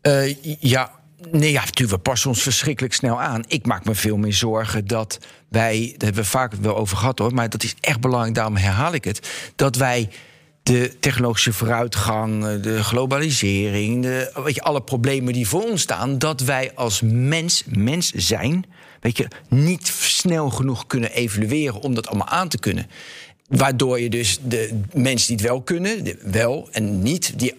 Eh, 0.00 0.34
ja, 0.60 0.90
nee, 1.30 1.52
ja, 1.52 1.64
we 1.74 1.98
passen 1.98 2.30
ons 2.30 2.42
verschrikkelijk 2.42 2.94
snel 2.94 3.20
aan. 3.20 3.44
Ik 3.46 3.66
maak 3.66 3.84
me 3.84 3.94
veel 3.94 4.16
meer 4.16 4.32
zorgen 4.32 4.86
dat 4.86 5.18
wij, 5.48 5.94
daar 5.96 6.06
hebben 6.06 6.22
we 6.22 6.28
vaak 6.28 6.52
wel 6.54 6.76
over 6.76 6.96
gehad 6.96 7.18
hoor, 7.18 7.34
maar 7.34 7.50
dat 7.50 7.62
is 7.62 7.74
echt 7.80 8.00
belangrijk, 8.00 8.34
daarom 8.34 8.56
herhaal 8.56 8.94
ik 8.94 9.04
het, 9.04 9.52
dat 9.56 9.76
wij 9.76 10.08
de 10.62 10.96
technologische 11.00 11.52
vooruitgang, 11.52 12.46
eh, 12.46 12.62
de 12.62 12.84
globalisering, 12.84 14.02
de, 14.02 14.40
weet 14.44 14.54
je, 14.54 14.62
alle 14.62 14.82
problemen 14.82 15.32
die 15.32 15.48
voor 15.48 15.62
ons 15.62 15.80
staan, 15.80 16.18
dat 16.18 16.40
wij 16.40 16.72
als 16.74 17.00
mens, 17.04 17.64
mens 17.66 18.12
zijn, 18.12 18.64
weet 19.00 19.16
je, 19.16 19.28
niet 19.48 19.86
snel 19.88 20.50
genoeg 20.50 20.86
kunnen 20.86 21.12
evalueren 21.12 21.80
om 21.80 21.94
dat 21.94 22.08
allemaal 22.08 22.28
aan 22.28 22.48
te 22.48 22.58
kunnen. 22.58 22.86
Waardoor 23.48 24.00
je 24.00 24.10
dus 24.10 24.38
de 24.42 24.80
mensen 24.92 25.26
die 25.26 25.36
het 25.36 25.46
wel 25.46 25.62
kunnen, 25.62 26.16
wel 26.22 26.68
en 26.72 27.02
niet, 27.02 27.38
die, 27.38 27.54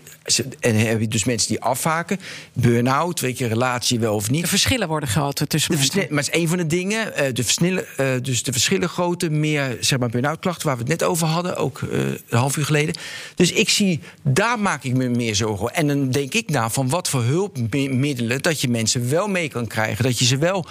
en 0.59 0.75
heb 0.75 0.99
je 0.99 1.07
dus 1.07 1.23
mensen 1.23 1.47
die 1.47 1.61
afhaken, 1.61 2.19
burn-out, 2.53 3.19
weet 3.19 3.37
je, 3.37 3.47
relatie 3.47 3.99
wel 3.99 4.15
of 4.15 4.29
niet. 4.29 4.41
De 4.41 4.47
verschillen 4.47 4.87
worden 4.87 5.09
groter 5.09 5.47
tussen 5.47 5.71
De 5.71 5.77
mensen. 5.77 6.05
maar 6.09 6.23
het 6.23 6.33
is 6.35 6.41
een 6.41 6.47
van 6.47 6.57
de 6.57 6.67
dingen. 6.67 7.15
eh, 7.15 7.33
de, 7.33 7.43
versnillen, 7.43 7.85
eh, 7.97 8.07
dus 8.21 8.43
de 8.43 8.51
verschillen 8.51 8.89
groter, 8.89 9.31
meer 9.31 9.77
zeg 9.79 9.99
maar, 9.99 10.09
burn-out 10.09 10.39
klachten, 10.39 10.67
waar 10.67 10.75
we 10.77 10.81
het 10.81 10.91
net 10.91 11.03
over 11.03 11.27
hadden, 11.27 11.55
ook 11.57 11.81
eh, 11.81 11.99
een 11.99 12.19
half 12.29 12.57
uur 12.57 12.65
geleden. 12.65 12.95
Dus 13.35 13.51
ik 13.51 13.69
zie, 13.69 13.99
daar 14.23 14.59
maak 14.59 14.83
ik 14.83 14.93
me 14.95 15.07
meer 15.09 15.35
zorgen 15.35 15.59
over. 15.59 15.75
En 15.75 15.87
dan 15.87 16.11
denk 16.11 16.33
ik 16.33 16.49
na 16.49 16.69
van 16.69 16.89
wat 16.89 17.09
voor 17.09 17.23
hulpmiddelen 17.23 18.41
dat 18.41 18.61
je 18.61 18.67
mensen 18.67 19.09
wel 19.09 19.27
mee 19.27 19.49
kan 19.49 19.67
krijgen. 19.67 20.03
Dat 20.03 20.19
je 20.19 20.25
ze 20.25 20.37
wel, 20.37 20.65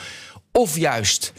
of 0.53 0.77
juist. 0.79 1.33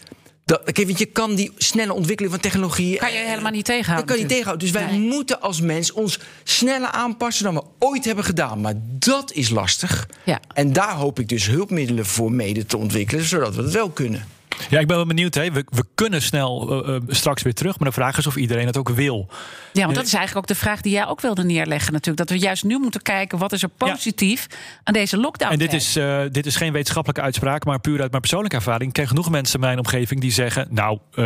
Dat, 0.49 0.63
kijk, 0.71 0.88
want 0.88 0.99
je 0.99 1.05
kan 1.05 1.35
die 1.35 1.51
snelle 1.57 1.93
ontwikkeling 1.93 2.33
van 2.33 2.43
technologie. 2.43 2.97
Kan 2.97 3.12
je 3.13 3.17
helemaal 3.17 3.51
niet 3.51 3.65
tegenhouden. 3.65 4.07
Dat 4.07 4.15
kan 4.15 4.25
je 4.25 4.31
tegenhouden. 4.31 4.67
Dus 4.71 4.81
wij 4.81 4.91
Nee. 4.91 4.99
moeten 4.99 5.41
als 5.41 5.62
mens 5.62 5.91
ons 5.91 6.19
sneller 6.43 6.89
aanpassen 6.89 7.43
dan 7.43 7.53
we 7.53 7.63
ooit 7.79 8.05
hebben 8.05 8.23
gedaan. 8.23 8.62
Maar 8.62 8.73
dat 8.83 9.31
is 9.33 9.49
lastig. 9.49 10.09
Ja. 10.25 10.39
En 10.53 10.73
daar 10.73 10.93
hoop 10.95 11.19
ik 11.19 11.29
dus 11.29 11.45
hulpmiddelen 11.47 12.05
voor 12.05 12.31
mede 12.31 12.65
te 12.65 12.77
ontwikkelen, 12.77 13.23
zodat 13.25 13.55
we 13.55 13.62
het 13.62 13.71
wel 13.73 13.89
kunnen. 13.89 14.25
Ja, 14.69 14.80
ik 14.80 14.88
ben 14.88 14.95
wel 14.95 15.06
benieuwd. 15.06 15.34
Hè. 15.34 15.52
We, 15.52 15.65
we 15.69 15.84
kunnen 15.95 16.22
snel 16.22 16.84
eh, 16.86 16.95
eh, 16.95 17.02
straks 17.08 17.41
weer 17.41 17.54
terug. 17.54 17.80
Maar 17.80 17.88
de 17.88 17.93
vraag 17.93 18.17
is 18.17 18.28
of 18.28 18.36
iedereen 18.36 18.65
het 18.65 18.78
ook 18.78 18.89
wil. 18.89 19.30
Ja, 19.74 19.84
want 19.84 19.95
dat 19.95 20.06
is 20.06 20.13
eigenlijk 20.13 20.45
ook 20.45 20.58
de 20.58 20.62
vraag 20.62 20.82
die 20.82 20.93
jij 20.93 21.08
ook 21.08 21.22
wilde 21.22 21.43
neerleggen 21.43 21.93
natuurlijk. 21.93 22.28
Dat 22.28 22.38
we 22.38 22.45
juist 22.45 22.63
nu 22.63 22.78
moeten 22.78 23.02
kijken 23.02 23.38
wat 23.38 23.52
is 23.52 23.63
er 23.63 23.69
positief 23.69 24.48
aan 24.84 24.93
deze 24.93 25.17
lockdown. 25.17 25.52
En 25.52 25.60
dit 25.60 25.74
is, 25.74 25.95
eh, 25.95 26.22
dit 26.32 26.45
is 26.45 26.56
geen 26.56 26.72
wetenschappelijke 26.72 27.22
uitspraak, 27.24 27.65
maar 27.65 27.80
puur 27.80 28.02
uit 28.02 28.10
mijn 28.10 28.22
persoonlijke 28.22 28.56
ervaring. 28.56 28.88
Ik 28.89 28.93
ken 28.93 29.08
genoeg 29.08 29.30
mensen 29.30 29.54
in 29.60 29.65
mijn 29.65 29.78
omgeving 29.78 30.22
die 30.22 30.32
zeggen: 30.32 30.67
Nou, 30.69 31.00
eh, 31.13 31.24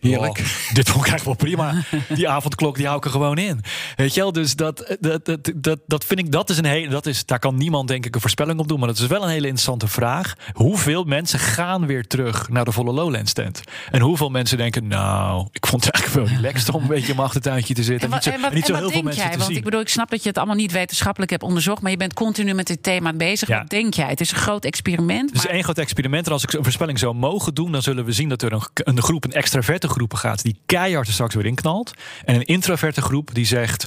Heerlijk. 0.00 0.38
oh, 0.38 0.74
dit 0.78 0.90
vond 0.90 1.04
ik 1.04 1.10
eigenlijk 1.10 1.24
wel 1.24 1.34
prima. 1.34 1.74
Die 2.08 2.28
avondklok 2.28 2.76
die 2.76 2.86
hou 2.86 2.98
ik 2.98 3.04
er 3.04 3.10
gewoon 3.10 3.38
in. 3.38 3.60
Weet 3.96 4.14
je 4.14 4.20
wel, 4.20 4.32
dus 4.32 4.56
dat, 4.56 4.96
dat, 5.00 5.24
dat, 5.24 5.52
dat, 5.54 5.78
dat 5.86 6.04
vind 6.04 6.20
ik, 6.20 6.32
dat 6.32 6.50
is 6.50 6.58
een 6.58 6.64
hele, 6.64 6.88
dat 6.88 7.06
is, 7.06 7.26
daar 7.26 7.38
kan 7.38 7.56
niemand 7.56 7.88
denk 7.88 8.06
ik 8.06 8.14
een 8.14 8.20
voorspelling 8.20 8.58
op 8.58 8.68
doen. 8.68 8.78
Maar 8.78 8.88
dat 8.88 8.98
is 8.98 9.06
wel 9.06 9.22
een 9.22 9.28
hele 9.28 9.46
interessante 9.46 9.88
vraag. 9.88 10.34
Hoeveel 10.52 11.04
mensen 11.04 11.38
gaan 11.38 11.86
weer 11.86 12.06
terug 12.06 12.31
naar 12.50 12.64
de 12.64 12.72
volle 12.72 12.92
Lowlands 12.92 13.32
tent? 13.32 13.60
En 13.90 14.00
hoeveel 14.00 14.28
mensen 14.30 14.56
denken: 14.56 14.86
Nou, 14.86 15.46
ik 15.52 15.66
vond 15.66 15.84
het 15.84 15.94
eigenlijk 15.94 16.28
wel 16.28 16.36
relaxed 16.38 16.70
om 16.74 16.82
een 16.82 16.88
beetje 16.96 17.08
in 17.08 17.14
mijn 17.14 17.26
achtertuintje 17.26 17.74
te 17.74 17.82
zitten. 17.82 18.08
En 18.08 18.14
niet 18.14 18.22
zo, 18.24 18.30
en 18.30 18.40
wat, 18.40 18.50
en 18.50 18.56
niet 18.56 18.66
zo 18.66 18.72
en 18.74 18.80
wat 18.80 18.90
heel 18.90 18.92
veel 18.92 19.02
mensen 19.02 19.22
jij? 19.22 19.32
te 19.32 19.36
Want 19.38 19.48
zien. 19.48 19.58
ik 19.58 19.64
bedoel, 19.64 19.80
ik 19.80 19.88
snap 19.88 20.10
dat 20.10 20.22
je 20.22 20.28
het 20.28 20.38
allemaal 20.38 20.56
niet 20.56 20.72
wetenschappelijk 20.72 21.30
hebt 21.30 21.42
onderzocht, 21.42 21.82
maar 21.82 21.90
je 21.90 21.96
bent 21.96 22.14
continu 22.14 22.54
met 22.54 22.66
dit 22.66 22.82
thema 22.82 23.12
bezig. 23.12 23.48
Ja. 23.48 23.58
Wat 23.58 23.70
denk 23.70 23.94
jij? 23.94 24.08
Het 24.08 24.20
is 24.20 24.30
een 24.30 24.36
groot 24.36 24.64
experiment. 24.64 25.28
Het 25.28 25.38
is 25.38 25.44
maar- 25.44 25.54
één 25.54 25.64
groot 25.64 25.78
experiment. 25.78 26.26
En 26.26 26.32
als 26.32 26.42
ik 26.42 26.52
een 26.52 26.62
voorspelling 26.62 26.98
zou 26.98 27.14
mogen 27.14 27.54
doen, 27.54 27.72
dan 27.72 27.82
zullen 27.82 28.04
we 28.04 28.12
zien 28.12 28.28
dat 28.28 28.42
er 28.42 28.52
een, 28.52 28.62
een 28.74 29.02
groep, 29.02 29.24
een 29.24 29.32
extraverte 29.32 29.88
groep 29.88 30.14
gaat, 30.14 30.42
die 30.42 30.58
keihard 30.66 31.06
er 31.06 31.12
straks 31.12 31.34
weer 31.34 31.46
in 31.46 31.54
knalt. 31.54 31.92
En 32.24 32.34
een 32.34 32.44
introverte 32.44 33.02
groep 33.02 33.34
die 33.34 33.44
zegt. 33.46 33.86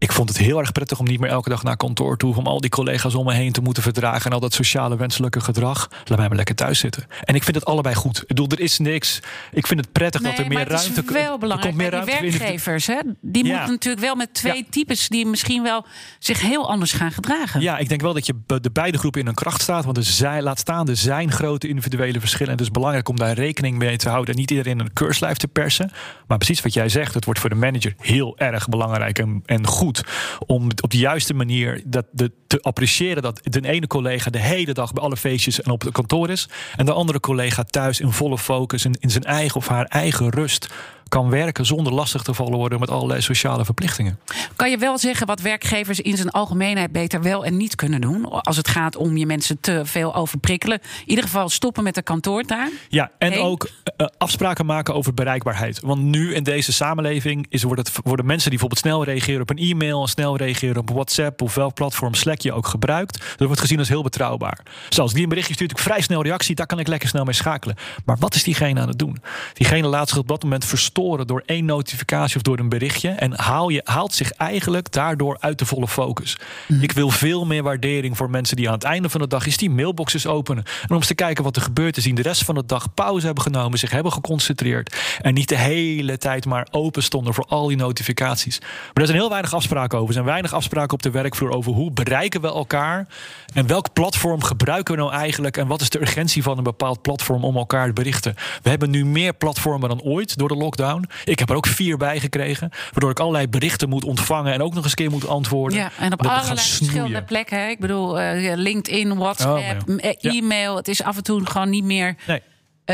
Ik 0.00 0.12
vond 0.12 0.28
het 0.28 0.38
heel 0.38 0.58
erg 0.58 0.72
prettig 0.72 0.98
om 0.98 1.06
niet 1.06 1.20
meer 1.20 1.30
elke 1.30 1.48
dag 1.48 1.62
naar 1.62 1.76
kantoor 1.76 2.16
toe. 2.16 2.36
Om 2.36 2.46
al 2.46 2.60
die 2.60 2.70
collega's 2.70 3.14
om 3.14 3.24
me 3.24 3.34
heen 3.34 3.52
te 3.52 3.60
moeten 3.60 3.82
verdragen. 3.82 4.24
En 4.26 4.32
al 4.32 4.40
dat 4.40 4.54
sociale 4.54 4.96
wenselijke 4.96 5.40
gedrag. 5.40 5.88
Laat 6.04 6.18
mij 6.18 6.28
maar 6.28 6.36
lekker 6.36 6.54
thuis 6.54 6.78
zitten. 6.78 7.06
En 7.24 7.34
ik 7.34 7.42
vind 7.42 7.56
het 7.56 7.64
allebei 7.64 7.94
goed. 7.94 8.20
Ik 8.20 8.26
bedoel, 8.26 8.48
er 8.48 8.60
is 8.60 8.78
niks. 8.78 9.20
Ik 9.52 9.66
vind 9.66 9.80
het 9.80 9.92
prettig 9.92 10.20
Nee, 10.20 10.30
dat 10.30 10.40
er 10.40 10.46
meer 10.46 10.58
maar 10.58 10.66
het 10.66 10.80
ruimte 10.82 11.02
is 11.06 11.12
wel 11.12 11.38
belangrijk 11.38 11.76
komt 11.76 11.90
meer 11.90 11.90
die 12.02 12.10
ruimte 12.14 12.38
werkgevers. 12.38 12.86
Hè? 12.86 12.98
Die 13.20 13.44
Ja. 13.44 13.50
moeten 13.52 13.70
natuurlijk 13.70 14.04
wel 14.04 14.14
met 14.14 14.34
twee 14.34 14.56
Ja. 14.56 14.62
types 14.70 15.08
die 15.08 15.26
misschien 15.26 15.62
wel 15.62 15.86
zich 16.18 16.40
heel 16.40 16.70
anders 16.70 16.92
gaan 16.92 17.12
gedragen. 17.12 17.60
Ja, 17.60 17.78
ik 17.78 17.88
denk 17.88 18.00
wel 18.00 18.12
dat 18.14 18.26
je 18.26 18.34
de 18.60 18.70
beide 18.72 18.98
groepen 18.98 19.20
in 19.20 19.26
hun 19.26 19.34
kracht 19.34 19.62
staat. 19.62 19.84
Want 19.84 19.96
er 19.96 20.04
zijn, 20.04 20.42
laat 20.42 20.58
staan, 20.58 20.88
er 20.88 20.96
zijn 20.96 21.32
grote 21.32 21.68
individuele 21.68 22.20
verschillen. 22.20 22.52
En 22.52 22.58
het 22.58 22.66
is 22.66 22.70
belangrijk 22.72 23.08
om 23.08 23.16
daar 23.16 23.32
rekening 23.34 23.78
mee 23.78 23.96
te 23.96 24.08
houden. 24.08 24.34
En 24.34 24.40
niet 24.40 24.50
iedereen 24.50 24.78
een 24.80 24.92
keurslijf 24.92 25.36
te 25.36 25.48
persen. 25.48 25.90
Maar 26.26 26.38
precies 26.38 26.60
wat 26.62 26.72
jij 26.74 26.88
zegt, 26.88 27.14
het 27.14 27.24
wordt 27.24 27.40
voor 27.40 27.50
de 27.50 27.56
manager 27.56 27.94
heel 27.98 28.38
erg 28.38 28.68
belangrijk 28.68 29.18
en, 29.18 29.42
en 29.46 29.66
goed. 29.66 29.88
Om 30.46 30.68
op 30.82 30.90
de 30.90 30.98
juiste 30.98 31.34
manier 31.34 31.82
dat, 31.84 32.06
de, 32.12 32.32
te 32.46 32.60
appreciëren 32.60 33.22
dat 33.22 33.40
de 33.42 33.68
ene 33.68 33.86
collega 33.86 34.30
de 34.30 34.38
hele 34.38 34.72
dag 34.72 34.92
bij 34.92 35.02
alle 35.02 35.16
feestjes 35.16 35.62
en 35.62 35.70
op 35.70 35.82
het 35.82 35.92
kantoor 35.92 36.30
is. 36.30 36.48
En 36.76 36.86
de 36.86 36.92
andere 36.92 37.20
collega 37.20 37.64
thuis 37.64 38.00
in 38.00 38.12
volle 38.12 38.38
focus 38.38 38.84
en 38.84 38.92
in 39.00 39.10
zijn 39.10 39.24
eigen 39.24 39.56
of 39.56 39.68
haar 39.68 39.84
eigen 39.84 40.28
rust 40.28 40.68
kan 41.10 41.30
werken 41.30 41.66
zonder 41.66 41.92
lastig 41.92 42.22
te 42.22 42.34
vallen 42.34 42.58
worden 42.58 42.80
met 42.80 42.90
allerlei 42.90 43.20
sociale 43.20 43.64
verplichtingen. 43.64 44.18
Kan 44.56 44.70
je 44.70 44.78
wel 44.78 44.98
zeggen 44.98 45.26
wat 45.26 45.40
werkgevers 45.40 46.00
in 46.00 46.16
zijn 46.16 46.30
algemeenheid 46.30 46.92
beter 46.92 47.22
wel 47.22 47.44
en 47.44 47.56
niet 47.56 47.74
kunnen 47.74 48.00
doen? 48.00 48.24
Als 48.30 48.56
het 48.56 48.68
gaat 48.68 48.96
om 48.96 49.16
je 49.16 49.26
mensen 49.26 49.60
te 49.60 49.80
veel 49.84 50.14
overprikkelen. 50.14 50.78
In 50.82 51.08
ieder 51.08 51.24
geval 51.24 51.48
stoppen 51.48 51.82
met 51.82 51.94
de 51.94 52.02
kantoortuin. 52.02 52.72
Ja, 52.88 53.10
en 53.18 53.32
Hey. 53.32 53.40
ook 53.40 53.68
eh, 53.96 54.06
afspraken 54.18 54.66
maken 54.66 54.94
over 54.94 55.14
bereikbaarheid. 55.14 55.80
Want 55.80 56.02
nu 56.02 56.34
in 56.34 56.42
deze 56.42 56.72
samenleving 56.72 57.46
is, 57.48 57.62
wordt 57.62 57.80
het, 57.88 57.98
worden 58.04 58.26
mensen 58.26 58.50
die 58.50 58.58
bijvoorbeeld 58.58 58.80
snel 58.80 59.04
reageren 59.04 59.40
op 59.40 59.50
een 59.50 59.58
e-mail, 59.58 60.02
en 60.02 60.08
snel 60.08 60.36
reageren 60.36 60.76
op 60.76 60.90
WhatsApp 60.90 61.42
of 61.42 61.54
welk 61.54 61.74
platform 61.74 62.14
Slack 62.14 62.40
je 62.40 62.52
ook 62.52 62.66
gebruikt. 62.66 63.18
Dat 63.36 63.46
wordt 63.46 63.60
gezien 63.60 63.78
als 63.78 63.88
heel 63.88 64.02
betrouwbaar. 64.02 64.58
Zoals 64.88 65.12
die 65.12 65.22
een 65.22 65.28
berichtje 65.28 65.54
stuurt, 65.54 65.70
ik 65.70 65.78
vrij 65.78 66.00
snel 66.00 66.22
reactie, 66.22 66.54
daar 66.54 66.66
kan 66.66 66.78
ik 66.78 66.86
lekker 66.88 67.08
snel 67.08 67.24
mee 67.24 67.34
schakelen. 67.34 67.76
Maar 68.04 68.16
wat 68.18 68.34
is 68.34 68.42
diegene 68.44 68.80
aan 68.80 68.88
het 68.88 68.98
doen? 68.98 69.16
Diegene 69.52 69.86
laat 69.86 70.08
zich 70.08 70.18
op 70.18 70.28
dat 70.28 70.42
moment 70.42 70.64
verstoren 71.00 71.26
door 71.26 71.42
één 71.46 71.64
notificatie 71.64 72.36
of 72.36 72.42
door 72.42 72.58
een 72.58 72.68
berichtje. 72.68 73.08
En 73.08 73.40
haal 73.40 73.68
je, 73.68 73.80
haalt 73.84 74.14
zich 74.14 74.30
eigenlijk 74.30 74.92
daardoor 74.92 75.36
uit 75.40 75.58
de 75.58 75.66
volle 75.66 75.88
focus. 75.88 76.38
Ik 76.80 76.92
wil 76.92 77.10
veel 77.10 77.46
meer 77.46 77.62
waardering 77.62 78.16
voor 78.16 78.30
mensen 78.30 78.56
die 78.56 78.68
aan 78.68 78.74
het 78.74 78.84
einde 78.84 79.08
van 79.08 79.20
de 79.20 79.26
dag 79.26 79.46
is 79.46 79.56
die 79.56 79.70
mailboxes 79.70 80.26
openen. 80.26 80.64
En 80.64 80.88
om 80.90 80.96
eens 80.96 81.06
te 81.06 81.14
kijken 81.14 81.44
wat 81.44 81.56
er 81.56 81.62
gebeurt 81.62 81.96
is, 81.96 82.02
die 82.02 82.14
de 82.14 82.22
rest 82.22 82.44
van 82.44 82.54
de 82.54 82.66
dag 82.66 82.94
pauze 82.94 83.26
hebben 83.26 83.42
genomen, 83.42 83.78
zich 83.78 83.90
hebben 83.90 84.12
geconcentreerd. 84.12 84.96
En 85.22 85.34
niet 85.34 85.48
de 85.48 85.58
hele 85.58 86.18
tijd 86.18 86.46
maar 86.46 86.66
open 86.70 87.02
stonden 87.02 87.34
voor 87.34 87.44
al 87.48 87.66
die 87.66 87.76
notificaties. 87.76 88.58
Maar 88.60 88.68
er 88.94 89.06
zijn 89.06 89.18
heel 89.18 89.28
weinig 89.28 89.54
afspraken 89.54 89.96
over. 89.96 90.08
Er 90.08 90.14
zijn 90.14 90.24
weinig 90.24 90.52
afspraken 90.52 90.92
op 90.92 91.02
de 91.02 91.10
werkvloer 91.10 91.50
over 91.50 91.72
hoe 91.72 91.90
bereiken 91.90 92.40
we 92.40 92.46
elkaar. 92.46 93.06
En 93.54 93.66
welk 93.66 93.92
platform 93.92 94.42
gebruiken 94.42 94.94
we 94.94 95.00
nou 95.00 95.12
eigenlijk? 95.12 95.56
En 95.56 95.66
wat 95.66 95.80
is 95.80 95.90
de 95.90 96.00
urgentie 96.00 96.42
van 96.42 96.58
een 96.58 96.64
bepaald 96.64 97.02
platform 97.02 97.44
om 97.44 97.56
elkaar 97.56 97.86
te 97.86 97.92
berichten? 97.92 98.34
We 98.62 98.70
hebben 98.70 98.90
nu 98.90 99.04
meer 99.04 99.34
platformen 99.34 99.88
dan 99.88 100.02
ooit 100.02 100.38
door 100.38 100.48
de 100.48 100.56
lockdown. 100.56 100.89
Ik 101.24 101.38
heb 101.38 101.50
er 101.50 101.56
ook 101.56 101.66
vier 101.66 101.96
bij 101.96 102.20
gekregen. 102.20 102.70
Waardoor 102.90 103.10
ik 103.10 103.20
allerlei 103.20 103.48
berichten 103.48 103.88
moet 103.88 104.04
ontvangen 104.04 104.52
en 104.52 104.62
ook 104.62 104.74
nog 104.74 104.82
eens 104.82 104.92
een 104.92 104.96
keer 104.98 105.10
moet 105.10 105.26
antwoorden. 105.28 105.78
Ja, 105.78 105.90
en 105.98 106.12
op 106.12 106.26
allerlei 106.26 106.56
verschillende 106.56 107.22
plekken. 107.22 107.58
hè. 107.58 107.68
Ik 107.68 107.78
bedoel, 107.80 108.20
eh, 108.20 108.56
LinkedIn, 108.56 109.16
WhatsApp, 109.16 109.88
Oh, 109.88 109.96
eh, 110.00 110.34
e-mail. 110.36 110.76
Het 110.76 110.88
is 110.88 111.02
af 111.02 111.16
en 111.16 111.22
toe 111.22 111.46
gewoon 111.46 111.70
niet 111.70 111.84
meer. 111.84 112.16
Nee. 112.26 112.40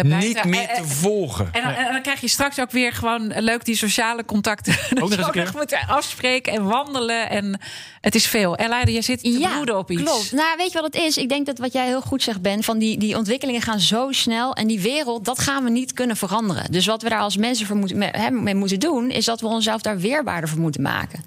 Eh, 0.04 0.18
Niet 0.18 0.44
meer 0.44 0.60
Eh, 0.68 0.74
te 0.74 0.80
eh, 0.80 0.86
volgen. 0.86 1.48
En 1.52 1.62
dan, 1.62 1.72
en 1.72 1.92
dan 1.92 2.02
krijg 2.02 2.20
je 2.20 2.28
straks 2.28 2.60
ook 2.60 2.70
weer 2.70 2.92
gewoon 2.92 3.32
leuk 3.36 3.64
die 3.64 3.76
sociale 3.76 4.24
contacten. 4.24 4.74
nog 4.90 5.02
eens 5.10 5.16
een 5.18 5.24
Zo 5.24 5.30
keer. 5.30 5.44
nog 5.44 5.54
moeten 5.54 5.78
afspreken 5.88 6.52
en 6.52 6.64
wandelen. 6.64 7.30
En 7.30 7.60
het 8.00 8.14
is 8.14 8.26
veel. 8.26 8.56
Ella, 8.56 8.84
jij 8.84 9.02
zit 9.02 9.22
te 9.22 9.48
broeden 9.54 9.78
op 9.78 9.90
iets. 9.90 10.02
Klopt. 10.02 10.32
Nou, 10.32 10.56
weet 10.56 10.72
je 10.72 10.80
wat 10.80 10.94
het 10.94 11.02
is? 11.02 11.16
Ik 11.16 11.28
denk 11.28 11.46
dat 11.46 11.58
wat 11.58 11.72
jij 11.72 11.86
heel 11.86 12.00
goed 12.00 12.22
zegt, 12.22 12.42
Ben, 12.42 12.62
van 12.62 12.78
die, 12.78 12.98
die 12.98 13.16
ontwikkelingen 13.16 13.62
gaan 13.62 13.80
zo 13.80 14.08
snel. 14.12 14.54
En 14.54 14.66
die 14.66 14.80
wereld, 14.80 15.24
dat 15.24 15.38
gaan 15.38 15.64
we 15.64 15.70
niet 15.70 15.92
kunnen 15.92 16.16
veranderen. 16.16 16.72
Dus 16.72 16.86
wat 16.86 17.02
we 17.02 17.08
daar 17.08 17.20
als 17.20 17.36
mensen 17.36 17.66
voor 17.66 17.76
moeten, 17.76 18.42
mee 18.42 18.54
moeten 18.54 18.80
doen, 18.80 19.10
is 19.10 19.24
dat 19.24 19.40
we 19.40 19.46
onszelf 19.46 19.80
daar 19.82 19.98
weerbaarder 19.98 20.48
voor 20.48 20.60
moeten 20.60 20.82
maken. 20.82 21.24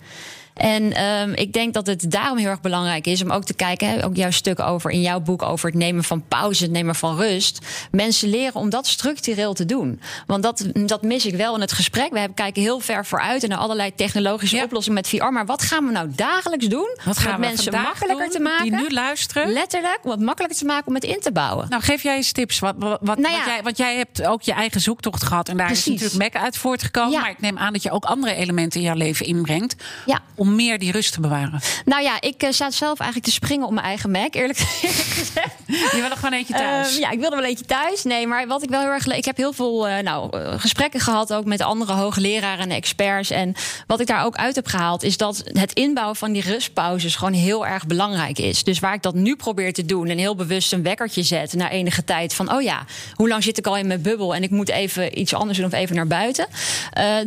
En 0.60 0.94
ehm, 0.94 1.32
ik 1.34 1.54
denk 1.54 1.74
dat 1.74 1.88
het 1.88 2.12
daarom 2.12 2.38
heel 2.38 2.48
erg 2.50 2.62
belangrijk 2.62 3.08
is 3.08 3.24
om 3.24 3.32
ook 3.32 3.44
te 3.44 3.54
kijken, 3.54 3.90
hè, 3.90 4.06
ook 4.06 4.16
jouw 4.16 4.32
stuk 4.32 4.60
over 4.60 4.92
in 4.92 5.02
jouw 5.02 5.20
boek 5.20 5.42
over 5.42 5.70
het 5.70 5.78
nemen 5.78 6.04
van 6.04 6.24
pauze, 6.28 6.64
het 6.64 6.72
nemen 6.72 6.96
van 6.96 7.16
rust. 7.18 7.60
Mensen 7.92 8.30
leren 8.30 8.56
om 8.56 8.70
dat 8.70 8.88
structureel 8.88 9.54
te 9.54 9.66
doen. 9.66 10.02
Want 10.28 10.44
dat, 10.44 10.66
dat 10.74 11.02
mis 11.04 11.26
ik 11.26 11.36
wel 11.36 11.56
in 11.56 11.62
het 11.62 11.72
gesprek. 11.72 12.12
We 12.12 12.30
kijken 12.36 12.62
heel 12.62 12.80
ver 12.80 13.06
vooruit 13.06 13.44
en 13.44 13.50
naar 13.50 13.58
allerlei 13.58 13.96
technologische 13.96 14.56
Ja. 14.56 14.64
oplossingen 14.64 14.98
met 14.98 15.08
VR. 15.10 15.26
Maar 15.32 15.46
wat 15.46 15.62
gaan 15.62 15.86
we 15.86 15.92
nou 15.92 16.10
dagelijks 16.16 16.68
doen? 16.68 16.90
Wat 17.06 17.06
om 17.18 17.22
gaan 17.24 17.32
het 17.32 17.40
we 17.42 17.46
mensen 17.48 17.72
makkelijker 17.72 18.24
doen, 18.26 18.34
te 18.36 18.40
maken? 18.40 18.64
Die 18.64 18.76
nu 18.76 18.90
luisteren. 18.90 19.52
Letterlijk, 19.52 20.00
om 20.04 20.12
het 20.12 20.20
makkelijker 20.20 20.60
te 20.60 20.66
maken 20.66 20.88
om 20.88 20.94
het 20.94 21.04
in 21.04 21.20
te 21.20 21.32
bouwen. 21.32 21.70
Nou, 21.70 21.82
geef 21.82 22.04
jij 22.04 22.16
eens 22.16 22.32
tips. 22.32 22.60
Wat, 22.60 22.76
wat, 22.78 23.00
wat- 23.02 23.18
Nou 23.18 23.34
ja. 23.36 23.46
jij, 23.46 23.64
want 23.64 23.78
jij 23.78 23.98
hebt 23.98 24.24
ook 24.26 24.42
je 24.42 24.54
eigen 24.54 24.82
zoektocht 24.82 25.24
gehad. 25.24 25.50
En 25.50 25.58
daar 25.58 25.66
Precies. 25.66 25.86
is 25.94 26.02
natuurlijk 26.02 26.34
Mac 26.34 26.44
uit 26.44 26.58
voortgekomen. 26.58 27.12
Ja. 27.12 27.20
Maar 27.20 27.30
ik 27.30 27.40
neem 27.42 27.58
aan 27.58 27.74
dat 27.74 27.84
je 27.84 27.92
ook 27.92 28.06
andere 28.06 28.34
elementen 28.34 28.80
in 28.80 28.86
jouw 28.86 28.96
leven 28.96 29.26
inbrengt. 29.26 29.76
Ja. 30.06 30.20
Om 30.50 30.56
meer 30.56 30.80
die 30.80 30.92
rust 30.92 31.14
te 31.14 31.20
bewaren. 31.20 31.60
Nou 31.86 32.04
ja, 32.04 32.22
ik 32.22 32.44
eh, 32.44 32.52
sta 32.52 32.72
zelf 32.72 33.00
eigenlijk 33.00 33.30
te 33.30 33.36
springen 33.36 33.68
op 33.68 33.74
mijn 33.74 33.86
eigen 33.86 34.12
Mac, 34.12 34.34
eerlijk 34.34 34.58
gezegd. 35.20 35.56
Je 35.66 35.90
wil 35.92 36.10
er 36.10 36.16
gewoon 36.16 36.34
eentje 36.34 36.54
thuis. 36.54 36.92
Ehm, 36.92 37.00
ja, 37.00 37.12
ik 37.12 37.20
wilde 37.20 37.36
wel 37.36 37.46
eentje 37.46 37.66
thuis. 37.66 38.04
Nee, 38.04 38.28
maar 38.28 38.48
wat 38.48 38.64
ik 38.64 38.70
wel 38.70 38.82
heel 38.82 38.90
erg. 38.90 39.08
Ik 39.08 39.26
heb 39.26 39.38
heel 39.38 39.54
veel 39.54 39.88
eh, 39.88 40.04
nou, 40.04 40.38
eh, 40.38 40.54
gesprekken 40.60 41.00
gehad 41.00 41.34
ook 41.34 41.46
met 41.46 41.62
andere 41.62 41.94
hoogleraren 41.94 42.70
en 42.70 42.76
experts. 42.76 43.30
En 43.30 43.56
wat 43.88 44.00
ik 44.00 44.08
daar 44.08 44.26
ook 44.26 44.36
uit 44.36 44.56
heb 44.56 44.68
gehaald, 44.68 45.04
is 45.04 45.18
dat 45.18 45.44
het 45.46 45.74
inbouwen 45.74 46.16
van 46.16 46.32
die 46.32 46.42
rustpauzes 46.42 47.16
gewoon 47.16 47.34
heel 47.34 47.68
erg 47.68 47.88
belangrijk 47.88 48.40
is. 48.40 48.64
Dus 48.64 48.80
waar 48.80 48.94
ik 48.94 49.02
dat 49.02 49.16
nu 49.16 49.36
probeer 49.36 49.74
te 49.74 49.86
doen 49.86 50.08
en 50.08 50.18
heel 50.18 50.36
bewust 50.36 50.74
een 50.74 50.84
wekkertje 50.84 51.24
zet 51.24 51.54
na 51.54 51.70
enige 51.70 52.04
tijd 52.04 52.34
van, 52.34 52.54
oh 52.54 52.62
ja, 52.62 52.86
hoe 53.14 53.28
lang 53.28 53.44
zit 53.44 53.58
ik 53.58 53.68
al 53.68 53.78
in 53.78 53.88
mijn 53.88 54.02
bubbel 54.02 54.36
en 54.36 54.44
ik 54.44 54.50
moet 54.50 54.70
even 54.70 55.20
iets 55.20 55.34
anders 55.34 55.58
doen 55.58 55.68
of 55.68 55.74
even 55.74 55.96
naar 55.96 56.08
buiten. 56.08 56.48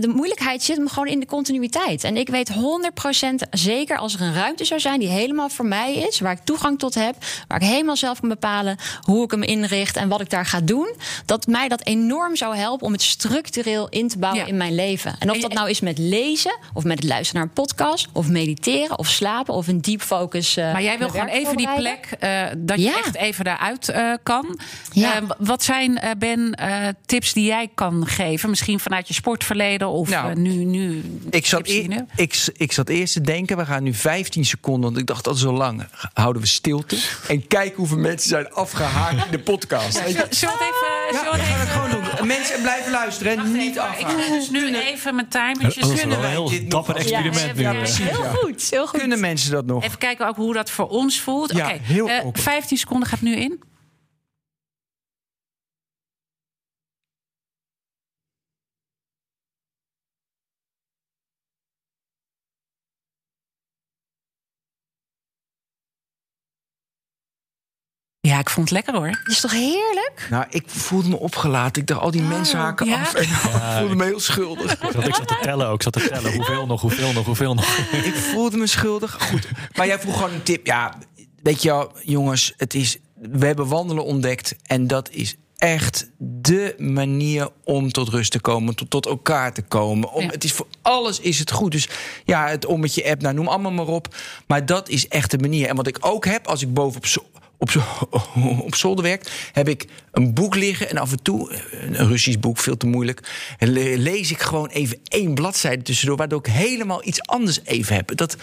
De 0.00 0.12
moeilijkheid 0.14 0.62
zit 0.62 0.76
hem 0.76 0.88
gewoon 0.88 1.08
in 1.08 1.20
de 1.20 1.26
continuïteit. 1.26 2.04
En 2.04 2.16
ik 2.16 2.28
weet 2.28 2.52
100% 2.52 2.54
zeker 3.50 3.98
als 3.98 4.14
er 4.14 4.20
een 4.20 4.34
ruimte 4.34 4.64
zou 4.64 4.80
zijn 4.80 4.98
die 5.00 5.08
helemaal 5.08 5.48
voor 5.48 5.66
mij 5.66 5.94
is, 5.94 6.20
waar 6.20 6.32
ik 6.32 6.44
toegang 6.44 6.78
tot 6.78 6.94
heb, 6.94 7.14
waar 7.48 7.62
ik 7.62 7.68
helemaal 7.68 7.96
zelf 7.96 8.20
kan 8.20 8.28
bepalen 8.28 8.76
hoe 9.00 9.24
ik 9.24 9.30
hem 9.30 9.42
inricht 9.42 9.96
en 9.96 10.08
wat 10.08 10.20
ik 10.20 10.30
daar 10.30 10.46
ga 10.46 10.60
doen, 10.60 10.94
dat 11.26 11.46
mij 11.46 11.68
dat 11.68 11.84
enorm 11.86 12.36
zou 12.36 12.56
helpen 12.56 12.86
om 12.86 12.92
het 12.92 13.02
structureel 13.02 13.88
in 13.88 14.08
te 14.08 14.18
bouwen 14.18 14.40
Ja. 14.42 14.46
in 14.48 14.56
mijn 14.56 14.74
leven. 14.74 15.14
En 15.18 15.30
of 15.30 15.38
dat 15.38 15.52
nou 15.52 15.70
is 15.70 15.80
met 15.80 15.98
lezen, 15.98 16.58
of 16.74 16.84
met 16.84 16.98
het 16.98 17.08
luisteren 17.08 17.40
naar 17.40 17.50
een 17.56 17.62
podcast, 17.64 18.08
of 18.12 18.28
mediteren, 18.28 18.98
of 18.98 19.08
slapen, 19.08 19.54
of 19.54 19.68
een 19.68 19.80
deep 19.80 20.02
focus. 20.02 20.56
eh, 20.56 20.72
Maar 20.72 20.82
jij 20.82 20.98
wil 20.98 21.08
gewoon 21.08 21.26
even 21.26 21.56
die 21.56 21.74
plek, 21.74 22.08
eh, 22.18 22.42
dat 22.58 22.80
je 22.80 22.94
echt 23.04 23.14
even 23.16 23.44
daaruit 23.44 23.88
eh, 23.88 24.12
kan. 24.22 24.58
Ja. 24.92 25.14
Eh, 25.16 25.22
wat 25.38 25.62
zijn, 25.62 25.98
eh, 25.98 26.10
Ben, 26.18 26.54
eh, 26.54 26.88
tips 27.06 27.32
die 27.32 27.44
jij 27.44 27.68
kan 27.74 28.06
geven? 28.06 28.50
Misschien 28.50 28.80
vanuit 28.80 29.08
je 29.08 29.14
sportverleden 29.14 29.88
of 29.88 30.08
Nou, 30.08 30.34
nu, 30.34 30.50
nu 30.64 31.02
Ik 31.30 31.46
zat, 31.46 31.68
eer- 31.68 31.90
hebt? 31.90 32.10
ik, 32.20 32.46
ik 32.56 32.72
zat 32.72 32.88
eerst 32.88 33.01
denken, 33.20 33.56
we 33.56 33.66
gaan 33.66 33.82
nu 33.82 33.94
15 33.94 34.44
seconden, 34.44 34.82
want 34.82 34.98
ik 34.98 35.06
dacht 35.06 35.24
dat 35.24 35.34
is 35.34 35.40
zo 35.40 35.52
lang. 35.52 35.86
Houden 36.12 36.42
we 36.42 36.48
stilte 36.48 36.96
en 37.28 37.46
kijken 37.46 37.76
hoeveel 37.76 37.98
mensen 37.98 38.28
zijn 38.28 38.52
afgehaakt 38.52 39.24
in 39.24 39.30
de 39.30 39.38
podcast. 39.38 39.92
Zullen 39.92 40.08
even... 40.10 40.30
Ja, 40.40 40.50
we 41.10 41.18
gaan 41.18 41.38
het 41.38 41.48
even- 41.48 41.66
gewoon 41.68 41.90
doen. 42.18 42.26
Mensen 42.26 42.62
blijven 42.62 42.90
luisteren 42.90 43.32
en 43.32 43.38
Wacht 43.38 43.52
niet 43.52 43.76
even, 43.76 43.98
Ik 43.98 44.06
moet 44.06 44.28
dus 44.28 44.50
nu 44.50 44.76
even 44.76 45.14
mijn 45.14 45.28
timertjes... 45.28 45.74
Dat 45.74 45.92
is 45.92 46.02
een 46.02 46.24
heel 46.24 46.48
dit 46.48 46.60
nog 46.62 46.70
dapper 46.70 46.96
experiment 46.96 47.58
Ja, 47.58 47.72
nu. 47.72 47.78
ja, 47.78 47.84
ja. 47.86 48.04
Heel 48.04 48.24
goed, 48.34 48.66
heel 48.70 48.86
goed. 48.86 48.98
Kunnen 49.00 49.20
mensen 49.20 49.50
dat 49.52 49.66
nog? 49.66 49.84
Even 49.84 49.98
kijken 49.98 50.28
ook 50.28 50.36
hoe 50.36 50.52
dat 50.54 50.70
voor 50.70 50.88
ons 50.88 51.20
voelt. 51.20 51.52
Ja, 51.52 51.66
Oké, 51.66 51.78
heel 51.82 52.08
eh, 52.08 52.14
awkward. 52.16 52.40
15 52.40 52.76
seconden 52.78 53.08
gaat 53.08 53.20
nu 53.20 53.36
in. 53.36 53.60
Ja, 68.32 68.38
ik 68.38 68.50
vond 68.50 68.68
het 68.68 68.78
lekker 68.78 68.94
hoor. 68.94 69.10
Dat 69.24 69.34
is 69.34 69.40
toch 69.40 69.52
heerlijk? 69.52 70.26
Nou, 70.30 70.44
ik 70.50 70.62
voelde 70.66 71.08
me 71.08 71.18
opgelaten. 71.18 71.82
Ik 71.82 71.88
dacht, 71.88 72.00
al 72.00 72.10
die 72.10 72.22
mensen 72.22 72.58
haken 72.58 72.86
ja? 72.86 73.00
af. 73.00 73.14
En 73.14 73.22
ik 73.28 73.78
voelde 73.78 73.94
me 73.94 74.04
heel 74.04 74.20
schuldig. 74.20 74.80
Want 74.80 75.06
ik 75.06 75.14
zat 75.14 75.28
te 75.28 75.38
tellen 75.42 75.66
ook. 75.66 75.74
Ik 75.74 75.82
zat 75.82 75.92
te 75.92 76.08
tellen. 76.08 76.32
Hoeveel 76.32 76.66
nog, 76.66 76.80
hoeveel 76.80 77.12
nog, 77.12 77.26
hoeveel 77.26 77.54
nog. 77.54 77.78
Ik 78.04 78.14
voelde 78.14 78.56
me 78.56 78.66
schuldig. 78.66 79.16
Goed. 79.30 79.48
Maar 79.76 79.86
jij 79.86 79.98
vroeg 79.98 80.14
gewoon 80.14 80.32
een 80.32 80.42
tip. 80.42 80.66
Ja, 80.66 80.98
weet 81.42 81.62
je 81.62 81.68
wel, 81.68 81.92
jongens, 82.02 82.52
het 82.56 82.74
is, 82.74 82.98
we 83.14 83.46
hebben 83.46 83.68
wandelen 83.68 84.04
ontdekt. 84.04 84.56
En 84.66 84.86
dat 84.86 85.10
is 85.10 85.36
echt 85.56 86.10
de 86.18 86.74
manier 86.78 87.48
om 87.64 87.90
tot 87.90 88.08
rust 88.08 88.30
te 88.30 88.40
komen, 88.40 88.74
tot, 88.74 88.90
tot 88.90 89.06
elkaar 89.06 89.52
te 89.52 89.62
komen. 89.62 90.12
Om, 90.12 90.22
Ja. 90.22 90.30
Het 90.30 90.44
is 90.44 90.52
voor 90.52 90.66
alles 90.82 91.20
is 91.20 91.38
het 91.38 91.50
goed. 91.50 91.72
Dus 91.72 91.88
ja, 92.24 92.48
het 92.48 92.66
ommetje 92.66 93.10
app, 93.10 93.22
nou, 93.22 93.34
noem 93.34 93.48
allemaal 93.48 93.72
maar 93.72 93.86
op. 93.86 94.14
Maar 94.46 94.66
dat 94.66 94.88
is 94.88 95.08
echt 95.08 95.30
de 95.30 95.38
manier. 95.38 95.68
En 95.68 95.76
wat 95.76 95.86
ik 95.86 95.98
ook 96.00 96.24
heb, 96.24 96.46
als 96.46 96.62
ik 96.62 96.74
boven 96.74 97.00
op 97.62 97.68
op, 97.68 97.70
zo- 97.70 98.08
op 98.66 98.74
zolder 98.74 99.04
werk, 99.04 99.50
heb 99.52 99.68
ik 99.68 99.86
een 100.12 100.34
boek 100.34 100.54
liggen. 100.54 100.90
En 100.90 100.98
af 100.98 101.10
en 101.12 101.22
toe, 101.22 101.52
een 101.80 102.06
Russisch 102.08 102.38
boek, 102.38 102.58
veel 102.58 102.76
te 102.76 102.86
moeilijk. 102.86 103.28
En 103.58 103.72
le- 103.72 103.96
lees 103.96 104.30
ik 104.30 104.40
gewoon 104.40 104.68
even 104.68 104.98
één 105.04 105.34
bladzijde 105.34 105.82
tussendoor, 105.82 106.16
waardoor 106.16 106.38
ik 106.38 106.52
helemaal 106.52 107.04
iets 107.06 107.22
anders 107.22 107.60
even 107.64 107.94
heb. 107.94 108.16
Dat, 108.16 108.36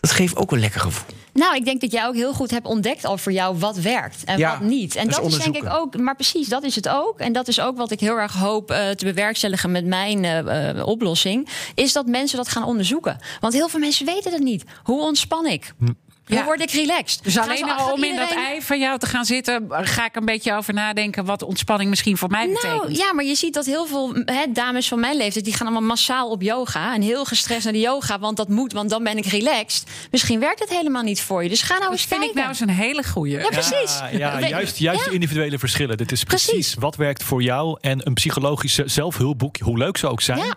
dat 0.00 0.10
geeft 0.10 0.36
ook 0.36 0.52
een 0.52 0.58
lekker 0.60 0.80
gevoel. 0.80 1.06
Nou, 1.32 1.56
ik 1.56 1.64
denk 1.64 1.80
dat 1.80 1.92
jij 1.92 2.06
ook 2.06 2.14
heel 2.14 2.32
goed 2.34 2.50
hebt 2.50 2.66
ontdekt 2.66 3.04
al 3.04 3.18
voor 3.18 3.32
jou 3.32 3.58
wat 3.58 3.76
werkt 3.76 4.24
en 4.24 4.38
Ja, 4.38 4.58
wat 4.58 4.68
niet. 4.68 4.96
En 4.96 5.08
dat 5.08 5.16
is 5.16 5.22
dat 5.22 5.32
is 5.32 5.38
denk 5.38 5.56
ik 5.56 5.62
onderzoeken. 5.62 5.98
ook, 5.98 6.04
maar 6.04 6.14
precies, 6.16 6.48
dat 6.48 6.62
is 6.64 6.74
het 6.74 6.88
ook. 6.88 7.18
En 7.20 7.32
dat 7.32 7.48
is 7.48 7.60
ook 7.60 7.76
wat 7.76 7.90
ik 7.90 8.00
heel 8.00 8.16
erg 8.16 8.32
hoop 8.32 8.70
eh, 8.70 8.90
te 8.90 9.04
bewerkstelligen 9.04 9.70
met 9.70 9.84
mijn 9.86 10.24
eh, 10.24 10.68
eh, 10.78 10.86
oplossing. 10.86 11.48
Is 11.74 11.92
dat 11.92 12.06
mensen 12.06 12.36
dat 12.36 12.48
gaan 12.48 12.64
onderzoeken. 12.64 13.18
Want 13.40 13.52
heel 13.52 13.68
veel 13.68 13.80
mensen 13.80 14.06
weten 14.06 14.30
dat 14.30 14.40
niet. 14.40 14.64
Hoe 14.82 15.02
ontspan 15.02 15.46
ik? 15.46 15.72
Hoe 15.78 15.94
Ja. 16.26 16.44
word 16.44 16.60
ik 16.60 16.70
relaxed? 16.70 17.24
Dus 17.24 17.34
Gaan 17.34 17.48
alleen 17.48 17.70
al 17.70 17.92
om 17.92 18.04
in 18.04 18.16
dat 18.16 18.30
ei 18.30 18.62
van 18.62 18.78
jou 18.78 18.98
te 18.98 19.06
gaan 19.06 19.24
zitten, 19.24 19.66
ga 19.70 20.04
ik 20.04 20.16
een 20.16 20.24
beetje 20.24 20.52
over 20.54 20.74
nadenken 20.74 21.24
wat 21.24 21.42
ontspanning 21.42 21.90
misschien 21.90 22.16
voor 22.16 22.30
mij 22.30 22.48
betekent. 22.48 22.82
Nou 22.82 22.92
ja, 22.92 23.12
maar 23.12 23.24
je 23.24 23.34
ziet 23.34 23.54
dat 23.54 23.66
heel 23.66 23.86
veel 23.86 24.14
hè, 24.24 24.44
dames 24.52 24.88
van 24.88 25.00
mijn 25.00 25.16
leeftijd... 25.16 25.44
die 25.44 25.54
gaan 25.54 25.66
allemaal 25.66 25.88
massaal 25.88 26.30
op 26.30 26.42
yoga. 26.42 26.94
En 26.94 27.02
heel 27.02 27.24
gestrest 27.24 27.64
naar 27.64 27.72
de 27.72 27.80
yoga, 27.80 28.18
want 28.18 28.36
dat 28.36 28.48
moet, 28.48 28.72
want 28.72 28.90
dan 28.90 29.04
ben 29.04 29.16
ik 29.16 29.26
relaxed. 29.26 29.88
Misschien 30.10 30.40
werkt 30.40 30.60
het 30.60 30.68
helemaal 30.70 31.02
niet 31.02 31.20
voor 31.20 31.42
je. 31.42 31.48
Dus 31.48 31.62
ga 31.62 31.68
nou 31.68 31.80
dat 31.82 31.92
eens 31.92 32.00
vind 32.00 32.12
ik 32.12 32.18
kijken. 32.18 32.36
nou 32.36 32.48
eens 32.48 32.60
een 32.60 32.84
hele 32.84 33.04
goeie. 33.04 33.38
Ja, 33.38 33.48
precies. 33.48 34.00
Ja, 34.12 34.40
juist, 34.40 34.76
juist 34.76 35.00
ja. 35.00 35.08
de 35.08 35.14
individuele 35.14 35.58
verschillen. 35.58 35.96
Dit 35.96 36.12
is 36.12 36.24
precies, 36.24 36.48
Precies. 36.50 36.74
wat 36.74 36.96
werkt 36.96 37.22
voor 37.22 37.42
jou. 37.42 37.78
En 37.80 38.06
een 38.06 38.14
psychologisch 38.14 38.74
zelfhulpboek, 38.74 39.56
hoe 39.58 39.78
leuk 39.78 39.96
ze 39.96 40.06
ook 40.06 40.20
zijn. 40.20 40.54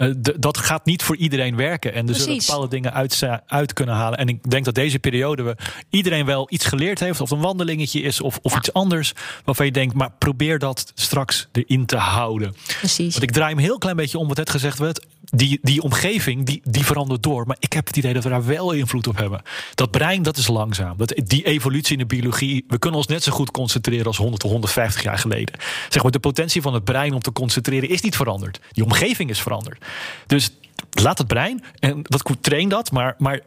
Eh, 0.00 0.08
dat 0.38 0.58
gaat 0.58 0.84
niet 0.84 1.02
voor 1.02 1.16
iedereen 1.16 1.56
werken. 1.56 1.92
En 1.94 2.08
er 2.08 2.14
zullen 2.14 2.26
Precies. 2.28 2.46
bepaalde 2.46 2.68
dingen 2.68 2.92
uit, 2.92 3.22
uit 3.46 3.72
kunnen 3.72 3.94
halen. 3.94 4.18
En 4.18 4.28
ik 4.28 4.50
denk 4.50 4.64
dat 4.64 4.74
deze 4.74 4.98
periode 4.98 5.42
we 5.42 5.56
iedereen 5.90 6.26
wel 6.26 6.46
iets 6.50 6.64
geleerd 6.66 7.00
heeft. 7.00 7.20
Of 7.20 7.30
een 7.30 7.40
wandelingetje 7.40 8.00
is 8.00 8.20
of, 8.20 8.38
of 8.42 8.52
Ja. 8.52 8.58
iets 8.58 8.72
anders. 8.72 9.12
Waarvan 9.44 9.66
je 9.66 9.72
denkt, 9.72 9.94
maar 9.94 10.10
probeer 10.18 10.58
dat 10.58 10.92
straks 10.94 11.48
erin 11.52 11.86
te 11.86 11.96
houden. 11.96 12.54
Precies. 12.78 13.12
Want 13.12 13.22
ik 13.22 13.30
draai 13.30 13.54
hem 13.54 13.62
heel 13.62 13.78
klein 13.78 13.96
beetje 13.96 14.18
om 14.18 14.28
wat 14.28 14.36
net 14.36 14.50
gezegd 14.50 14.78
werd. 14.78 15.06
Die, 15.30 15.58
die 15.62 15.82
omgeving, 15.82 16.46
die, 16.46 16.60
die 16.64 16.84
verandert 16.84 17.22
door. 17.22 17.46
Maar 17.46 17.56
ik 17.58 17.72
heb 17.72 17.86
het 17.86 17.96
idee 17.96 18.12
dat 18.12 18.22
we 18.22 18.28
daar 18.28 18.46
wel 18.46 18.72
invloed 18.72 19.06
op 19.06 19.16
hebben. 19.16 19.42
Dat 19.74 19.90
brein, 19.90 20.22
dat 20.22 20.36
is 20.36 20.46
langzaam. 20.46 20.96
Dat, 20.96 21.14
die 21.24 21.46
evolutie 21.46 21.92
in 21.92 21.98
de 21.98 22.14
biologie... 22.14 22.64
we 22.68 22.78
kunnen 22.78 22.98
ons 22.98 23.08
net 23.08 23.22
zo 23.22 23.32
goed 23.32 23.50
concentreren 23.50 24.06
als 24.06 24.16
100 24.16 24.44
of 24.44 24.50
150 24.50 25.02
jaar 25.02 25.18
geleden. 25.18 25.54
Zeg 25.88 26.02
maar, 26.02 26.12
de 26.12 26.18
potentie 26.18 26.62
van 26.62 26.74
het 26.74 26.84
brein 26.84 27.14
om 27.14 27.20
te 27.20 27.32
concentreren 27.32 27.88
is 27.88 28.00
niet 28.00 28.16
veranderd. 28.16 28.60
Die 28.72 28.84
omgeving 28.84 29.30
is 29.30 29.40
veranderd. 29.40 29.84
Dus 30.26 30.50
laat 30.90 31.18
het 31.18 31.26
brein, 31.26 31.64
en 31.78 32.04
goed, 32.24 32.42
train 32.42 32.68
dat... 32.68 32.90
maar, 32.90 33.14
maar 33.18 33.40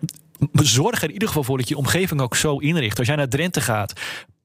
zorg 0.53 0.97
er 0.97 1.07
in 1.07 1.13
ieder 1.13 1.27
geval 1.27 1.43
voor 1.43 1.57
dat 1.57 1.67
je 1.67 1.77
omgeving 1.77 2.21
ook 2.21 2.35
zo 2.35 2.57
inricht. 2.57 2.97
Als 2.97 3.07
jij 3.07 3.15
naar 3.15 3.29
Drenthe 3.29 3.61
gaat, 3.61 3.93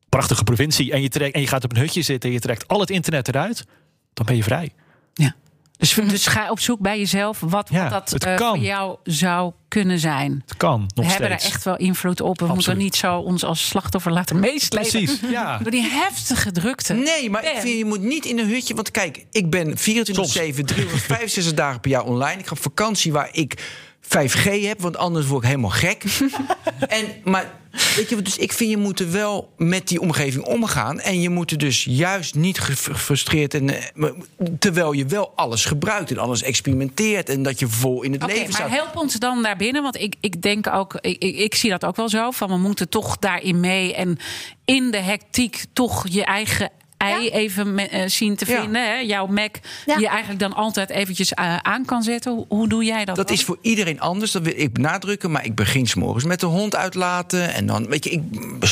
prachtige 0.08 0.44
provincie... 0.44 0.92
en 0.92 1.02
je, 1.02 1.08
trekt, 1.08 1.34
en 1.34 1.40
je 1.40 1.46
gaat 1.46 1.64
op 1.64 1.70
een 1.70 1.80
hutje 1.80 2.02
zitten 2.02 2.28
en 2.28 2.34
je 2.34 2.40
trekt 2.40 2.68
al 2.68 2.80
het 2.80 2.90
internet 2.90 3.28
eruit... 3.28 3.66
dan 4.14 4.26
ben 4.26 4.36
je 4.36 4.42
vrij. 4.42 4.72
Ja. 5.14 5.34
Dus, 5.78 5.94
dus 5.94 6.26
ga 6.26 6.50
op 6.50 6.60
zoek 6.60 6.80
bij 6.80 6.98
jezelf 6.98 7.40
wat, 7.40 7.68
Ja, 7.72 7.88
wat 7.90 8.08
dat 8.10 8.24
eh, 8.24 8.36
voor 8.36 8.58
jou 8.58 8.96
zou 9.04 9.52
kunnen 9.68 9.98
zijn. 9.98 10.42
Het 10.46 10.56
kan 10.56 10.80
nog 10.80 10.88
we 10.88 10.92
steeds. 11.02 11.10
hebben 11.12 11.30
daar 11.38 11.46
echt 11.46 11.64
wel 11.64 11.76
invloed 11.76 12.20
op. 12.20 12.38
We 12.38 12.46
moeten 12.46 12.56
Absoluut. 12.56 12.78
niet 12.82 12.96
zo 12.96 13.16
ons 13.18 13.44
als 13.44 13.68
slachtoffer 13.68 14.12
laten 14.12 14.38
meeslepen. 14.40 14.90
Precies, 14.90 15.20
ja. 15.30 15.58
Door 15.58 15.70
die 15.70 15.88
heftige 15.90 16.52
drukte. 16.52 16.94
Nee, 16.94 17.30
maar 17.30 17.44
ik 17.44 17.56
vind 17.58 17.78
je 17.78 17.84
moet 17.84 18.00
niet 18.02 18.24
in 18.24 18.38
een 18.38 18.48
hutje. 18.48 18.74
Want 18.74 18.90
kijk, 18.90 19.24
ik 19.32 19.50
ben 19.50 19.68
24-7, 19.68 19.80
365 19.80 21.54
dagen 21.54 21.80
per 21.80 21.90
jaar 21.90 22.04
online. 22.04 22.38
Ik 22.40 22.46
ga 22.46 22.52
op 22.52 22.62
vakantie 22.62 23.12
waar 23.12 23.28
ik 23.32 23.54
5G 24.02 24.42
heb, 24.62 24.80
want 24.80 24.96
anders 24.96 25.26
word 25.26 25.42
ik 25.42 25.48
helemaal 25.48 25.70
gek. 25.70 26.04
en, 26.88 27.04
maar 27.24 27.56
weet 27.96 28.08
je, 28.08 28.22
dus 28.22 28.36
ik 28.36 28.52
vind 28.52 28.70
je 28.70 28.76
moet 28.76 29.00
er 29.00 29.10
wel 29.12 29.52
met 29.56 29.88
die 29.88 30.00
omgeving 30.00 30.44
omgaan. 30.44 31.00
En 31.00 31.20
je 31.20 31.30
moet 31.30 31.50
er 31.50 31.58
dus 31.58 31.84
juist 31.84 32.34
niet 32.34 32.58
ge- 32.60 32.76
gefrustreerd 32.92 33.54
en 33.54 33.70
eh, 33.76 33.84
maar- 33.94 34.12
terwijl 34.58 34.92
je 34.92 35.06
wel 35.06 35.32
alles 35.34 35.64
gebruikt 35.64 36.10
en 36.10 36.18
alles 36.18 36.42
experimenteert 36.42 37.28
en 37.28 37.42
dat 37.42 37.58
je 37.58 37.68
vol 37.68 38.02
in 38.02 38.12
het 38.12 38.22
Oké, 38.22 38.32
leven 38.32 38.46
maar 38.50 38.54
staat. 38.60 38.70
help 38.70 38.96
ons 38.96 39.14
dan 39.14 39.42
daarbinnen. 39.42 39.82
Want 39.82 40.00
ik, 40.00 40.14
ik 40.20 40.42
denk 40.42 40.66
ook, 40.66 40.94
ik, 40.94 41.22
ik, 41.22 41.36
ik 41.36 41.54
zie 41.54 41.70
dat 41.70 41.84
ook 41.84 41.96
wel 41.96 42.08
zo. 42.08 42.30
Van 42.30 42.48
we 42.48 42.56
moeten 42.56 42.88
toch 42.88 43.16
daarin 43.18 43.60
mee. 43.60 43.94
En 43.94 44.18
in 44.64 44.90
de 44.90 45.00
hectiek 45.00 45.64
toch 45.72 46.06
je 46.08 46.24
eigen 46.24 46.70
ei 46.98 47.24
Ja. 47.24 47.30
even 47.30 47.74
me- 47.74 47.82
eh, 47.88 48.08
zien 48.08 48.36
te 48.36 48.44
Ja. 48.48 48.60
vinden. 48.60 48.82
Hè? 48.82 48.94
Jouw 48.98 49.26
Mac, 49.26 49.54
Ja. 49.86 49.94
die 49.94 50.02
je 50.02 50.08
eigenlijk 50.08 50.40
dan 50.40 50.54
altijd 50.54 50.90
eventjes 50.90 51.32
eh, 51.34 51.56
aan 51.56 51.84
kan 51.84 52.02
zetten. 52.02 52.32
Hoe, 52.32 52.44
hoe 52.48 52.68
doe 52.68 52.84
jij 52.84 53.04
dat? 53.04 53.16
Dat 53.16 53.26
dan? 53.28 53.36
is 53.36 53.44
voor 53.44 53.58
iedereen 53.62 54.00
anders, 54.00 54.32
dat 54.32 54.42
wil 54.42 54.52
ik 54.56 54.72
benadrukken. 54.72 55.30
Maar 55.30 55.44
ik 55.44 55.54
begin 55.54 55.86
s'morgens 55.86 56.24
met 56.24 56.40
de 56.40 56.46
hond 56.46 56.76
uitlaten. 56.76 57.54
En 57.54 57.66
dan, 57.66 57.86
weet 57.88 58.04
je, 58.04 58.10
ik, 58.10 58.22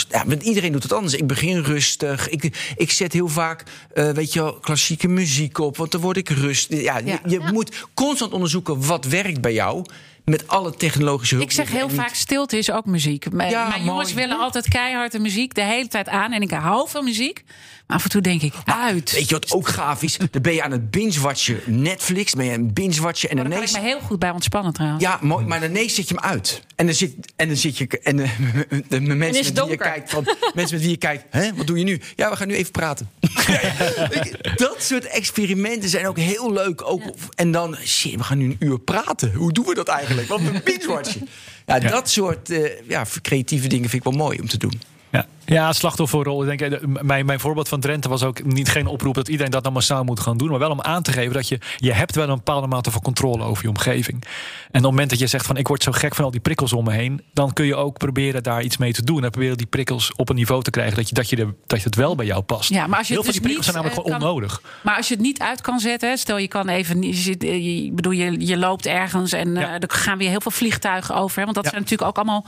ja, 0.09 0.25
want 0.27 0.43
iedereen 0.43 0.73
doet 0.73 0.83
het 0.83 0.93
anders. 0.93 1.15
Ik 1.15 1.27
begin 1.27 1.59
rustig. 1.63 2.29
Ik, 2.29 2.73
ik 2.77 2.91
zet 2.91 3.13
heel 3.13 3.29
vaak, 3.29 3.63
eh, 3.95 4.11
weet 4.11 4.33
je 4.33 4.41
wel, 4.41 4.53
klassieke 4.55 5.09
muziek 5.09 5.59
op. 5.59 5.77
Want 5.77 5.93
dan 5.93 6.01
word 6.01 6.17
ik 6.17 6.29
rustig. 6.29 6.83
Ja, 6.83 6.99
Ja. 6.99 7.21
Je, 7.25 7.31
je 7.31 7.41
moet 7.53 7.87
constant 7.95 8.33
onderzoeken 8.33 8.87
wat 8.87 9.05
werkt 9.05 9.41
bij 9.41 9.53
jou. 9.53 9.85
Met 10.31 10.49
alle 10.49 10.75
technologische 10.75 11.35
hulp. 11.35 11.47
Ik 11.49 11.55
zeg 11.55 11.71
heel 11.71 11.89
vaak, 11.89 12.15
stilte 12.15 12.59
is 12.59 12.71
ook 12.71 12.85
muziek. 12.85 13.33
Mijn, 13.33 13.51
Ja, 13.51 13.69
mijn 13.69 13.85
jongens 13.85 14.13
mooi. 14.13 14.27
willen 14.27 14.43
altijd 14.43 14.69
keihard 14.69 15.13
de 15.13 15.19
muziek 15.19 15.55
de 15.55 15.63
hele 15.63 15.89
tijd 15.89 16.09
aan. 16.09 16.33
En 16.33 16.43
ik 16.43 16.51
hou 16.51 16.89
van 16.89 17.05
muziek. 17.05 17.45
Maar 17.87 17.97
af 17.97 18.05
en 18.05 18.11
toe 18.11 18.21
denk 18.21 18.43
ik, 18.43 18.55
uit. 18.65 19.13
Weet 19.13 19.29
je 19.29 19.35
wat 19.35 19.53
ook 19.53 19.69
gaaf 19.69 20.03
is? 20.03 20.17
Dan 20.31 20.43
ben 20.43 20.55
je 20.55 20.63
aan 20.63 20.71
het 20.71 20.91
binge-watchen 20.91 21.61
Netflix. 21.67 22.35
Ben 22.35 22.45
je 22.45 22.53
aan 22.53 22.61
het 22.61 22.75
binge-watchen 22.75 23.29
en 23.31 23.37
Maar 23.37 23.45
daar 23.45 23.53
kan 23.53 23.63
ineens... 23.63 23.77
ik 23.77 23.83
me 23.83 23.89
heel 23.89 24.01
goed 24.07 24.19
bij 24.19 24.31
ontspannen 24.31 24.73
trouwens. 24.73 25.03
Ja, 25.03 25.19
mooi, 25.23 25.47
maar 25.47 25.65
ineens 25.65 25.95
zet 25.95 26.09
je 26.09 26.15
hem 26.15 26.25
uit. 26.25 26.63
En 26.77 26.87
dan 26.87 26.95
zit, 26.95 27.15
en 27.37 27.47
dan 27.47 27.57
zit 27.57 27.79
je. 27.79 27.89
En 28.03 28.17
de, 28.17 28.27
de, 28.89 29.01
mensen 29.01 29.55
met 29.55 29.61
wie 29.61 29.71
je 29.71 29.77
kijkt. 29.77 30.11
Van, 30.11 30.25
mensen 30.55 30.75
met 30.75 30.85
wie 30.85 30.91
je 30.91 30.97
kijkt. 30.97 31.25
Hè, 31.31 31.55
wat 31.55 31.67
doe 31.67 31.79
je 31.79 31.85
nu? 31.85 32.01
Ja, 32.17 32.31
we 32.31 32.37
gaan 32.37 32.49
nu 32.49 32.55
even 32.55 32.73
praten. 32.73 33.11
Dat 34.57 34.77
soort 34.83 35.05
experimenten 35.05 35.89
zijn 35.89 36.07
ook 36.07 36.19
heel 36.19 36.53
leuk. 36.53 36.83
Ook, 36.83 37.03
En 37.35 37.51
dan, 37.51 37.77
shit, 37.85 38.15
we 38.17 38.23
gaan 38.23 38.39
nu 38.39 38.45
een 38.45 38.57
uur 38.59 38.79
praten. 38.79 39.33
Hoe 39.35 39.53
doen 39.53 39.65
we 39.65 39.75
dat 39.75 39.89
eigenlijk? 39.89 40.16
Wat 40.25 40.41
een 40.41 40.61
binge-watchen. 40.65 41.29
Ja, 41.67 41.79
dat 41.79 42.11
soort 42.11 42.51
eh, 42.51 42.89
ja, 42.89 43.05
creatieve 43.23 43.69
dingen 43.69 43.89
vind 43.89 44.07
ik 44.07 44.13
wel 44.13 44.25
mooi 44.25 44.39
om 44.41 44.49
te 44.49 44.59
doen. 44.59 44.81
Ja, 45.11 45.27
ja 45.47 45.73
slachtofferrol. 45.73 46.45
Ik 46.45 46.59
denk, 46.59 46.73
eh, 46.73 46.81
mijn, 47.03 47.27
mijn 47.27 47.41
voorbeeld 47.41 47.69
van 47.69 47.81
Drenthe 47.81 48.09
was 48.09 48.23
ook 48.23 48.45
niet 48.45 48.69
geen 48.69 48.87
oproep 48.87 49.15
dat 49.15 49.29
iedereen 49.29 49.51
dat 49.53 49.63
nou 49.63 49.75
massaal 49.75 50.05
moet 50.05 50.21
gaan 50.21 50.37
doen. 50.37 50.49
Maar 50.51 50.59
wel 50.59 50.71
om 50.71 50.81
aan 50.83 51.03
te 51.03 51.13
geven 51.13 51.33
dat 51.33 51.49
je, 51.49 51.59
je 51.77 51.93
hebt 51.93 52.15
wel 52.15 52.29
een 52.29 52.37
bepaalde 52.37 52.67
mate 52.67 52.91
van 52.91 53.01
controle 53.03 53.45
over 53.45 53.63
je 53.63 53.69
omgeving. 53.69 54.23
En 54.23 54.27
op 54.69 54.73
het 54.73 54.83
moment 54.83 55.11
dat 55.11 55.19
je 55.19 55.27
zegt 55.27 55.47
van 55.47 55.57
ik 55.57 55.69
word 55.69 55.83
zo 55.83 55.93
gek 55.93 56.15
van 56.15 56.25
al 56.25 56.31
die 56.31 56.41
prikkels 56.41 56.73
om 56.73 56.85
me 56.85 56.93
heen. 56.93 57.23
Dan 57.33 57.53
kun 57.53 57.67
je 57.67 57.75
ook 57.77 57.99
proberen 57.99 58.43
daar 58.43 58.63
iets 58.63 58.77
mee 58.77 58.93
te 58.93 59.05
doen. 59.05 59.25
En 59.25 59.31
proberen 59.31 59.57
die 59.57 59.67
prikkels 59.67 60.13
op 60.17 60.29
een 60.29 60.37
niveau 60.37 60.63
te 60.63 60.71
krijgen 60.71 60.97
dat, 60.97 61.09
je, 61.09 61.15
dat, 61.15 61.31
je 61.31 61.37
de, 61.37 61.55
dat 61.67 61.83
het 61.83 61.95
wel 61.95 62.15
bij 62.15 62.27
jou 62.27 62.43
past. 62.43 62.71
Ja, 62.71 62.87
maar 62.87 62.99
als 62.99 63.09
je 63.09 63.15
Heel 63.15 63.23
het 63.23 63.33
veel 63.33 63.43
die 63.43 63.51
dus 63.51 63.63
prikkels 63.63 63.67
zijn 63.67 63.85
niet, 63.85 63.95
namelijk 63.95 64.23
eh, 64.23 64.27
gewoon 64.27 64.37
onnodig. 64.37 64.63
Maar 64.83 64.97
als 64.97 65.09
je 65.09 65.15
het 65.15 65.23
niet 65.23 65.41
uit 65.41 65.61
kan 65.61 65.81
zetten, 65.81 66.19
stel 66.19 66.39
je 66.39 66.49
kan 66.49 66.69
even, 66.69 67.03
je, 67.03 67.15
zit, 67.15 67.45
eh, 67.45 67.85
je, 67.85 67.93
bedoel, 67.93 68.13
je, 68.13 68.47
je 68.47 68.57
loopt 68.57 68.87
ergens 68.87 69.33
en 69.33 69.57
er 69.57 69.83
gaan 69.87 70.19
weer 70.19 70.31
heel 70.31 70.41
veel 70.41 70.51
vliegtuigen 70.51 71.15
over. 71.15 71.39
Hè, 71.39 71.43
want 71.45 71.55
dat 71.55 71.65
Ja. 71.65 71.71
zijn 71.71 71.83
natuurlijk 71.83 72.09
ook 72.09 72.17
allemaal 72.17 72.47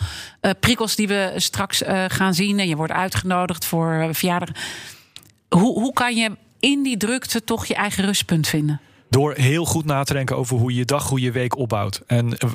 prikkels 0.60 0.96
die 0.96 1.08
we 1.08 1.32
straks 1.36 1.82
gaan 2.08 2.34
zien. 2.34 2.58
En 2.58 2.68
je 2.68 2.76
wordt 2.76 2.87
uitgenodigd 2.92 3.64
voor 3.64 4.08
verjaardag. 4.12 4.48
Hoe, 5.48 5.80
hoe 5.80 5.92
kan 5.92 6.16
je 6.16 6.36
in 6.60 6.82
die 6.82 6.96
drukte 6.96 7.44
toch 7.44 7.66
je 7.66 7.74
eigen 7.74 8.04
rustpunt 8.04 8.48
vinden? 8.48 8.80
Door 9.10 9.34
heel 9.34 9.64
goed 9.64 9.84
na 9.84 10.04
te 10.04 10.12
denken 10.12 10.36
over 10.36 10.56
hoe 10.56 10.70
je 10.70 10.78
je 10.78 10.84
dag, 10.84 11.08
hoe 11.08 11.20
je 11.20 11.32
week 11.32 11.56
opbouwt. 11.56 12.02
En 12.06 12.38
eh, 12.38 12.48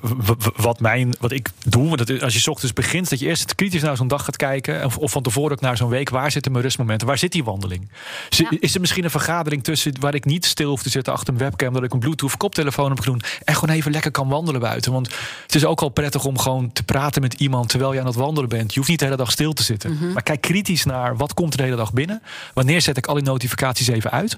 wat, 0.55 0.79
mijn, 0.79 1.15
wat 1.19 1.31
ik 1.31 1.49
doe, 1.65 1.87
want 1.87 2.07
dat 2.07 2.21
als 2.21 2.33
je 2.33 2.39
's 2.39 2.47
ochtends 2.47 2.73
begint, 2.73 3.09
dat 3.09 3.19
je 3.19 3.25
eerst 3.25 3.55
kritisch 3.55 3.81
naar 3.81 3.97
zo'n 3.97 4.07
dag 4.07 4.25
gaat 4.25 4.35
kijken. 4.35 4.85
Of, 4.85 4.97
of 4.97 5.11
van 5.11 5.23
tevoren 5.23 5.51
ook 5.51 5.61
naar 5.61 5.77
zo'n 5.77 5.89
week. 5.89 6.09
Waar 6.09 6.31
zitten 6.31 6.51
mijn 6.51 6.63
rustmomenten? 6.63 7.07
Waar 7.07 7.17
zit 7.17 7.31
die 7.31 7.43
wandeling? 7.43 7.89
Ja. 8.29 8.51
Is 8.59 8.73
er 8.73 8.79
misschien 8.79 9.03
een 9.03 9.09
vergadering 9.09 9.63
tussen 9.63 9.99
waar 9.99 10.13
ik 10.13 10.25
niet 10.25 10.45
stil 10.45 10.69
hoef 10.69 10.83
te 10.83 10.89
zitten 10.89 11.13
achter 11.13 11.33
een 11.33 11.39
webcam, 11.39 11.73
dat 11.73 11.83
ik 11.83 11.93
een 11.93 11.99
Bluetooth 11.99 12.37
koptelefoon 12.37 12.89
heb 12.89 12.99
gedaan 12.99 13.19
en 13.43 13.55
gewoon 13.55 13.75
even 13.75 13.91
lekker 13.91 14.11
kan 14.11 14.27
wandelen 14.27 14.61
buiten? 14.61 14.91
Want 14.91 15.09
het 15.43 15.55
is 15.55 15.65
ook 15.65 15.81
al 15.81 15.89
prettig 15.89 16.25
om 16.25 16.37
gewoon 16.39 16.71
te 16.71 16.83
praten 16.83 17.21
met 17.21 17.33
iemand 17.33 17.69
terwijl 17.69 17.93
je 17.93 17.99
aan 17.99 18.05
het 18.05 18.15
wandelen 18.15 18.49
bent. 18.49 18.71
Je 18.71 18.77
hoeft 18.77 18.89
niet 18.89 18.99
de 18.99 19.05
hele 19.05 19.17
dag 19.17 19.31
stil 19.31 19.53
te 19.53 19.63
zitten. 19.63 19.97
Maar 20.13 20.23
kijk 20.23 20.41
kritisch 20.41 20.85
naar 20.85 21.17
wat 21.17 21.33
komt 21.33 21.51
er 21.51 21.57
de 21.57 21.63
hele 21.63 21.75
dag 21.75 21.93
binnen. 21.93 22.21
Wanneer 22.53 22.81
zet 22.81 22.97
ik 22.97 23.07
al 23.07 23.13
die 23.13 23.23
notificaties 23.23 23.87
even 23.87 24.11
uit? 24.11 24.37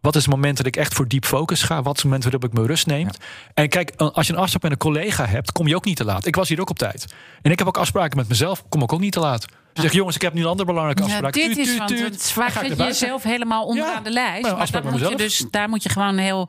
Wat 0.00 0.16
is 0.16 0.22
het 0.24 0.30
moment 0.34 0.56
dat 0.56 0.66
ik 0.66 0.76
echt 0.76 0.94
voor 0.94 1.08
diep 1.08 1.24
focus 1.24 1.62
ga? 1.62 1.74
Wat 1.82 1.96
is 1.96 2.02
het 2.02 2.04
moment 2.04 2.22
waarop 2.22 2.44
ik 2.44 2.52
mijn 2.52 2.66
rust 2.66 2.86
neem? 2.86 3.08
En 3.54 3.68
kijk, 3.68 3.92
als 3.96 4.26
je 4.26 4.32
een 4.32 4.38
afspraak 4.38 4.62
met 4.62 4.72
een 4.72 4.78
collega 4.78 5.26
hebt, 5.26 5.52
kom 5.52 5.66
je 5.68 5.76
ook 5.76 5.84
niet 5.84 5.96
te 5.96 6.04
laat. 6.04 6.26
Ik 6.26 6.36
was 6.36 6.48
hier 6.48 6.60
ook 6.60 6.70
op 6.70 6.78
tijd. 6.78 7.14
En 7.42 7.50
ik 7.50 7.58
heb 7.58 7.68
ook 7.68 7.76
afspraken 7.78 8.16
met 8.16 8.28
mezelf, 8.28 8.64
kom 8.68 8.82
ik 8.82 8.92
ook 8.92 9.00
niet 9.00 9.12
te 9.12 9.20
laat. 9.20 9.44
Dus 9.72 9.82
zeg, 9.86 9.92
jongens, 9.92 10.16
ik 10.16 10.22
heb 10.22 10.32
nu 10.34 10.40
een 10.40 10.46
andere 10.46 10.68
belangrijke 10.68 11.02
afspraak. 11.02 11.32
dit 11.32 11.44
Tuut, 11.44 11.58
is 11.58 11.66
tuut, 11.66 11.78
want 11.78 11.90
tuut. 11.96 12.22
zwaar 12.22 12.66
je 12.66 12.74
jezelf 12.76 13.22
helemaal 13.22 13.64
onderaan 13.64 13.94
Ja, 13.94 14.00
de 14.00 14.10
lijst. 14.10 14.42
maar 14.42 14.56
Maar 14.56 14.70
dat 14.70 14.82
met 14.82 14.92
moet 14.92 15.08
je 15.08 15.16
dus, 15.16 15.44
daar 15.50 15.68
moet 15.68 15.82
je 15.82 15.88
gewoon 15.88 16.16
heel 16.16 16.48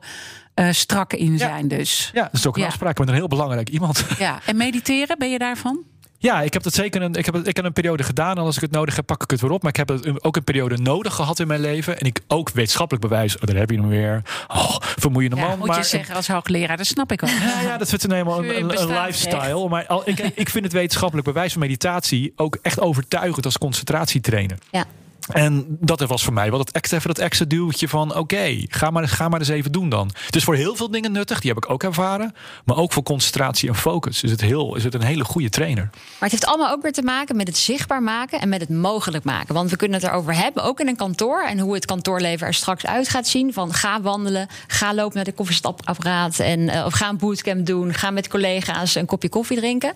eh, 0.54 0.68
strak 0.70 1.12
in 1.12 1.38
zijn. 1.38 1.68
Dus. 1.68 2.10
Ja, 2.14 2.22
dat 2.22 2.32
is 2.32 2.46
ook 2.46 2.54
een 2.56 2.62
Ja. 2.62 2.68
afspraak 2.68 2.98
met 2.98 3.08
een 3.08 3.14
heel 3.14 3.28
belangrijk 3.28 3.68
iemand. 3.68 4.04
Ja. 4.18 4.38
En 4.46 4.56
mediteren, 4.56 5.18
ben 5.18 5.30
je 5.30 5.38
daarvan? 5.38 5.84
Ja, 6.22 6.42
ik 6.42 6.52
heb 6.52 6.62
dat 6.62 6.74
zeker 6.74 7.02
een, 7.02 7.14
ik 7.14 7.26
heb, 7.26 7.34
ik 7.36 7.56
heb 7.56 7.64
een 7.64 7.72
periode 7.72 8.02
gedaan. 8.02 8.36
En 8.36 8.42
als 8.42 8.56
ik 8.56 8.62
het 8.62 8.70
nodig 8.70 8.96
heb, 8.96 9.06
pak 9.06 9.22
ik 9.22 9.30
het 9.30 9.40
weer 9.40 9.50
op. 9.50 9.62
Maar 9.62 9.70
ik 9.70 9.76
heb 9.76 9.88
het 9.88 10.04
een- 10.06 10.24
ook 10.24 10.36
een 10.36 10.44
periode 10.44 10.76
nodig 10.76 11.14
gehad 11.14 11.38
in 11.38 11.46
mijn 11.46 11.60
leven. 11.60 11.98
En 12.00 12.06
ik 12.06 12.20
ook 12.26 12.50
wetenschappelijk 12.50 13.08
bewijs. 13.08 13.36
Oh, 13.36 13.42
daar 13.42 13.56
heb 13.56 13.70
je 13.70 13.76
hem 13.76 13.88
weer. 13.88 14.22
Oh, 14.48 14.76
vermoeiende 14.80 15.36
Ja, 15.36 15.46
man. 15.48 15.58
moet 15.58 15.66
maar, 15.68 15.76
je 15.78 15.84
zeggen 15.84 16.14
als 16.14 16.28
hoogleraar, 16.28 16.76
dat 16.76 16.86
snap 16.86 17.12
ik 17.12 17.22
ook. 17.22 17.28
Ja, 17.28 17.60
ja, 17.60 17.76
dat 17.76 17.86
is 17.86 17.92
het 18.02 18.12
helemaal 18.12 18.34
Voor 18.34 18.44
je 18.44 18.56
een, 18.56 18.70
een, 18.80 18.90
een 18.90 19.02
lifestyle. 19.02 19.68
Maar 19.68 19.86
al, 19.86 20.02
ik, 20.04 20.18
ik 20.18 20.48
vind 20.50 20.64
het 20.64 20.72
wetenschappelijk 20.72 21.26
bewijs 21.26 21.52
van 21.52 21.60
meditatie 21.60 22.32
ook 22.36 22.58
echt 22.62 22.80
overtuigend 22.80 23.44
als 23.44 23.58
concentratietrainer. 23.58 24.58
Ja. 24.70 24.84
En 25.28 25.76
dat 25.80 26.00
was 26.00 26.24
voor 26.24 26.32
mij 26.32 26.50
wel 26.50 26.58
dat 26.58 26.70
extra, 26.70 26.98
dat 26.98 27.18
extra 27.18 27.44
duwtje 27.44 27.88
van... 27.88 28.16
oké, 28.16 28.64
ga, 28.68 28.90
maar, 28.90 29.08
ga 29.08 29.28
maar 29.28 29.38
eens 29.38 29.48
even 29.48 29.72
doen 29.72 29.88
dan. 29.88 30.10
Het 30.26 30.36
is 30.36 30.44
voor 30.44 30.54
heel 30.54 30.76
veel 30.76 30.90
dingen 30.90 31.12
nuttig, 31.12 31.40
die 31.40 31.52
heb 31.52 31.64
ik 31.64 31.70
ook 31.70 31.82
ervaren. 31.82 32.34
Maar 32.64 32.76
ook 32.76 32.92
voor 32.92 33.02
concentratie 33.02 33.68
en 33.68 33.74
focus 33.74 34.22
is 34.22 34.30
het, 34.30 34.40
heel, 34.40 34.76
is 34.76 34.84
het 34.84 34.94
een 34.94 35.02
hele 35.02 35.24
goede 35.24 35.48
trainer. 35.48 35.88
Maar 35.92 36.28
het 36.28 36.30
heeft 36.30 36.46
allemaal 36.46 36.70
ook 36.70 36.82
weer 36.82 36.92
te 36.92 37.02
maken 37.02 37.36
met 37.36 37.46
het 37.46 37.56
zichtbaar 37.56 38.02
maken 38.02 38.40
en 38.40 38.48
met 38.48 38.60
het 38.60 38.70
mogelijk 38.70 39.24
maken. 39.24 39.54
Want 39.54 39.70
we 39.70 39.76
kunnen 39.76 40.00
het 40.00 40.08
erover 40.08 40.34
hebben, 40.34 40.64
ook 40.64 40.80
in 40.80 40.88
een 40.88 40.96
kantoor. 40.96 41.42
En 41.42 41.58
hoe 41.58 41.74
het 41.74 41.86
kantoorleven 41.86 42.46
er 42.46 42.54
straks 42.54 42.86
uit 42.86 43.08
gaat 43.08 43.28
zien. 43.28 43.52
Van 43.52 43.72
ga 43.72 44.00
wandelen, 44.00 44.48
ga 44.66 44.94
lopen 44.94 45.16
naar 45.16 45.24
de 45.24 45.32
koffiestapapparaat. 45.32 46.38
En, 46.38 46.68
eh, 46.68 46.84
of 46.84 46.92
ga 46.92 47.08
een 47.08 47.18
bootcamp 47.18 47.66
doen, 47.66 47.94
ga 47.94 48.10
met 48.10 48.28
collega's 48.28 48.94
een 48.94 49.06
kopje 49.06 49.28
koffie 49.28 49.56
drinken. 49.56 49.92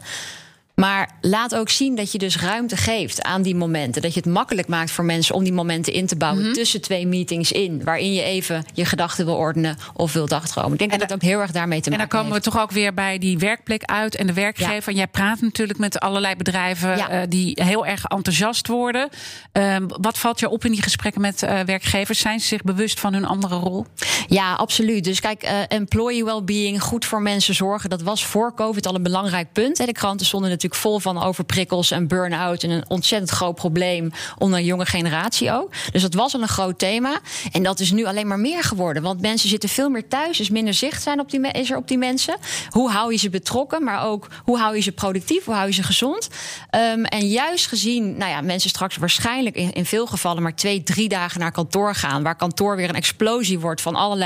Maar 0.75 1.11
laat 1.21 1.55
ook 1.55 1.69
zien 1.71 1.95
dat 1.95 2.13
je 2.13 2.19
dus 2.19 2.39
ruimte 2.41 2.77
geeft 2.77 3.23
aan 3.23 3.43
die 3.43 3.55
momenten. 3.55 4.03
Dat 4.03 4.15
je 4.15 4.21
het 4.21 4.29
makkelijk 4.29 4.69
maakt 4.69 4.91
voor 4.91 5.05
mensen 5.05 5.35
om 5.35 5.45
die 5.45 5.53
momenten 5.53 5.93
in 5.93 6.07
te 6.07 6.17
bouwen 6.17 6.53
tussen 6.53 6.81
twee 6.81 7.07
meetings 7.07 7.53
in. 7.53 7.85
Waarin 7.85 8.13
je 8.13 8.23
even 8.23 8.65
je 8.73 8.85
gedachten 8.85 9.25
wil 9.25 9.35
ordenen 9.35 9.77
of 9.95 10.13
wil 10.13 10.27
dagdromen. 10.27 10.73
Ik 10.73 10.79
denk 10.79 10.93
En 10.93 10.99
dat 10.99 11.09
da- 11.09 11.15
het 11.15 11.25
ook 11.25 11.31
heel 11.31 11.41
erg 11.41 11.51
daarmee 11.51 11.79
te 11.81 11.85
En 11.85 11.91
dan 11.91 12.01
maken 12.01 12.19
komen 12.19 12.37
we 12.37 12.41
toch 12.45 12.59
ook 12.61 12.71
weer 12.71 12.95
bij 12.95 13.19
die 13.19 13.39
werkplek 13.39 13.85
uit 13.85 14.17
en 14.17 14.27
de 14.27 14.33
werkgever. 14.33 14.93
Jij 14.93 15.07
praat 15.07 15.41
natuurlijk 15.41 15.79
met 15.79 16.01
allerlei 16.01 16.37
bedrijven 16.37 16.97
Ja. 16.97 17.09
eh, 17.09 17.21
die 17.29 17.59
heel 17.63 17.87
erg 17.87 18.05
enthousiast 18.05 18.67
worden. 18.67 19.09
Ehm, 19.53 19.85
wat 19.87 20.19
valt 20.19 20.41
je 20.41 20.49
op 20.49 20.65
in 20.65 20.73
die 20.73 20.83
gesprekken 20.83 21.21
met 21.21 21.43
eh, 21.43 21.61
werkgevers? 21.61 22.19
Zijn 22.19 22.41
ze 22.41 22.47
zich 22.47 22.63
bewust 22.63 23.01
van 23.01 23.13
hun 23.13 23.25
andere 23.25 23.55
rol? 23.57 23.87
Ja, 24.35 24.55
absoluut. 24.55 25.05
Dus 25.05 25.21
kijk, 25.21 25.43
eh, 25.43 25.59
employee 25.69 26.25
well-being, 26.25 26.83
goed 26.83 27.05
voor 27.05 27.23
mensen 27.23 27.55
zorgen, 27.55 27.91
dat 27.91 28.03
was 28.03 28.27
voor 28.27 28.55
COVID 28.55 28.87
al 28.87 28.95
een 28.95 29.03
belangrijk 29.03 29.53
punt. 29.53 29.77
De 29.77 29.93
kranten 29.93 30.27
stonden 30.27 30.51
natuurlijk 30.51 30.81
vol 30.81 30.99
van 30.99 31.23
overprikkels 31.23 31.91
en 31.91 32.09
burn-out 32.09 32.63
en 32.63 32.71
een 32.71 32.85
ontzettend 32.89 33.31
groot 33.31 33.55
probleem 33.55 34.11
onder 34.39 34.59
een 34.59 34.65
jonge 34.65 34.87
generatie 34.87 35.53
ook. 35.53 35.71
Dus 35.93 36.03
dat 36.03 36.15
was 36.15 36.35
al 36.35 36.43
een 36.43 36.49
groot 36.49 36.79
thema. 36.79 37.21
En 37.53 37.63
dat 37.63 37.81
is 37.81 37.93
nu 37.93 38.05
alleen 38.05 38.27
maar 38.27 38.39
meer 38.39 38.63
geworden, 38.63 39.03
want 39.03 39.21
mensen 39.21 39.49
zitten 39.49 39.69
veel 39.69 39.89
meer 39.89 40.09
thuis, 40.09 40.39
dus 40.39 40.51
minder 40.51 40.75
zicht 40.75 41.03
zijn 41.03 41.21
op 41.21 41.31
die, 41.31 41.41
is 41.41 41.71
er 41.71 41.77
op 41.77 41.89
die 41.89 41.99
mensen. 41.99 42.37
Hoe 42.69 42.91
hou 42.91 43.13
je 43.13 43.19
ze 43.19 43.31
betrokken, 43.31 43.85
maar 43.85 44.07
ook 44.07 44.29
hoe 44.45 44.59
hou 44.59 44.75
je 44.75 44.83
ze 44.83 44.93
productief, 44.93 45.45
hoe 45.45 45.55
hou 45.55 45.67
je 45.67 45.75
ze 45.75 45.83
gezond? 45.83 46.29
Ehm, 46.71 47.05
en 47.05 47.29
juist 47.29 47.67
gezien, 47.67 48.17
nou 48.17 48.31
ja, 48.31 48.41
mensen 48.41 48.71
straks 48.71 48.97
waarschijnlijk 48.97 49.57
in, 49.57 49.73
in 49.73 49.85
veel 49.85 50.07
gevallen 50.07 50.43
maar 50.43 50.57
twee, 50.57 50.83
drie 50.83 51.09
dagen 51.09 51.41
naar 51.41 51.53
kantoor 51.53 51.95
gaan, 51.95 52.23
waar 52.23 52.37
kantoor 52.37 52.77
weer 52.77 52.89
een 52.89 52.95
explosie 52.95 53.59
wordt 53.59 53.81
van 53.81 53.95
allerlei 53.95 54.23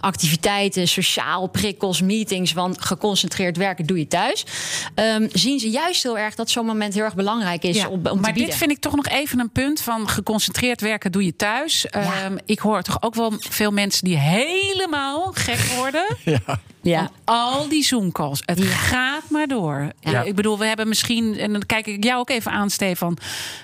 activiteiten, 0.00 0.88
sociaal 0.88 1.46
prikkels, 1.46 2.02
meetings, 2.02 2.52
want 2.52 2.84
geconcentreerd 2.84 3.56
werken 3.56 3.86
doe 3.86 3.98
je 3.98 4.06
thuis. 4.06 4.44
Ehm, 4.94 5.26
zien 5.32 5.58
ze 5.58 5.70
juist 5.70 6.02
heel 6.02 6.18
erg 6.18 6.34
dat 6.34 6.50
zo'n 6.50 6.66
moment 6.66 6.94
heel 6.94 7.04
erg 7.04 7.14
belangrijk 7.14 7.62
is 7.62 7.86
om, 7.86 7.92
om 7.92 8.02
te 8.02 8.14
maar 8.14 8.32
dit 8.32 8.54
vind 8.54 8.70
ik 8.70 8.78
toch 8.78 8.96
nog 8.96 9.06
even 9.06 9.40
een 9.40 9.50
punt 9.50 9.80
van 9.80 10.08
geconcentreerd 10.08 10.80
werken 10.80 11.12
doe 11.12 11.24
je 11.24 11.36
thuis. 11.36 11.86
Ehm, 11.86 12.36
ik 12.44 12.58
hoor 12.58 12.82
toch 12.82 13.02
ook 13.02 13.14
wel 13.14 13.32
veel 13.38 13.70
mensen 13.70 14.04
die 14.04 14.16
helemaal 14.16 15.32
gek 15.34 15.60
worden. 15.76 16.16
ja. 16.24 16.60
Van 16.96 17.10
al 17.24 17.68
die 17.68 17.82
Zoom-calls. 17.84 18.42
Het 18.44 18.64
gaat 18.64 19.30
maar 19.30 19.46
door. 19.46 19.92
Ja. 20.00 20.22
Ik 20.22 20.34
bedoel, 20.34 20.58
we 20.58 20.66
hebben 20.66 20.88
misschien... 20.88 21.38
En 21.38 21.52
dan 21.52 21.62
kijk 21.66 21.86
ik 21.86 22.04
jou 22.04 22.18
ook 22.18 22.30
even 22.30 22.50
aan, 22.52 22.70
Stefan. 22.70 23.16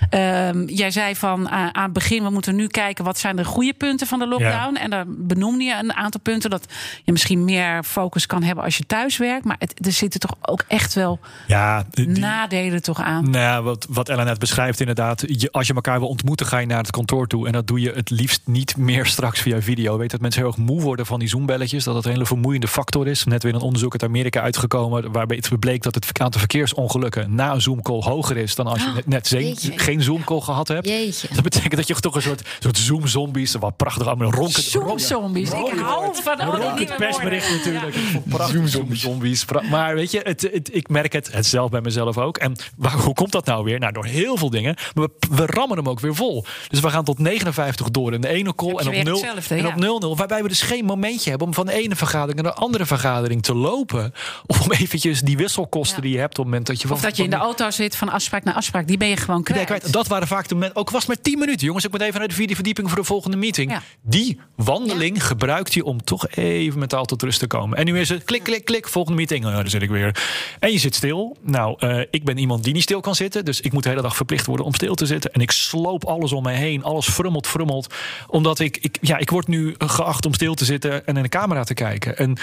Ehm, 0.09 0.63
jij 0.65 0.91
zei 0.91 1.15
van 1.15 1.49
ah, 1.49 1.67
aan 1.71 1.83
het 1.83 1.93
begin... 1.93 2.23
we 2.23 2.29
moeten 2.29 2.55
nu 2.55 2.67
kijken 2.67 3.03
wat 3.05 3.17
zijn 3.17 3.35
de 3.35 3.45
goede 3.45 3.73
punten 3.73 4.07
van 4.07 4.19
de 4.19 4.27
lockdown. 4.27 4.75
En 4.75 4.89
dan 4.89 5.05
benoemde 5.07 5.63
je 5.63 5.75
een 5.79 5.93
aantal 5.93 6.21
punten... 6.21 6.49
dat 6.49 6.65
je 7.03 7.11
misschien 7.11 7.43
meer 7.43 7.83
focus 7.83 8.25
kan 8.25 8.43
hebben 8.43 8.63
als 8.63 8.77
je 8.77 8.85
thuis 8.85 9.17
werkt. 9.17 9.45
Maar 9.45 9.55
het, 9.59 9.85
er 9.85 9.91
zitten 9.91 10.19
toch 10.19 10.35
ook 10.41 10.63
echt 10.67 10.93
wel 10.93 11.19
Ja, 11.47 11.85
die- 11.89 12.07
nadelen 12.07 12.81
toch 12.81 13.01
aan. 13.01 13.23
Nou, 13.29 13.43
ja, 13.43 13.61
wat, 13.61 13.87
wat 13.89 14.09
Ellen 14.09 14.25
net 14.25 14.39
beschrijft, 14.39 14.79
inderdaad. 14.79 15.23
Je, 15.27 15.51
als 15.51 15.67
je 15.67 15.73
elkaar 15.73 15.99
wil 15.99 16.07
ontmoeten, 16.07 16.45
ga 16.45 16.57
je 16.57 16.65
naar 16.65 16.77
het 16.77 16.91
kantoor 16.91 17.27
toe. 17.27 17.47
En 17.47 17.53
dat 17.53 17.67
doe 17.67 17.79
je 17.79 17.91
het 17.91 18.09
liefst 18.09 18.41
niet 18.45 18.77
meer 18.77 19.05
straks 19.15 19.39
via 19.39 19.61
video. 19.61 19.97
Weet 19.97 20.11
dat 20.11 20.21
mensen 20.21 20.41
heel 20.41 20.49
erg 20.49 20.59
moe 20.59 20.81
worden 20.81 21.05
van 21.05 21.19
die 21.19 21.27
Zoom-belletjes. 21.27 21.83
Dat 21.83 21.95
het 21.95 22.05
een 22.05 22.11
hele 22.11 22.25
vermoeiende 22.25 22.67
factor 22.67 23.07
is. 23.07 23.14
Net 23.23 23.43
weer 23.43 23.53
een 23.55 23.61
onderzoek 23.61 23.91
uit 23.91 24.03
Amerika 24.03 24.41
uitgekomen. 24.41 25.11
waarbij 25.11 25.37
het 25.41 25.59
bleek 25.59 25.83
dat 25.83 25.95
het 25.95 26.19
aantal 26.19 26.39
verkeersongelukken 26.39 27.35
na 27.35 27.51
een 27.53 27.61
Zoom-call 27.61 28.01
hoger 28.01 28.37
is. 28.37 28.55
dan 28.55 28.67
als 28.67 28.81
je 28.83 28.91
net, 28.95 29.07
net 29.07 29.27
geen- 29.27 29.45
jeetje. 29.47 29.71
geen 29.79 30.01
Zoom-call 30.01 30.39
gehad 30.41 30.67
hebt. 30.67 30.87
Jeetje. 30.87 31.27
Dat 31.33 31.43
betekent 31.43 31.75
dat 31.75 31.87
je 31.87 31.95
toch 31.95 32.15
een 32.15 32.21
soort, 32.21 32.41
soort 32.59 32.77
Zoom-zombies. 32.77 33.53
Wat 33.55 33.77
prachtig 33.77 34.07
allemaal 34.07 34.31
ronken. 34.31 34.61
Zoom-zombies. 34.63 35.49
Ik 35.49 35.79
hou 35.79 36.15
van 36.23 36.39
al 36.39 36.75
die 36.75 36.87
persbericht 36.97 37.49
natuurlijk. 37.49 37.95
Prachtig. 38.29 38.69
Zoom-zombies. 38.69 39.45
Pra- 39.45 39.61
Maar 39.61 39.95
weet 39.95 40.11
je, 40.11 40.19
het, 40.23 40.41
het, 40.53 40.69
ik 40.75 40.89
merk 40.89 41.13
het, 41.13 41.31
het 41.31 41.45
zelf 41.45 41.69
bij 41.69 41.81
mezelf 41.81 42.17
ook. 42.17 42.37
En 42.37 42.55
waar, 42.75 42.93
hoe 42.93 43.13
komt 43.13 43.31
dat 43.31 43.45
nou 43.45 43.63
weer? 43.63 43.79
Nou, 43.79 43.93
door 43.93 44.05
heel 44.05 44.37
veel 44.37 44.49
dingen. 44.49 44.75
Maar 44.93 45.07
we, 45.19 45.27
we 45.35 45.45
rammen 45.45 45.77
hem 45.77 45.89
ook 45.89 45.99
weer 45.99 46.15
vol. 46.15 46.45
Dus 46.69 46.79
we 46.79 46.89
gaan 46.89 47.03
tot 47.03 47.19
59 47.19 47.89
door 47.91 48.13
in 48.13 48.21
de 48.21 48.27
ene 48.27 48.55
call. 48.55 48.69
En 48.69 48.87
op, 48.87 48.93
weer 48.93 49.03
0, 49.03 49.13
hetzelfde, 49.13 49.55
en 49.55 49.61
ja. 49.81 49.89
op 49.89 50.15
0-0. 50.15 50.17
Waarbij 50.17 50.41
we 50.41 50.47
dus 50.47 50.61
geen 50.61 50.85
momentje 50.85 51.29
hebben 51.29 51.47
om 51.47 51.53
van 51.53 51.65
de 51.65 51.73
ene 51.73 51.95
vergadering 51.95 52.41
naar 52.41 52.51
de 52.51 52.59
andere 52.59 52.85
vergadering 52.85 53.03
te 53.41 53.55
lopen. 53.55 54.13
Of 54.45 54.61
om 54.61 54.71
eventjes 54.81 55.21
die 55.21 55.37
wisselkosten 55.37 56.01
die 56.01 56.11
je 56.11 56.17
hebt 56.17 56.31
op 56.31 56.37
het 56.37 56.45
moment 56.45 56.67
dat 56.67 56.81
je 56.81 56.87
van 56.87 56.97
Of 56.97 57.03
dat 57.03 57.17
je 57.17 57.23
in 57.23 57.29
de 57.29 57.35
auto 57.35 57.69
zit 57.69 57.95
van 57.95 58.09
afspraak 58.09 58.43
naar 58.43 58.53
afspraak. 58.53 58.87
Die 58.87 58.97
ben 58.97 59.07
je 59.07 59.17
gewoon 59.17 59.45
Nee, 59.53 59.65
kwijt. 59.65 59.93
Dat 59.93 60.07
waren 60.07 60.27
vaak 60.27 60.47
de 60.47 60.53
momenten. 60.53 60.79
Ook 60.79 60.89
was 60.89 61.05
maar 61.05 61.21
10 61.21 61.39
minuten. 61.39 61.65
Jongens, 61.65 61.85
ik 61.85 61.91
moet 61.91 62.01
even 62.01 62.19
naar 62.19 62.27
de 62.27 62.33
vierde 62.33 62.55
verdieping 62.55 62.89
voor 62.89 62.97
de 62.97 63.03
volgende 63.03 63.37
meeting. 63.37 63.71
Ja. 63.71 63.81
Die 64.01 64.39
wandeling 64.55 65.25
gebruikt 65.25 65.73
hij 65.73 65.83
om 65.83 66.03
toch 66.03 66.27
even 66.29 66.79
mentaal 66.79 67.05
tot 67.05 67.21
rust 67.21 67.39
te 67.39 67.47
komen. 67.47 67.77
En 67.77 67.85
nu 67.85 67.99
is 67.99 68.09
het 68.09 68.23
klik, 68.23 68.43
klik, 68.43 68.65
klik. 68.65 68.87
Volgende 68.87 69.17
meeting. 69.17 69.45
Oh, 69.45 69.51
daar 69.51 69.69
zit 69.69 69.81
ik 69.81 69.89
weer. 69.89 70.23
En 70.59 70.71
je 70.71 70.77
zit 70.77 70.95
stil. 70.95 71.37
Nou, 71.41 71.75
eh, 71.79 71.99
ik 72.09 72.23
ben 72.23 72.37
iemand 72.37 72.63
die 72.63 72.73
niet 72.73 72.83
stil 72.83 72.99
kan 72.99 73.15
zitten. 73.15 73.45
Dus 73.45 73.61
ik 73.61 73.73
moet 73.73 73.83
de 73.83 73.89
hele 73.89 74.01
dag 74.01 74.15
verplicht 74.15 74.45
worden 74.45 74.65
om 74.65 74.73
stil 74.73 74.95
te 74.95 75.05
zitten. 75.05 75.31
En 75.31 75.41
ik 75.41 75.51
sloop 75.51 76.05
alles 76.05 76.31
om 76.31 76.43
mij 76.43 76.55
heen. 76.55 76.83
Alles 76.83 77.09
frummelt, 77.09 77.47
frummelt. 77.47 77.93
Omdat 78.27 78.59
ik, 78.59 78.77
ik, 78.77 78.97
ja, 79.01 79.17
ik 79.17 79.29
word 79.29 79.47
nu 79.47 79.75
geacht 79.77 80.25
om 80.25 80.33
stil 80.33 80.53
te 80.53 80.65
zitten 80.65 81.05
en 81.05 81.17
in 81.17 81.23
de 81.23 81.29
camera 81.29 81.63
te 81.63 81.73
kijken. 81.73 82.17
En 82.17 82.37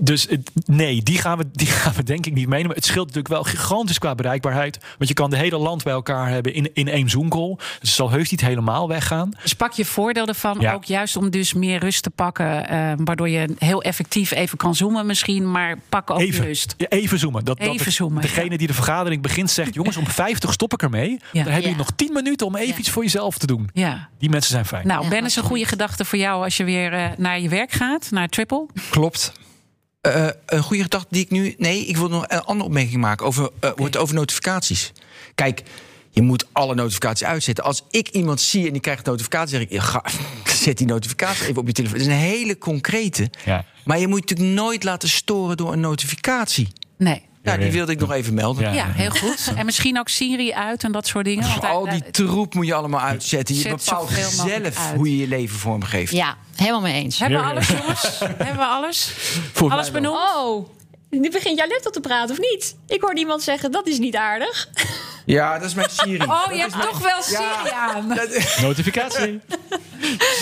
dus 0.00 0.26
het- 0.30 0.50
nee, 0.66 1.02
die 1.02 1.18
gaan, 1.18 1.38
we, 1.38 1.44
die 1.52 1.66
gaan 1.66 1.92
we 1.94 2.02
denk 2.02 2.26
ik 2.26 2.34
niet 2.34 2.48
meenemen. 2.48 2.76
Het 2.76 2.84
scheelt 2.84 3.06
natuurlijk 3.06 3.34
wel 3.34 3.42
gigantisch 3.42 3.98
qua 3.98 4.14
bereikbaarheid. 4.14 4.78
Want 4.98 5.08
je 5.08 5.14
kan 5.14 5.30
de 5.30 5.36
hele 5.36 5.56
land 5.56 5.82
bij 5.82 5.92
elkaar 5.92 6.28
hebben 6.28 6.54
in, 6.54 6.70
in 6.74 6.88
één 6.88 7.08
Zoom-call. 7.10 7.54
Dus 7.56 7.66
het 7.80 7.88
zal 7.88 8.10
heus 8.10 8.30
niet 8.30 8.40
helemaal 8.40 8.88
weggaan. 8.88 9.30
Dus 9.42 9.54
pak 9.54 9.72
je 9.72 9.84
voordeel 9.84 10.26
ervan, 10.26 10.56
Ja. 10.60 10.72
ook 10.74 10.84
juist 10.84 11.16
om 11.16 11.30
dus 11.30 11.52
meer 11.52 11.78
rust 11.78 12.02
te 12.02 12.10
pakken. 12.10 12.68
eh, 12.68 12.92
waardoor 13.04 13.28
je 13.28 13.54
heel 13.58 13.82
effectief 13.82 14.30
even 14.30 14.58
kan 14.58 14.74
zoomen 14.74 15.06
misschien. 15.06 15.50
Maar 15.50 15.78
pak 15.88 16.10
ook 16.10 16.18
Even, 16.20 16.44
rust. 16.44 16.74
ja, 16.76 16.86
even 16.88 17.18
zoomen. 17.18 17.44
Dat, 17.44 17.58
Even 17.58 17.84
dat 17.84 17.92
zoomen, 17.92 18.22
Degene 18.22 18.50
ja. 18.50 18.56
die 18.56 18.66
de 18.66 18.74
vergadering 18.74 19.22
begint 19.22 19.50
zegt... 19.50 19.74
jongens, 19.80 19.96
om 19.96 20.06
50 20.06 20.52
stop 20.52 20.72
ik 20.72 20.82
ermee. 20.82 21.08
Dan 21.08 21.18
hebben 21.32 21.52
jullie 21.54 21.68
Ja. 21.68 21.76
nog 21.76 21.90
10 21.96 22.12
minuten 22.12 22.46
om 22.46 22.56
even 22.56 22.68
Ja. 22.68 22.76
iets 22.78 22.90
voor 22.90 23.02
jezelf 23.02 23.38
te 23.38 23.46
doen. 23.46 23.68
Ja. 23.72 24.08
Die 24.18 24.30
mensen 24.30 24.50
zijn 24.50 24.64
fijn. 24.64 24.86
Nou, 24.86 25.02
Ja, 25.02 25.08
Ben 25.08 25.24
is 25.24 25.36
een 25.36 25.42
goede 25.42 25.64
gedachte 25.66 26.04
voor 26.04 26.18
jou 26.18 26.44
als 26.44 26.56
je 26.56 26.64
weer 26.64 26.92
eh, 26.92 27.06
naar 27.16 27.40
je 27.40 27.48
werk 27.48 27.72
gaat, 27.72 28.08
naar 28.10 28.28
Triple. 28.28 28.66
Klopt. 28.90 29.32
Eh, 30.04 30.26
een 30.46 30.62
goede 30.62 30.82
gedachte 30.82 31.06
die 31.10 31.22
ik 31.22 31.30
nu. 31.30 31.54
Nee, 31.58 31.86
ik 31.86 31.96
wil 31.96 32.08
nog 32.08 32.24
een 32.28 32.40
andere 32.40 32.68
opmerking 32.68 33.00
maken 33.00 33.26
over, 33.26 33.50
wordt 33.76 33.96
over 33.96 34.14
notificaties. 34.14 34.92
Kijk, 35.34 35.62
je 36.10 36.22
moet 36.22 36.46
alle 36.52 36.74
notificaties 36.74 37.26
uitzetten. 37.26 37.64
Als 37.64 37.84
ik 37.90 38.08
iemand 38.08 38.40
zie 38.40 38.66
en 38.66 38.72
die 38.72 38.80
krijgt 38.80 39.06
een 39.06 39.12
notificatie, 39.12 39.58
zeg 39.58 39.68
ik: 39.68 39.80
ga, 39.80 40.04
zet 40.62 40.78
die 40.78 40.86
notificatie 40.86 41.46
even 41.46 41.56
op 41.60 41.66
je 41.66 41.72
telefoon. 41.72 41.98
Dat 41.98 42.06
is 42.06 42.12
een 42.12 42.18
hele 42.18 42.58
concrete. 42.58 43.30
Ja. 43.44 43.64
Maar 43.84 43.98
je 43.98 44.08
moet 44.08 44.28
je 44.28 44.34
natuurlijk 44.34 44.60
nooit 44.60 44.84
laten 44.84 45.08
storen 45.08 45.56
door 45.56 45.72
een 45.72 45.80
notificatie. 45.80 46.68
Nee. 46.96 47.22
Ja, 47.44 47.56
die 47.56 47.72
wilde 47.72 47.92
ik 47.92 47.98
nog 48.00 48.12
even 48.12 48.34
melden. 48.34 48.62
Ja. 48.64 48.72
Ja, 48.72 48.86
heel 48.92 49.10
goed. 49.10 49.50
En 49.56 49.64
misschien 49.64 49.98
ook 49.98 50.08
Siri 50.08 50.52
uit 50.52 50.84
en 50.84 50.92
dat 50.92 51.06
soort 51.06 51.24
dingen. 51.24 51.48
Want 51.48 51.64
Al 51.64 51.88
die 51.88 52.10
troep 52.10 52.54
moet 52.54 52.66
je 52.66 52.74
allemaal 52.74 53.00
uitzetten. 53.00 53.54
Je 53.54 53.60
Zet 53.60 53.84
bepaalt 53.84 54.10
zelf 54.10 54.50
uit. 54.50 54.76
hoe 54.96 55.10
je 55.10 55.16
je 55.16 55.28
leven 55.28 55.58
vormgeeft. 55.58 56.12
Ja, 56.12 56.36
helemaal 56.56 56.80
mee 56.80 57.02
eens. 57.02 57.18
Hebben 57.18 57.38
we 57.38 57.44
alles, 57.46 57.68
jongens? 57.68 58.18
Hebben 58.44 58.56
we 58.56 58.64
alles? 58.64 59.10
Volgens 59.52 59.78
Alles 59.80 59.90
benoemd? 59.90 60.18
Oh, 60.36 60.68
nu 61.10 61.30
begint 61.30 61.58
jouw 61.58 61.68
laptop 61.68 61.92
te 61.92 62.00
praten, 62.00 62.30
of 62.30 62.40
niet? 62.40 62.76
Ik 62.86 63.00
hoorde 63.00 63.20
iemand 63.20 63.42
zeggen, 63.42 63.72
dat 63.72 63.86
is 63.86 63.98
niet 63.98 64.16
aardig. 64.16 64.68
Ja, 65.26 65.58
dat 65.58 65.68
is 65.68 65.74
mijn 65.74 65.90
Siri. 65.90 66.24
Oh, 66.24 66.42
je 66.52 66.58
hebt 66.58 66.80
toch 66.80 66.98
wel 66.98 67.22
Siri 67.22 67.70
aan. 67.74 68.18
Notificatie. 68.60 69.40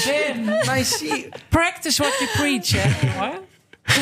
Ben, 0.05 0.45
Mijn 0.67 0.85
Siri. 0.85 1.29
practice 1.49 2.03
what 2.03 2.15
you 2.19 2.31
preach, 2.37 2.83
hè, 2.83 3.07
jongen. 3.07 3.33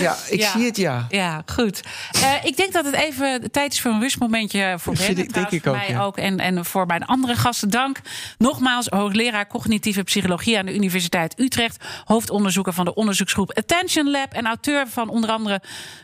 Ja, 0.01 0.17
ik 0.29 0.41
Ja. 0.41 0.51
zie 0.51 0.65
het, 0.65 0.77
ja. 0.77 1.07
Ja, 1.09 1.43
goed. 1.47 1.81
Eh, 2.13 2.45
ik 2.45 2.57
denk 2.57 2.73
dat 2.73 2.85
het 2.85 2.95
even 2.95 3.41
de 3.41 3.51
tijd 3.51 3.73
is 3.73 3.81
voor 3.81 3.91
een 3.93 4.01
rustmomentje 4.01 4.75
voor 4.79 4.95
Ben. 4.95 5.03
Trouwens, 5.29 5.55
ik 5.55 5.63
voor 5.63 5.73
ook, 5.73 5.79
mij 5.79 5.89
ja. 5.91 6.03
ook. 6.03 6.17
En, 6.17 6.39
en 6.39 6.65
voor 6.65 6.87
mijn 6.87 7.05
andere 7.05 7.35
gasten 7.35 7.71
dank. 7.71 8.01
Nogmaals, 8.39 8.87
hoogleraar 8.87 9.47
cognitieve 9.47 10.03
psychologie 10.03 10.59
aan 10.59 10.67
de 10.67 10.75
Universiteit 10.75 11.39
Utrecht. 11.39 11.85
Hoofdonderzoeker 12.05 12.73
van 12.73 12.85
de 12.85 12.95
onderzoeksgroep 12.95 13.53
Attention 13.59 14.11
Lab. 14.11 14.33
En 14.33 14.47
auteur 14.47 14.89
van 14.89 15.09
onder 15.09 15.31
andere 15.31 15.61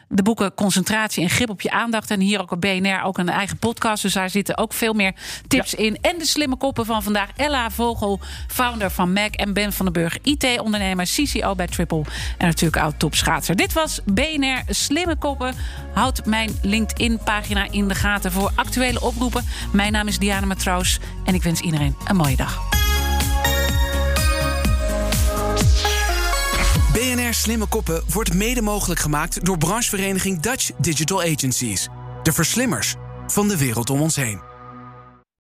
de 0.09 0.23
boeken 0.23 0.55
Concentratie 0.55 1.23
en 1.23 1.31
Grip 1.31 1.51
op 1.51 1.61
je 1.61 1.71
aandacht. 1.71 2.11
En 2.11 2.21
hier 2.21 2.41
ook 2.41 2.51
op 2.51 2.61
BNR 2.61 3.03
ook 3.03 3.19
een 3.19 3.29
eigen 3.29 3.59
podcast. 3.59 4.03
Dus 4.03 4.13
daar 4.13 4.31
zitten 4.31 4.59
ook 4.59 4.73
veel 4.73 4.93
meer 4.93 5.15
tips 5.49 5.75
in. 5.75 5.99
En 6.01 6.19
de 6.19 6.27
slimme 6.27 6.57
koppen 6.57 6.87
van 6.87 7.03
vandaag. 7.03 7.29
Ella 7.37 7.71
Vogel, 7.71 8.21
founder 8.49 8.91
van 8.91 9.13
Mac. 9.13 9.35
En 9.35 9.53
Ben 9.53 9.73
van 9.73 9.85
den 9.85 9.95
Burg, 9.95 10.19
IT-ondernemer, 10.23 11.07
CCO 11.07 11.55
bij 11.55 11.67
Triple. 11.67 12.05
En 12.39 12.47
natuurlijk 12.47 12.83
oud-topschaatser. 12.83 13.57
Dit 13.57 13.73
was 13.73 14.01
BNR 14.05 14.63
Slimme 14.69 15.17
Koppen. 15.17 15.55
Houd 15.95 16.27
mijn 16.27 16.59
LinkedIn-pagina 16.63 17.67
in 17.71 17.89
de 17.89 17.95
gaten 17.95 18.33
voor 18.33 18.51
actuele 18.55 19.01
oproepen. 19.01 19.45
Mijn 19.73 19.93
naam 19.93 20.09
is 20.09 20.19
Diana 20.19 20.47
Matroos. 20.47 21.01
En 21.25 21.35
ik 21.35 21.43
wens 21.43 21.61
iedereen 21.61 21.97
een 22.07 22.17
mooie 22.17 22.37
dag. 22.37 22.86
BNR 26.97 27.35
Slimme 27.35 27.67
Koppen 27.67 28.03
wordt 28.13 28.35
mede 28.35 28.63
mogelijk 28.63 29.01
gemaakt 29.01 29.45
door 29.45 29.59
branchevereniging 29.59 30.41
Dutch 30.41 30.71
Digital 30.79 31.21
Agencies. 31.23 31.89
De 32.23 32.33
verslimmers 32.33 32.95
van 33.27 33.49
de 33.49 33.59
wereld 33.59 33.91
om 33.91 34.01
ons 34.01 34.17
heen. 34.17 34.56